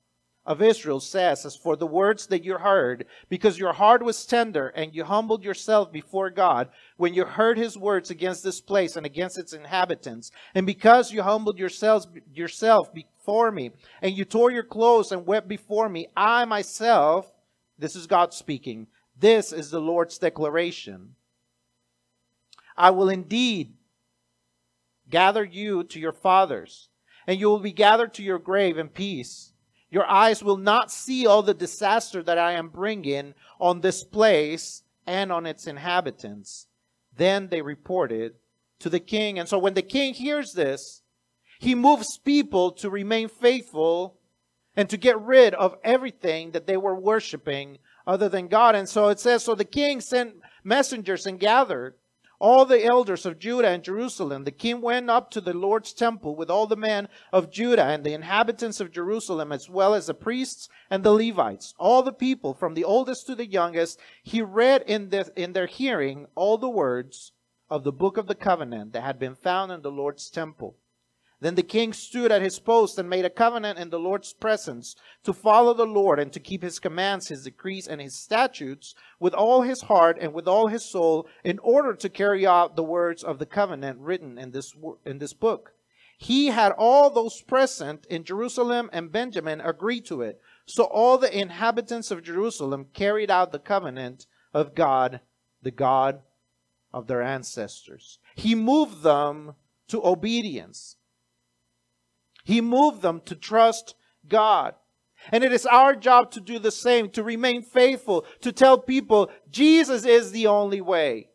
of 0.45 0.61
Israel 0.61 0.99
says, 0.99 1.47
As 1.47 1.55
for 1.55 1.77
the 1.77 1.87
words 1.87 2.27
that 2.27 2.45
you 2.45 2.59
heard, 2.59 3.07
because 3.29 3.59
your 3.59 3.73
heart 3.73 4.03
was 4.03 4.27
tender 4.27 4.69
and 4.69 4.93
you 4.95 5.05
humbled 5.05 5.45
yourself 5.45 5.93
before 5.93 6.29
God 6.29 6.69
when 6.97 7.15
you 7.15 7.25
heard 7.25 7.57
his 7.57 7.79
words 7.79 8.11
against 8.11 8.43
this 8.43 8.61
place 8.61 8.97
and 8.97 9.07
against 9.07 9.39
its 9.39 9.53
inhabitants, 9.53 10.33
and 10.57 10.67
because 10.67 11.13
you 11.13 11.23
humbled 11.23 11.59
yourselves 11.59 12.09
yourself 12.35 12.93
before 12.93 13.53
me, 13.53 13.71
and 14.03 14.19
you 14.19 14.25
tore 14.25 14.51
your 14.51 14.65
clothes 14.65 15.13
and 15.13 15.25
wept 15.25 15.47
before 15.47 15.89
me, 15.89 16.09
I 16.17 16.45
myself, 16.47 17.33
this 17.79 17.95
is 17.95 18.09
God 18.09 18.35
speaking, 18.35 18.89
this 19.19 19.53
is 19.53 19.71
the 19.71 19.81
Lord's 19.81 20.19
declaration. 20.19 21.15
I 22.77 22.91
will 22.91 23.09
indeed 23.09 23.75
gather 25.09 25.45
you 25.45 25.85
to 25.85 26.01
your 26.01 26.13
fathers, 26.13 26.89
and 27.27 27.39
you 27.39 27.49
will 27.49 27.61
be 27.61 27.73
gathered 27.73 28.15
to 28.15 28.23
your 28.23 28.39
grave 28.39 28.79
in 28.79 28.89
peace. 28.89 29.53
Your 29.91 30.07
eyes 30.11 30.43
will 30.43 30.57
not 30.57 30.91
see 30.91 31.27
all 31.27 31.43
the 31.43 31.55
disaster 31.55 32.23
that 32.23 32.39
I 32.39 32.53
am 32.53 32.69
bringing 32.69 33.35
on 33.61 33.81
this 33.81 34.03
place 34.03 34.83
and 35.07 35.31
on 35.31 35.47
its 35.47 35.67
inhabitants. 35.67 36.67
Then 37.17 37.49
they 37.49 37.63
reported 37.63 38.35
to 38.81 38.91
the 38.91 38.99
king. 38.99 39.39
And 39.39 39.49
so 39.49 39.59
when 39.59 39.75
the 39.75 39.83
king 39.83 40.15
hears 40.15 40.53
this, 40.53 41.03
he 41.61 41.77
moves 41.77 42.19
people 42.19 42.73
to 42.73 42.91
remain 42.91 43.29
faithful 43.29 44.19
and 44.77 44.91
to 44.91 44.97
get 44.97 45.21
rid 45.21 45.55
of 45.55 45.77
everything 45.85 46.51
that 46.51 46.67
they 46.67 46.77
were 46.77 46.99
worshiping 46.99 47.79
other 48.07 48.29
than 48.29 48.49
God. 48.49 48.75
And 48.75 48.89
so 48.89 49.09
it 49.09 49.21
says, 49.21 49.45
so 49.45 49.55
the 49.55 49.65
king 49.65 50.01
sent 50.01 50.35
messengers 50.65 51.27
and 51.27 51.39
gathered 51.39 51.95
all 52.45 52.67
the 52.67 52.85
elders 52.85 53.25
of 53.25 53.39
Judah 53.39 53.69
and 53.69 53.83
Jerusalem, 53.83 54.45
the 54.45 54.51
king 54.51 54.83
went 54.83 55.09
up 55.09 55.31
to 55.31 55.41
the 55.41 55.55
Lord's 55.55 55.95
temple 55.95 56.37
with 56.37 56.51
all 56.51 56.67
the 56.67 56.77
men 56.77 57.09
of 57.33 57.51
Judah 57.51 57.87
and 57.87 58.05
the 58.05 58.13
inhabitants 58.13 58.81
of 58.81 58.93
Jerusalem, 58.93 59.51
as 59.51 59.71
well 59.71 59.95
as 59.95 60.09
the 60.09 60.13
priests 60.13 60.69
and 60.91 61.03
the 61.03 61.13
Levites, 61.13 61.73
all 61.79 62.03
the 62.03 62.13
people 62.13 62.53
from 62.53 62.75
the 62.75 62.85
oldest 62.85 63.27
to 63.29 63.35
the 63.35 63.47
youngest. 63.47 63.99
He 64.23 64.43
read 64.43 64.85
in, 64.87 65.09
the, 65.09 65.33
in 65.35 65.55
their 65.55 65.65
hearing 65.65 66.27
all 66.35 66.59
the 66.59 66.69
words 66.69 67.33
of 67.71 67.83
the 67.83 67.93
book 67.93 68.19
of 68.19 68.27
the 68.27 68.35
covenant 68.35 68.93
that 68.93 69.05
had 69.05 69.19
been 69.19 69.35
found 69.35 69.73
in 69.73 69.81
the 69.81 69.91
Lord's 69.91 70.29
temple. 70.29 70.77
Then 71.45 71.57
the 71.57 71.63
king 71.63 71.93
stood 71.93 72.33
at 72.33 72.41
his 72.41 72.59
post 72.59 72.99
and 72.99 73.07
made 73.07 73.27
a 73.27 73.29
covenant 73.29 73.79
in 73.79 73.91
the 73.91 73.99
Lord's 73.99 74.33
presence 74.33 74.97
to 75.25 75.35
follow 75.35 75.75
the 75.75 75.85
Lord 75.85 76.19
and 76.19 76.33
to 76.33 76.41
keep 76.41 76.63
his 76.63 76.79
commands, 76.79 77.29
his 77.29 77.45
decrees, 77.45 77.87
and 77.87 78.01
his 78.01 78.15
statutes 78.15 78.95
with 79.21 79.35
all 79.35 79.61
his 79.61 79.83
heart 79.83 80.17
and 80.19 80.33
with 80.33 80.49
all 80.49 80.69
his 80.69 80.87
soul 80.87 81.29
in 81.45 81.59
order 81.59 81.93
to 81.93 82.09
carry 82.09 82.47
out 82.47 82.77
the 82.77 82.83
words 82.83 83.23
of 83.23 83.39
the 83.39 83.45
covenant 83.45 83.99
written 83.99 84.39
in 84.39 84.53
this, 84.53 84.75
in 85.05 85.19
this 85.19 85.35
book. 85.35 85.73
He 86.17 86.47
had 86.47 86.73
all 86.79 87.11
those 87.11 87.43
present 87.43 88.07
in 88.07 88.25
Jerusalem 88.25 88.89
and 88.91 89.13
Benjamin 89.13 89.61
agree 89.61 90.01
to 90.01 90.23
it. 90.23 90.41
So 90.65 90.85
all 90.85 91.19
the 91.19 91.39
inhabitants 91.39 92.11
of 92.11 92.23
Jerusalem 92.23 92.87
carried 92.95 93.31
out 93.31 93.53
the 93.53 93.59
covenant 93.59 94.25
of 94.55 94.75
God, 94.75 95.21
the 95.61 95.71
God 95.71 96.23
of 96.91 97.07
their 97.07 97.21
ancestors. 97.21 98.19
He 98.35 98.55
moved 98.55 99.03
them 99.03 99.57
to 99.89 100.03
obedience. 100.07 100.97
He 102.45 102.61
moved 102.61 103.03
them 103.03 103.21
to 103.25 103.35
trust 103.35 103.95
God. 104.29 104.75
And 105.33 105.43
it 105.43 105.53
is 105.53 105.65
our 105.65 105.97
job 105.97 106.31
to 106.33 106.41
do 106.41 106.59
the 106.59 106.71
same, 106.71 107.09
to 107.11 107.23
remain 107.23 107.63
faithful, 107.63 108.27
to 108.43 108.53
tell 108.53 108.79
people 108.79 109.31
Jesus 109.51 110.05
is 110.05 110.33
the 110.33 110.47
only 110.47 110.83
way. 110.83 111.31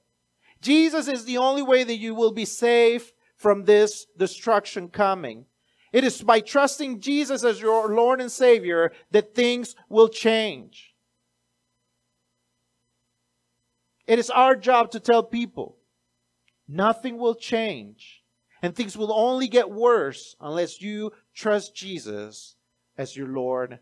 Jesus 0.62 1.08
is 1.08 1.26
the 1.26 1.38
only 1.38 1.64
way 1.64 1.84
that 1.84 1.98
you 1.98 2.14
will 2.14 2.32
be 2.32 2.46
safe 2.46 3.14
from 3.36 3.66
this 3.66 4.06
destruction 4.18 4.90
coming. 4.90 5.46
It 5.92 6.04
is 6.04 6.22
by 6.22 6.42
trusting 6.42 7.00
Jesus 7.00 7.44
as 7.44 7.60
your 7.60 7.96
Lord 7.96 8.22
and 8.22 8.32
Savior 8.32 8.92
that 9.10 9.34
things 9.34 9.76
will 9.88 10.10
change. 10.10 10.94
It 14.06 14.20
is 14.20 14.30
our 14.30 14.56
job 14.56 14.92
to 14.92 15.00
tell 15.00 15.24
people 15.24 15.78
nothing 16.68 17.18
will 17.18 17.36
change 17.36 18.19
and 18.62 18.76
things 18.76 18.98
will 18.98 19.14
only 19.14 19.48
get 19.48 19.70
worse 19.70 20.36
unless 20.40 20.82
you 20.82 21.12
trust 21.34 21.76
Jesus 21.76 22.56
as 22.98 23.16
your 23.16 23.28
Lord 23.28 23.80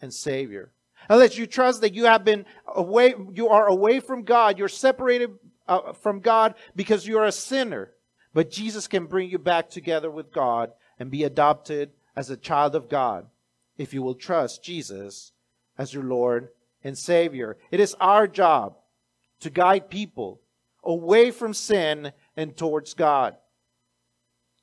and 0.00 0.12
Savior. 0.12 0.72
Unless 1.08 1.36
you 1.36 1.46
trust 1.46 1.80
that 1.80 1.94
you 1.94 2.04
have 2.04 2.24
been 2.24 2.44
away, 2.66 3.14
you 3.32 3.48
are 3.48 3.66
away 3.66 4.00
from 4.00 4.22
God, 4.22 4.58
you're 4.58 4.68
separated 4.68 5.30
uh, 5.66 5.92
from 5.92 6.20
God 6.20 6.54
because 6.76 7.06
you're 7.06 7.24
a 7.24 7.32
sinner. 7.32 7.92
But 8.34 8.50
Jesus 8.50 8.86
can 8.86 9.06
bring 9.06 9.30
you 9.30 9.38
back 9.38 9.68
together 9.70 10.10
with 10.10 10.32
God 10.32 10.72
and 10.98 11.10
be 11.10 11.24
adopted 11.24 11.90
as 12.14 12.30
a 12.30 12.36
child 12.36 12.74
of 12.74 12.88
God 12.88 13.26
if 13.78 13.92
you 13.92 14.02
will 14.02 14.14
trust 14.14 14.62
Jesus 14.62 15.32
as 15.76 15.92
your 15.92 16.04
Lord 16.04 16.48
and 16.84 16.96
Savior. 16.96 17.56
It 17.70 17.80
is 17.80 17.96
our 18.00 18.26
job 18.26 18.76
to 19.40 19.50
guide 19.50 19.90
people 19.90 20.40
away 20.84 21.30
from 21.30 21.54
sin 21.54 22.12
and 22.36 22.56
towards 22.56 22.94
God. 22.94 23.36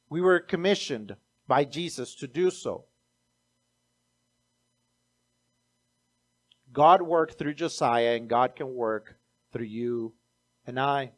We 0.09 0.21
were 0.21 0.39
commissioned 0.39 1.15
by 1.47 1.65
Jesus 1.65 2.15
to 2.17 2.27
do 2.27 2.49
so. 2.49 2.85
God 6.71 7.01
worked 7.01 7.37
through 7.37 7.55
Josiah 7.55 8.15
and 8.15 8.29
God 8.29 8.55
can 8.55 8.75
work 8.75 9.17
through 9.51 9.67
you 9.67 10.13
and 10.65 10.79
I. 10.79 11.13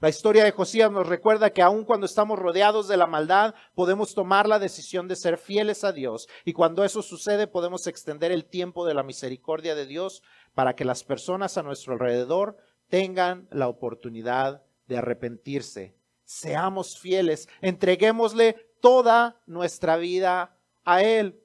La 0.00 0.08
historia 0.08 0.44
de 0.44 0.52
Josías 0.52 0.92
nos 0.92 1.08
recuerda 1.08 1.52
que 1.52 1.60
aun 1.60 1.84
cuando 1.84 2.06
estamos 2.06 2.38
rodeados 2.38 2.86
de 2.86 2.96
la 2.96 3.08
maldad, 3.08 3.54
podemos 3.74 4.14
tomar 4.14 4.46
la 4.48 4.60
decisión 4.60 5.08
de 5.08 5.16
ser 5.16 5.38
fieles 5.38 5.82
a 5.82 5.90
Dios. 5.90 6.28
Y 6.44 6.52
cuando 6.52 6.84
eso 6.84 7.02
sucede, 7.02 7.48
podemos 7.48 7.88
extender 7.88 8.30
el 8.30 8.44
tiempo 8.44 8.86
de 8.86 8.94
la 8.94 9.02
misericordia 9.02 9.74
de 9.74 9.86
Dios 9.86 10.22
para 10.54 10.76
que 10.76 10.84
las 10.84 11.02
personas 11.02 11.58
a 11.58 11.64
nuestro 11.64 11.94
alrededor 11.94 12.56
tengan 12.88 13.48
la 13.50 13.66
oportunidad 13.66 14.62
de 14.86 14.98
arrepentirse. 14.98 15.97
Seamos 16.28 16.98
fieles, 16.98 17.48
entreguémosle 17.62 18.52
toda 18.82 19.40
nuestra 19.46 19.96
vida 19.96 20.54
a 20.84 21.02
Él. 21.02 21.42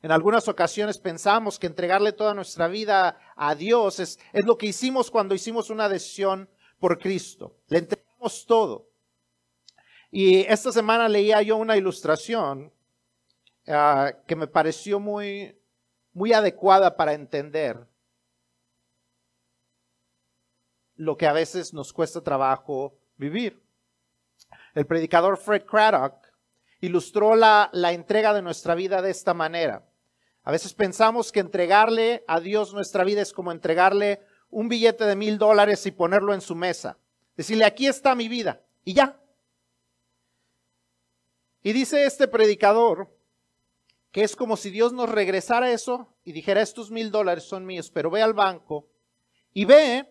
En 0.00 0.12
algunas 0.12 0.48
ocasiones 0.48 0.96
pensamos 0.96 1.58
que 1.58 1.66
entregarle 1.66 2.12
toda 2.12 2.32
nuestra 2.32 2.68
vida 2.68 3.20
a 3.36 3.54
Dios 3.54 4.00
es, 4.00 4.18
es 4.32 4.46
lo 4.46 4.56
que 4.56 4.64
hicimos 4.64 5.10
cuando 5.10 5.34
hicimos 5.34 5.68
una 5.68 5.90
decisión 5.90 6.48
por 6.78 6.98
Cristo. 6.98 7.54
Le 7.68 7.80
entregamos 7.80 8.46
todo. 8.46 8.88
Y 10.10 10.38
esta 10.46 10.72
semana 10.72 11.06
leía 11.06 11.42
yo 11.42 11.58
una 11.58 11.76
ilustración 11.76 12.72
uh, 13.66 14.06
que 14.26 14.36
me 14.36 14.46
pareció 14.46 15.00
muy, 15.00 15.54
muy 16.14 16.32
adecuada 16.32 16.96
para 16.96 17.12
entender 17.12 17.86
lo 20.94 21.18
que 21.18 21.26
a 21.26 21.34
veces 21.34 21.74
nos 21.74 21.92
cuesta 21.92 22.22
trabajo 22.22 22.98
vivir. 23.18 23.65
El 24.74 24.86
predicador 24.86 25.38
Fred 25.38 25.64
Craddock 25.64 26.14
ilustró 26.80 27.34
la, 27.34 27.70
entrega 27.92 28.34
de 28.34 28.42
nuestra 28.42 28.74
vida 28.74 29.02
de 29.02 29.10
esta 29.10 29.34
manera. 29.34 29.88
A 30.44 30.50
veces 30.50 30.74
pensamos 30.74 31.32
que 31.32 31.40
entregarle 31.40 32.24
a 32.28 32.40
Dios 32.40 32.72
nuestra 32.74 33.02
vida 33.02 33.22
es 33.22 33.32
como 33.32 33.52
entregarle 33.52 34.20
un 34.50 34.68
billete 34.68 35.04
de 35.04 35.16
mil 35.16 35.38
dólares 35.38 35.86
y 35.86 35.90
ponerlo 35.90 36.34
en 36.34 36.40
su 36.40 36.54
mesa. 36.54 36.98
Decirle, 37.36 37.64
aquí 37.64 37.86
está 37.86 38.14
mi 38.14 38.28
vida. 38.28 38.60
Y 38.84 38.94
ya. 38.94 39.18
Y 41.62 41.72
dice 41.72 42.04
este 42.04 42.28
predicador 42.28 43.12
que 44.12 44.22
es 44.22 44.36
como 44.36 44.56
si 44.56 44.70
Dios 44.70 44.92
nos 44.92 45.10
regresara 45.10 45.72
eso 45.72 46.14
y 46.24 46.32
dijera, 46.32 46.62
estos 46.62 46.90
mil 46.90 47.10
dólares 47.10 47.44
son 47.44 47.66
míos, 47.66 47.90
pero 47.90 48.10
ve 48.10 48.22
al 48.22 48.32
banco 48.32 48.88
y 49.52 49.66
ve 49.66 50.08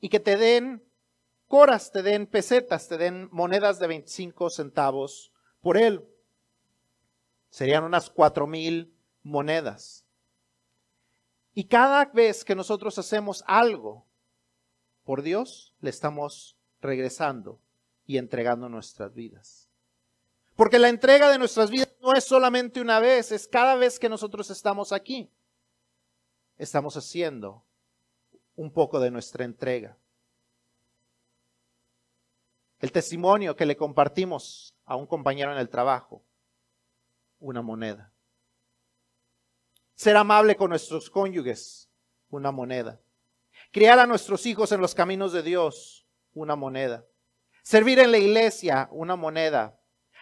y 0.00 0.08
que 0.08 0.20
te 0.20 0.36
den 0.36 0.84
coras, 1.50 1.90
te 1.90 2.04
den 2.04 2.28
pesetas, 2.28 2.86
te 2.86 2.96
den 2.96 3.28
monedas 3.32 3.80
de 3.80 3.88
25 3.88 4.50
centavos 4.50 5.32
por 5.60 5.76
él. 5.76 6.08
Serían 7.50 7.82
unas 7.82 8.08
cuatro 8.08 8.46
mil 8.46 8.94
monedas. 9.24 10.06
Y 11.52 11.64
cada 11.64 12.04
vez 12.04 12.44
que 12.44 12.54
nosotros 12.54 12.96
hacemos 12.98 13.42
algo 13.48 14.06
por 15.02 15.22
Dios, 15.22 15.74
le 15.80 15.90
estamos 15.90 16.56
regresando 16.80 17.60
y 18.06 18.18
entregando 18.18 18.68
nuestras 18.68 19.12
vidas. 19.12 19.68
Porque 20.54 20.78
la 20.78 20.88
entrega 20.88 21.28
de 21.32 21.38
nuestras 21.38 21.68
vidas 21.68 21.92
no 22.00 22.12
es 22.12 22.22
solamente 22.22 22.80
una 22.80 23.00
vez, 23.00 23.32
es 23.32 23.48
cada 23.48 23.74
vez 23.74 23.98
que 23.98 24.08
nosotros 24.08 24.50
estamos 24.50 24.92
aquí. 24.92 25.28
Estamos 26.58 26.96
haciendo 26.96 27.64
un 28.54 28.70
poco 28.72 29.00
de 29.00 29.10
nuestra 29.10 29.44
entrega. 29.44 29.98
El 32.80 32.92
testimonio 32.92 33.54
que 33.54 33.66
le 33.66 33.76
compartimos 33.76 34.74
a 34.86 34.96
un 34.96 35.06
compañero 35.06 35.52
en 35.52 35.58
el 35.58 35.68
trabajo, 35.68 36.24
una 37.38 37.60
moneda. 37.60 38.10
Ser 39.94 40.16
amable 40.16 40.56
con 40.56 40.70
nuestros 40.70 41.10
cónyuges, 41.10 41.90
una 42.30 42.50
moneda. 42.50 42.98
Criar 43.70 43.98
a 43.98 44.06
nuestros 44.06 44.46
hijos 44.46 44.72
en 44.72 44.80
los 44.80 44.94
caminos 44.94 45.32
de 45.32 45.42
Dios, 45.42 46.06
una 46.32 46.56
moneda. 46.56 47.04
Servir 47.62 47.98
en 47.98 48.10
la 48.10 48.18
iglesia, 48.18 48.88
una 48.92 49.14
moneda. 49.14 49.78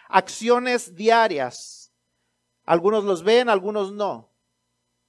Acciones 0.09 0.95
diarias. 0.95 1.93
Algunos 2.65 3.05
los 3.05 3.23
ven, 3.23 3.47
algunos 3.47 3.93
no. 3.93 4.33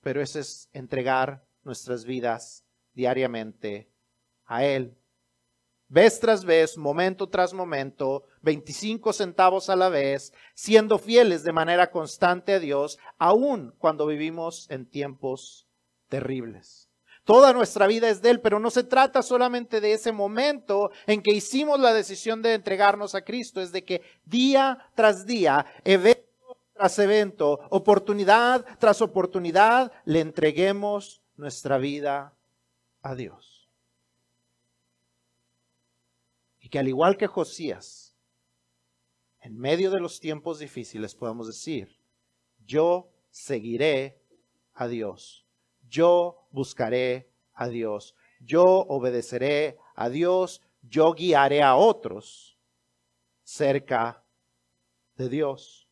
Pero 0.03 0.23
ese 0.23 0.41
es 0.41 0.71
entregar 0.73 1.45
nuestras 1.65 2.05
vidas 2.05 2.65
diariamente 2.95 3.91
a 4.47 4.65
Él 4.65 4.97
vez 5.91 6.21
tras 6.21 6.45
vez, 6.45 6.79
momento 6.79 7.29
tras 7.29 7.53
momento, 7.53 8.25
25 8.41 9.13
centavos 9.13 9.69
a 9.69 9.77
la 9.77 9.91
vez, 9.91 10.33
siendo 10.55 10.99
fieles 10.99 11.43
de 11.43 11.53
manera 11.53 11.91
constante 11.91 12.55
a 12.55 12.59
Dios, 12.59 12.99
aun 13.19 13.75
cuando 13.79 14.07
vivimos 14.07 14.67
en 14.71 14.87
tiempos 14.87 15.67
terribles. 16.09 16.89
Toda 17.25 17.53
nuestra 17.53 17.87
vida 17.87 18.09
es 18.09 18.23
de 18.23 18.31
Él, 18.31 18.41
pero 18.41 18.59
no 18.59 18.71
se 18.71 18.85
trata 18.85 19.23
solamente 19.23 19.81
de 19.81 19.93
ese 19.93 20.11
momento 20.11 20.91
en 21.07 21.23
que 21.23 21.35
hicimos 21.35 21.79
la 21.79 21.93
decisión 21.93 22.41
de 22.41 22.55
entregarnos 22.55 23.15
a 23.15 23.23
Cristo, 23.23 23.61
es 23.61 23.73
de 23.73 23.85
que 23.85 24.01
día 24.25 24.79
tras 24.95 25.27
día, 25.27 25.67
evento 25.85 26.31
tras 26.73 26.99
evento, 26.99 27.61
oportunidad 27.69 28.65
tras 28.79 29.03
oportunidad, 29.03 29.93
le 30.07 30.21
entreguemos 30.21 31.21
nuestra 31.37 31.77
vida 31.77 32.33
a 33.03 33.15
Dios. 33.15 33.50
Que 36.71 36.79
al 36.79 36.89
igual 36.89 37.17
que 37.17 37.27
Josías, 37.27 38.17
en 39.41 39.59
medio 39.59 39.91
de 39.91 40.01
los 40.01 40.21
tiempos 40.21 40.59
difíciles 40.59 41.15
podemos 41.15 41.47
decir, 41.47 41.99
yo 42.65 43.11
seguiré 43.31 44.23
a 44.75 44.87
Dios, 44.87 45.47
yo 45.89 46.47
buscaré 46.51 47.31
a 47.55 47.69
Dios, 47.69 48.15
yo 48.41 48.65
obedeceré 48.65 49.79
a 49.95 50.09
Dios, 50.09 50.63
yo 50.83 51.13
guiaré 51.13 51.63
a 51.63 51.75
otros 51.75 52.59
cerca 53.43 54.25
de 55.17 55.29
Dios. 55.29 55.89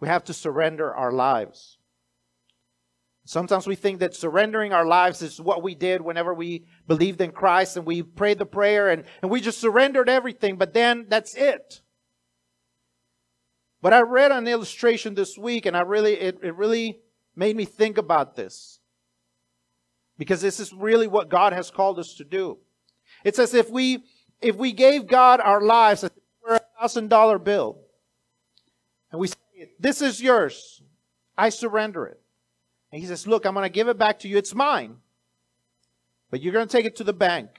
We 0.00 0.08
have 0.08 0.24
to 0.24 0.34
surrender 0.34 0.92
our 0.92 1.12
lives. 1.12 1.78
Sometimes 3.26 3.66
we 3.66 3.74
think 3.74 4.00
that 4.00 4.14
surrendering 4.14 4.72
our 4.72 4.84
lives 4.84 5.22
is 5.22 5.40
what 5.40 5.62
we 5.62 5.74
did 5.74 6.02
whenever 6.02 6.34
we 6.34 6.66
believed 6.86 7.22
in 7.22 7.32
Christ 7.32 7.76
and 7.76 7.86
we 7.86 8.02
prayed 8.02 8.38
the 8.38 8.44
prayer 8.44 8.90
and, 8.90 9.04
and 9.22 9.30
we 9.30 9.40
just 9.40 9.60
surrendered 9.60 10.10
everything, 10.10 10.56
but 10.56 10.74
then 10.74 11.06
that's 11.08 11.34
it. 11.34 11.80
But 13.80 13.94
I 13.94 14.00
read 14.00 14.30
an 14.30 14.46
illustration 14.46 15.14
this 15.14 15.38
week 15.38 15.64
and 15.64 15.76
I 15.76 15.80
really, 15.80 16.14
it, 16.14 16.38
it 16.42 16.54
really 16.54 17.00
made 17.34 17.56
me 17.56 17.64
think 17.64 17.96
about 17.96 18.36
this. 18.36 18.80
Because 20.18 20.42
this 20.42 20.60
is 20.60 20.72
really 20.72 21.06
what 21.06 21.28
God 21.28 21.52
has 21.54 21.70
called 21.70 21.98
us 21.98 22.14
to 22.16 22.24
do. 22.24 22.58
It's 23.24 23.38
as 23.38 23.54
if 23.54 23.70
we, 23.70 24.04
if 24.42 24.54
we 24.56 24.72
gave 24.72 25.06
God 25.06 25.40
our 25.40 25.62
lives 25.62 26.04
as 26.04 26.10
a 26.46 26.60
thousand 26.78 27.08
dollar 27.08 27.38
bill 27.38 27.78
and 29.10 29.18
we 29.18 29.28
say, 29.28 29.36
this 29.80 30.02
is 30.02 30.20
yours. 30.20 30.82
I 31.36 31.48
surrender 31.48 32.06
it. 32.06 32.20
And 32.94 33.02
he 33.02 33.08
says, 33.08 33.26
Look, 33.26 33.44
I'm 33.44 33.54
going 33.54 33.64
to 33.64 33.68
give 33.68 33.88
it 33.88 33.98
back 33.98 34.20
to 34.20 34.28
you. 34.28 34.38
It's 34.38 34.54
mine. 34.54 34.98
But 36.30 36.40
you're 36.40 36.52
going 36.52 36.68
to 36.68 36.70
take 36.70 36.86
it 36.86 36.94
to 36.98 37.04
the 37.04 37.12
bank. 37.12 37.50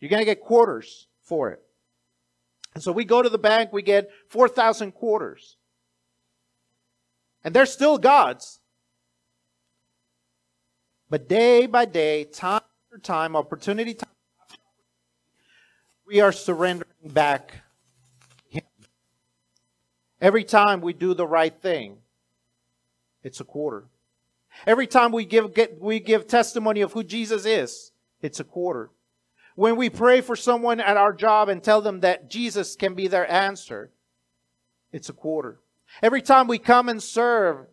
You're 0.00 0.08
going 0.08 0.22
to 0.22 0.24
get 0.24 0.40
quarters 0.40 1.06
for 1.22 1.50
it. 1.50 1.62
And 2.74 2.82
so 2.82 2.90
we 2.90 3.04
go 3.04 3.22
to 3.22 3.28
the 3.28 3.38
bank, 3.38 3.72
we 3.72 3.82
get 3.82 4.10
4,000 4.26 4.90
quarters. 4.90 5.56
And 7.44 7.54
they're 7.54 7.64
still 7.64 7.96
God's. 7.96 8.58
But 11.08 11.28
day 11.28 11.66
by 11.66 11.84
day, 11.84 12.24
time 12.24 12.62
after 12.86 13.00
time, 13.00 13.36
opportunity 13.36 13.94
time, 13.94 14.10
we 16.04 16.20
are 16.20 16.32
surrendering 16.32 16.90
back 17.04 17.54
Him. 18.48 18.64
Every 20.20 20.42
time 20.42 20.80
we 20.80 20.92
do 20.92 21.14
the 21.14 21.24
right 21.24 21.54
thing, 21.54 21.98
it's 23.22 23.38
a 23.38 23.44
quarter. 23.44 23.84
Every 24.66 24.86
time 24.86 25.12
we 25.12 25.24
give, 25.24 25.54
get, 25.54 25.80
we 25.80 26.00
give 26.00 26.26
testimony 26.26 26.80
of 26.80 26.92
who 26.92 27.02
Jesus 27.02 27.46
is, 27.46 27.92
it's 28.20 28.40
a 28.40 28.44
quarter. 28.44 28.90
When 29.54 29.76
we 29.76 29.90
pray 29.90 30.20
for 30.20 30.36
someone 30.36 30.80
at 30.80 30.96
our 30.96 31.12
job 31.12 31.48
and 31.48 31.62
tell 31.62 31.80
them 31.80 32.00
that 32.00 32.30
Jesus 32.30 32.76
can 32.76 32.94
be 32.94 33.08
their 33.08 33.30
answer, 33.30 33.90
it's 34.92 35.08
a 35.08 35.14
quarter. 35.14 35.60
Every 36.02 36.22
time 36.22 36.46
we 36.46 36.58
come 36.58 36.88
and 36.88 37.02
serve 37.02 37.66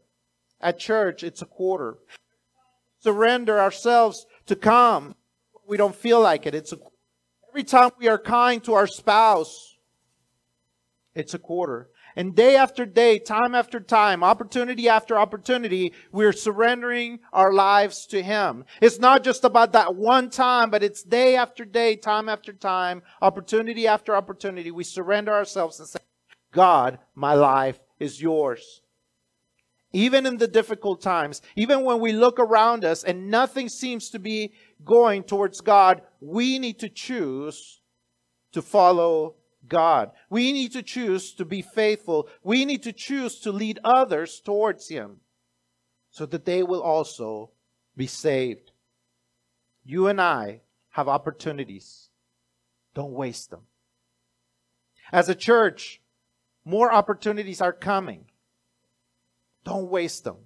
at 0.59 0.80
church, 0.80 1.23
it's 1.23 1.41
a 1.41 1.45
quarter. 1.45 1.97
Surrender 2.99 3.59
ourselves 3.59 4.25
to 4.47 4.55
come. 4.55 5.15
We 5.67 5.78
don't 5.78 5.95
feel 5.95 6.21
like 6.21 6.45
it. 6.45 6.55
It's 6.55 6.73
a, 6.73 6.78
every 7.49 7.63
time 7.63 7.91
we 7.99 8.07
are 8.07 8.17
kind 8.17 8.63
to 8.63 8.73
our 8.73 8.88
spouse, 8.88 9.78
it's 11.13 11.34
a 11.34 11.39
quarter. 11.39 11.89
And 12.18 12.36
day 12.36 12.55
after 12.55 12.84
day, 12.88 13.20
time 13.20 13.53
after 13.53 13.80
time, 13.80 14.24
opportunity 14.24 14.89
after 14.89 15.20
opportunity, 15.20 15.93
we're 16.11 16.34
surrendering 16.34 17.20
our 17.32 17.53
lives 17.53 18.07
to 18.07 18.24
Him. 18.24 18.65
It's 18.82 18.97
not 18.97 19.24
just 19.24 19.43
about 19.43 19.74
that 19.74 19.95
one 19.95 20.32
time, 20.32 20.72
but 20.72 20.82
it's 20.82 21.03
day 21.03 21.36
after 21.36 21.63
day, 21.63 21.95
time 21.95 22.28
after 22.28 22.53
time, 22.53 23.03
opportunity 23.22 23.86
after 23.86 24.15
opportunity. 24.15 24.72
We 24.72 24.84
surrender 24.84 25.32
ourselves 25.32 25.80
and 25.80 25.88
say, 25.88 25.99
God, 26.51 26.97
my 27.13 27.36
life 27.36 27.80
is 27.99 28.20
yours. 28.20 28.82
Even 29.93 30.26
in 30.26 30.38
the 30.38 30.47
difficult 30.47 31.01
times, 31.01 31.43
even 31.55 31.84
when 31.84 31.99
we 31.99 32.13
look 32.13 32.39
around 32.39 32.84
us 32.84 33.03
and 33.03 33.30
nothing 33.30 33.70
seems 33.70 34.09
to 34.09 34.18
be 34.18 34.53
going 34.84 35.22
towards 35.22 35.61
God, 35.61 36.01
we 36.20 36.57
need 36.57 36.80
to 36.80 36.89
choose 36.89 37.80
to 38.53 38.63
follow 38.63 39.36
God. 39.68 40.11
We 40.30 40.51
need 40.51 40.74
to 40.74 40.84
choose 40.84 41.34
to 41.34 41.45
be 41.45 41.61
faithful. 41.61 42.30
We 42.43 42.65
need 42.65 42.84
to 42.84 42.93
choose 42.93 43.39
to 43.41 43.51
lead 43.51 43.80
others 43.84 44.39
towards 44.39 44.88
Him 44.88 45.18
so 46.11 46.26
that 46.26 46.45
they 46.45 46.63
will 46.63 46.82
also 46.82 47.51
be 47.95 48.07
saved. 48.07 48.72
You 49.84 50.07
and 50.07 50.20
I 50.22 50.61
have 50.89 51.07
opportunities. 51.07 52.09
Don't 52.93 53.13
waste 53.13 53.51
them. 53.51 53.61
As 55.11 55.30
a 55.30 55.36
church, 55.36 56.01
more 56.65 56.91
opportunities 56.91 57.61
are 57.61 57.74
coming. 57.74 58.26
Don't 59.63 59.89
waste 59.89 60.24
them. 60.24 60.38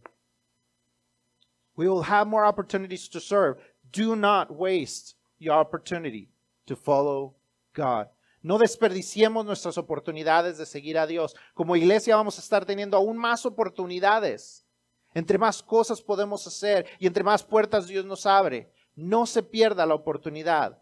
We 1.75 1.87
will 1.87 2.03
have 2.03 2.27
more 2.27 2.45
opportunities 2.45 3.07
to 3.09 3.19
serve. 3.19 3.57
Do 3.91 4.15
not 4.15 4.55
waste 4.55 5.15
your 5.39 5.55
opportunity 5.55 6.29
to 6.67 6.75
follow 6.75 7.35
God. 7.73 8.07
No 8.41 8.57
desperdiciemos 8.57 9.45
nuestras 9.45 9.77
oportunidades 9.77 10.57
de 10.57 10.65
seguir 10.65 10.97
a 10.97 11.05
Dios. 11.05 11.35
Como 11.53 11.75
iglesia 11.75 12.15
vamos 12.15 12.37
a 12.37 12.41
estar 12.41 12.65
teniendo 12.65 12.97
aún 12.97 13.17
más 13.17 13.45
oportunidades. 13.45 14.65
Entre 15.13 15.37
más 15.37 15.61
cosas 15.61 16.01
podemos 16.01 16.47
hacer 16.47 16.87
y 16.97 17.05
entre 17.05 17.23
más 17.23 17.43
puertas 17.43 17.87
Dios 17.87 18.05
nos 18.05 18.25
abre. 18.25 18.71
No 18.95 19.25
se 19.25 19.43
pierda 19.43 19.85
la 19.85 19.93
oportunidad. 19.93 20.81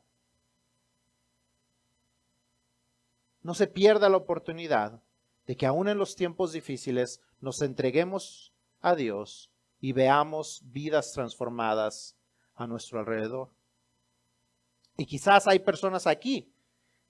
No 3.42 3.54
se 3.54 3.68
pierda 3.68 4.08
la 4.10 4.18
oportunidad 4.18 5.02
de 5.46 5.58
que 5.58 5.66
aún 5.66 5.90
en 5.90 5.98
los 5.98 6.16
tiempos 6.16 6.54
difíciles 6.54 7.22
nos 7.42 7.62
entreguemos 7.62 8.54
a 8.82 8.96
Dios 8.96 9.52
y 9.82 9.92
veamos 9.92 10.62
vidas 10.66 11.12
transformadas 11.12 12.16
a 12.56 12.68
nuestro 12.68 13.00
alrededor. 13.00 13.50
Y 14.98 15.06
quizás 15.06 15.48
hay 15.48 15.60
personas 15.60 16.06
aquí 16.08 16.54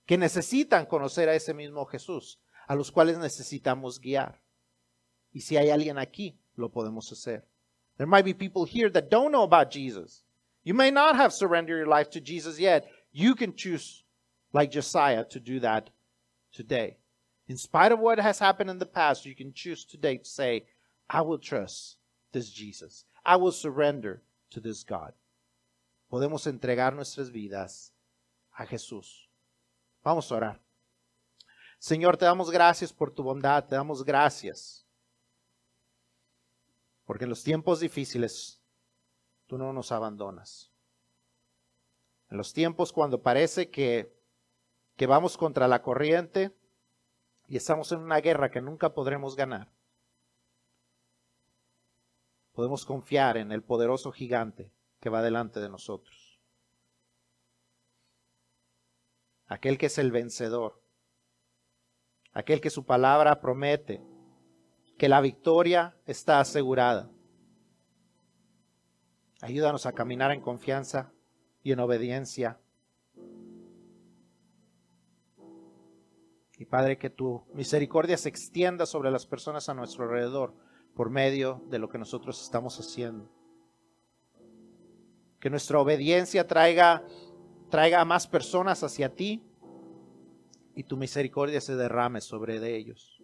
que 0.10 0.18
necesitan 0.18 0.88
conocer 0.88 1.30
a 1.30 1.36
ese 1.36 1.54
mismo 1.54 1.86
Jesús, 1.86 2.40
a 2.68 2.74
los 2.74 2.90
cuales 2.90 3.20
necesitamos 3.20 4.00
guiar. 4.00 4.42
Y 5.32 5.42
si 5.42 5.56
hay 5.56 5.70
alguien 5.70 6.00
aquí, 6.00 6.36
lo 6.56 6.72
podemos 6.72 7.12
hacer. 7.12 7.46
There 7.98 8.08
might 8.08 8.26
be 8.26 8.34
people 8.34 8.66
here 8.66 8.90
that 8.90 9.12
don't 9.12 9.32
know 9.32 9.44
about 9.44 9.70
Jesus. 9.70 10.24
You 10.64 10.74
may 10.74 10.90
not 10.90 11.16
have 11.16 11.32
surrendered 11.32 11.78
your 11.78 11.86
life 11.86 12.10
to 12.10 12.20
Jesus 12.20 12.58
yet. 12.58 12.90
You 13.12 13.36
can 13.36 13.54
choose, 13.56 14.04
like 14.52 14.72
Josiah, 14.72 15.26
to 15.26 15.40
do 15.40 15.60
that 15.60 15.92
today. 16.52 16.98
In 17.48 17.58
spite 17.58 17.92
of 17.92 18.00
what 18.00 18.18
has 18.18 18.40
happened 18.40 18.72
in 18.72 18.80
the 18.80 18.88
past, 18.88 19.28
you 19.28 19.36
can 19.36 19.54
choose 19.54 19.86
today 19.86 20.18
to 20.18 20.26
say, 20.28 20.66
I 21.08 21.22
will 21.22 21.38
trust 21.38 21.98
this 22.32 22.50
Jesus. 22.50 23.06
I 23.24 23.36
will 23.36 23.52
surrender 23.52 24.24
to 24.50 24.60
this 24.60 24.84
God. 24.84 25.14
Podemos 26.12 26.48
entregar 26.48 26.96
nuestras 26.96 27.30
vidas 27.30 27.92
a 28.58 28.66
Jesús. 28.66 29.29
Vamos 30.04 30.32
a 30.32 30.36
orar. 30.36 30.62
Señor, 31.78 32.18
te 32.18 32.26
damos 32.26 32.52
gracias 32.52 32.92
por 32.92 33.12
tu 33.12 33.24
bondad, 33.24 33.66
te 33.66 33.76
damos 33.76 34.04
gracias. 34.04 34.86
Porque 37.06 37.24
en 37.24 37.30
los 37.30 37.44
tiempos 37.44 37.80
difíciles 37.80 38.62
tú 39.48 39.58
no 39.58 39.74
nos 39.74 39.92
abandonas. 39.92 40.72
En 42.30 42.38
los 42.38 42.54
tiempos 42.54 42.94
cuando 42.94 43.22
parece 43.22 43.70
que, 43.70 44.14
que 44.96 45.08
vamos 45.08 45.38
contra 45.38 45.68
la 45.68 45.82
corriente 45.82 46.56
y 47.48 47.58
estamos 47.58 47.92
en 47.92 48.00
una 48.00 48.20
guerra 48.20 48.52
que 48.52 48.62
nunca 48.62 48.94
podremos 48.94 49.36
ganar, 49.36 49.72
podemos 52.52 52.86
confiar 52.86 53.38
en 53.38 53.52
el 53.52 53.64
poderoso 53.64 54.12
gigante 54.12 54.72
que 55.00 55.10
va 55.10 55.22
delante 55.24 55.60
de 55.60 55.70
nosotros. 55.70 56.29
Aquel 59.50 59.78
que 59.78 59.88
es 59.88 59.98
el 59.98 60.12
vencedor, 60.12 60.82
aquel 62.32 62.62
que 62.62 62.70
su 62.70 62.86
palabra 62.86 63.42
promete 63.42 64.02
que 64.98 65.10
la 65.10 65.22
victoria 65.22 65.98
está 66.06 66.40
asegurada. 66.40 67.10
Ayúdanos 69.42 69.86
a 69.86 69.94
caminar 69.94 70.32
en 70.32 70.42
confianza 70.42 71.12
y 71.64 71.72
en 71.72 71.80
obediencia. 71.80 72.60
Y 76.58 76.66
Padre, 76.66 76.98
que 76.98 77.10
tu 77.10 77.46
misericordia 77.54 78.18
se 78.18 78.30
extienda 78.30 78.86
sobre 78.86 79.10
las 79.10 79.26
personas 79.26 79.70
a 79.70 79.74
nuestro 79.74 80.04
alrededor 80.04 80.54
por 80.94 81.10
medio 81.10 81.64
de 81.70 81.80
lo 81.80 81.88
que 81.88 81.98
nosotros 81.98 82.42
estamos 82.44 82.78
haciendo. 82.80 83.32
Que 85.40 85.50
nuestra 85.50 85.80
obediencia 85.80 86.46
traiga 86.46 87.06
traiga 87.70 88.02
a 88.02 88.06
más 88.06 88.28
personas 88.28 88.84
hacia 88.84 89.10
ti 89.10 89.42
y 90.76 90.84
tu 90.84 90.98
misericordia 90.98 91.62
se 91.62 91.76
derrame 91.76 92.22
sobre 92.22 92.60
de 92.60 92.76
ellos. 92.76 93.22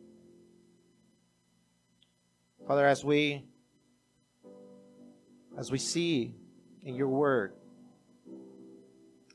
Father, 2.67 2.87
as 2.87 3.03
we 3.03 3.45
as 5.57 5.71
we 5.71 5.77
see 5.77 6.35
in 6.81 6.95
your 6.95 7.07
word, 7.07 7.53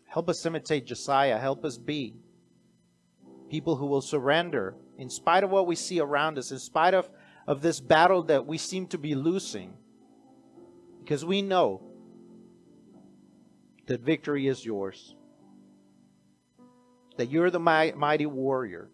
help 0.07 0.29
us 0.29 0.45
imitate 0.45 0.85
Josiah, 0.85 1.39
help 1.39 1.65
us 1.65 1.79
be 1.79 2.15
people 3.49 3.77
who 3.77 3.87
will 3.87 4.03
surrender 4.03 4.75
in 4.99 5.09
spite 5.09 5.45
of 5.45 5.51
what 5.51 5.67
we 5.67 5.75
see 5.75 5.99
around 5.99 6.39
us, 6.39 6.51
in 6.51 6.59
spite 6.59 6.95
of, 6.95 7.09
of 7.47 7.63
this 7.63 7.81
battle 7.81 8.23
that 8.25 8.47
we 8.47 8.59
seem 8.59 8.87
to 8.87 8.99
be 8.99 9.15
losing, 9.15 9.73
because 11.01 11.25
we 11.25 11.41
know 11.41 11.81
that 13.91 14.03
victory 14.03 14.47
is 14.47 14.64
yours. 14.64 15.16
That 17.16 17.28
you're 17.28 17.51
the 17.51 17.59
mighty 17.59 18.24
warrior 18.24 18.88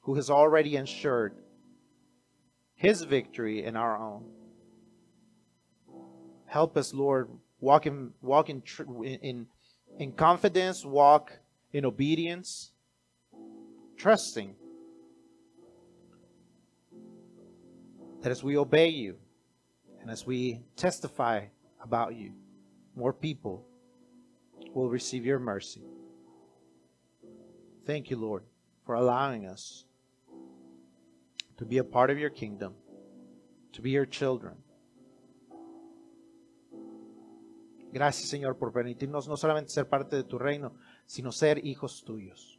who 0.00 0.14
has 0.14 0.30
already 0.30 0.76
ensured 0.76 1.34
his 2.76 3.02
victory 3.02 3.62
and 3.62 3.76
our 3.76 3.98
own. 3.98 4.24
Help 6.46 6.78
us, 6.78 6.94
Lord, 6.94 7.28
walk 7.60 7.84
in 7.84 8.12
walk 8.22 8.48
in 8.48 8.62
in 9.02 9.46
in 9.98 10.12
confidence, 10.12 10.82
walk 10.86 11.32
in 11.70 11.84
obedience, 11.84 12.72
trusting 13.98 14.54
that 18.22 18.30
as 18.30 18.42
we 18.42 18.56
obey 18.56 18.88
you 18.88 19.16
and 20.00 20.10
as 20.10 20.24
we 20.24 20.62
testify 20.74 21.44
about 21.82 22.14
you, 22.14 22.32
more 22.96 23.12
people 23.12 23.66
will 24.74 24.90
receive 24.90 25.24
your 25.24 25.38
mercy. 25.38 25.82
Thank 27.86 28.10
you, 28.10 28.16
Lord, 28.16 28.44
for 28.84 28.94
allowing 28.94 29.46
us 29.46 29.84
to 31.56 31.64
be 31.64 31.78
a 31.78 31.84
part 31.84 32.10
of 32.10 32.18
your 32.18 32.30
kingdom, 32.30 32.74
to 33.72 33.82
be 33.82 33.90
your 33.90 34.06
children. 34.06 34.54
Gracias, 37.92 38.28
Señor, 38.28 38.58
por 38.58 38.72
permitirnos 38.72 39.28
no 39.28 39.36
solamente 39.36 39.70
ser 39.70 39.88
parte 39.88 40.16
de 40.16 40.24
tu 40.24 40.36
reino, 40.36 40.72
sino 41.06 41.30
ser 41.30 41.64
hijos 41.64 42.02
tuyos. 42.02 42.58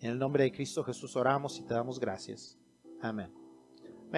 En 0.00 0.12
el 0.12 0.18
nombre 0.18 0.44
de 0.44 0.52
Cristo 0.52 0.82
Jesús 0.82 1.14
oramos 1.14 1.58
y 1.58 1.62
te 1.62 1.74
damos 1.74 2.00
gracias. 2.00 2.56
Amén. 3.02 3.30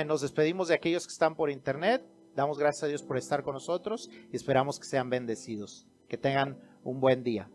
Nos 0.07 0.20
despedimos 0.20 0.68
de 0.68 0.74
aquellos 0.74 1.07
que 1.07 1.12
están 1.12 1.34
por 1.34 1.50
internet. 1.50 2.07
Damos 2.36 2.57
gracias 2.57 2.84
a 2.84 2.86
Dios 2.86 3.03
por 3.03 3.16
estar 3.16 3.42
con 3.42 3.55
nosotros 3.55 4.09
y 4.30 4.36
esperamos 4.36 4.78
que 4.78 4.86
sean 4.86 5.11
bendecidos. 5.11 5.88
Que 6.09 6.16
tengan 6.16 6.57
un 6.85 7.01
buen 7.01 7.22
día. 7.22 7.49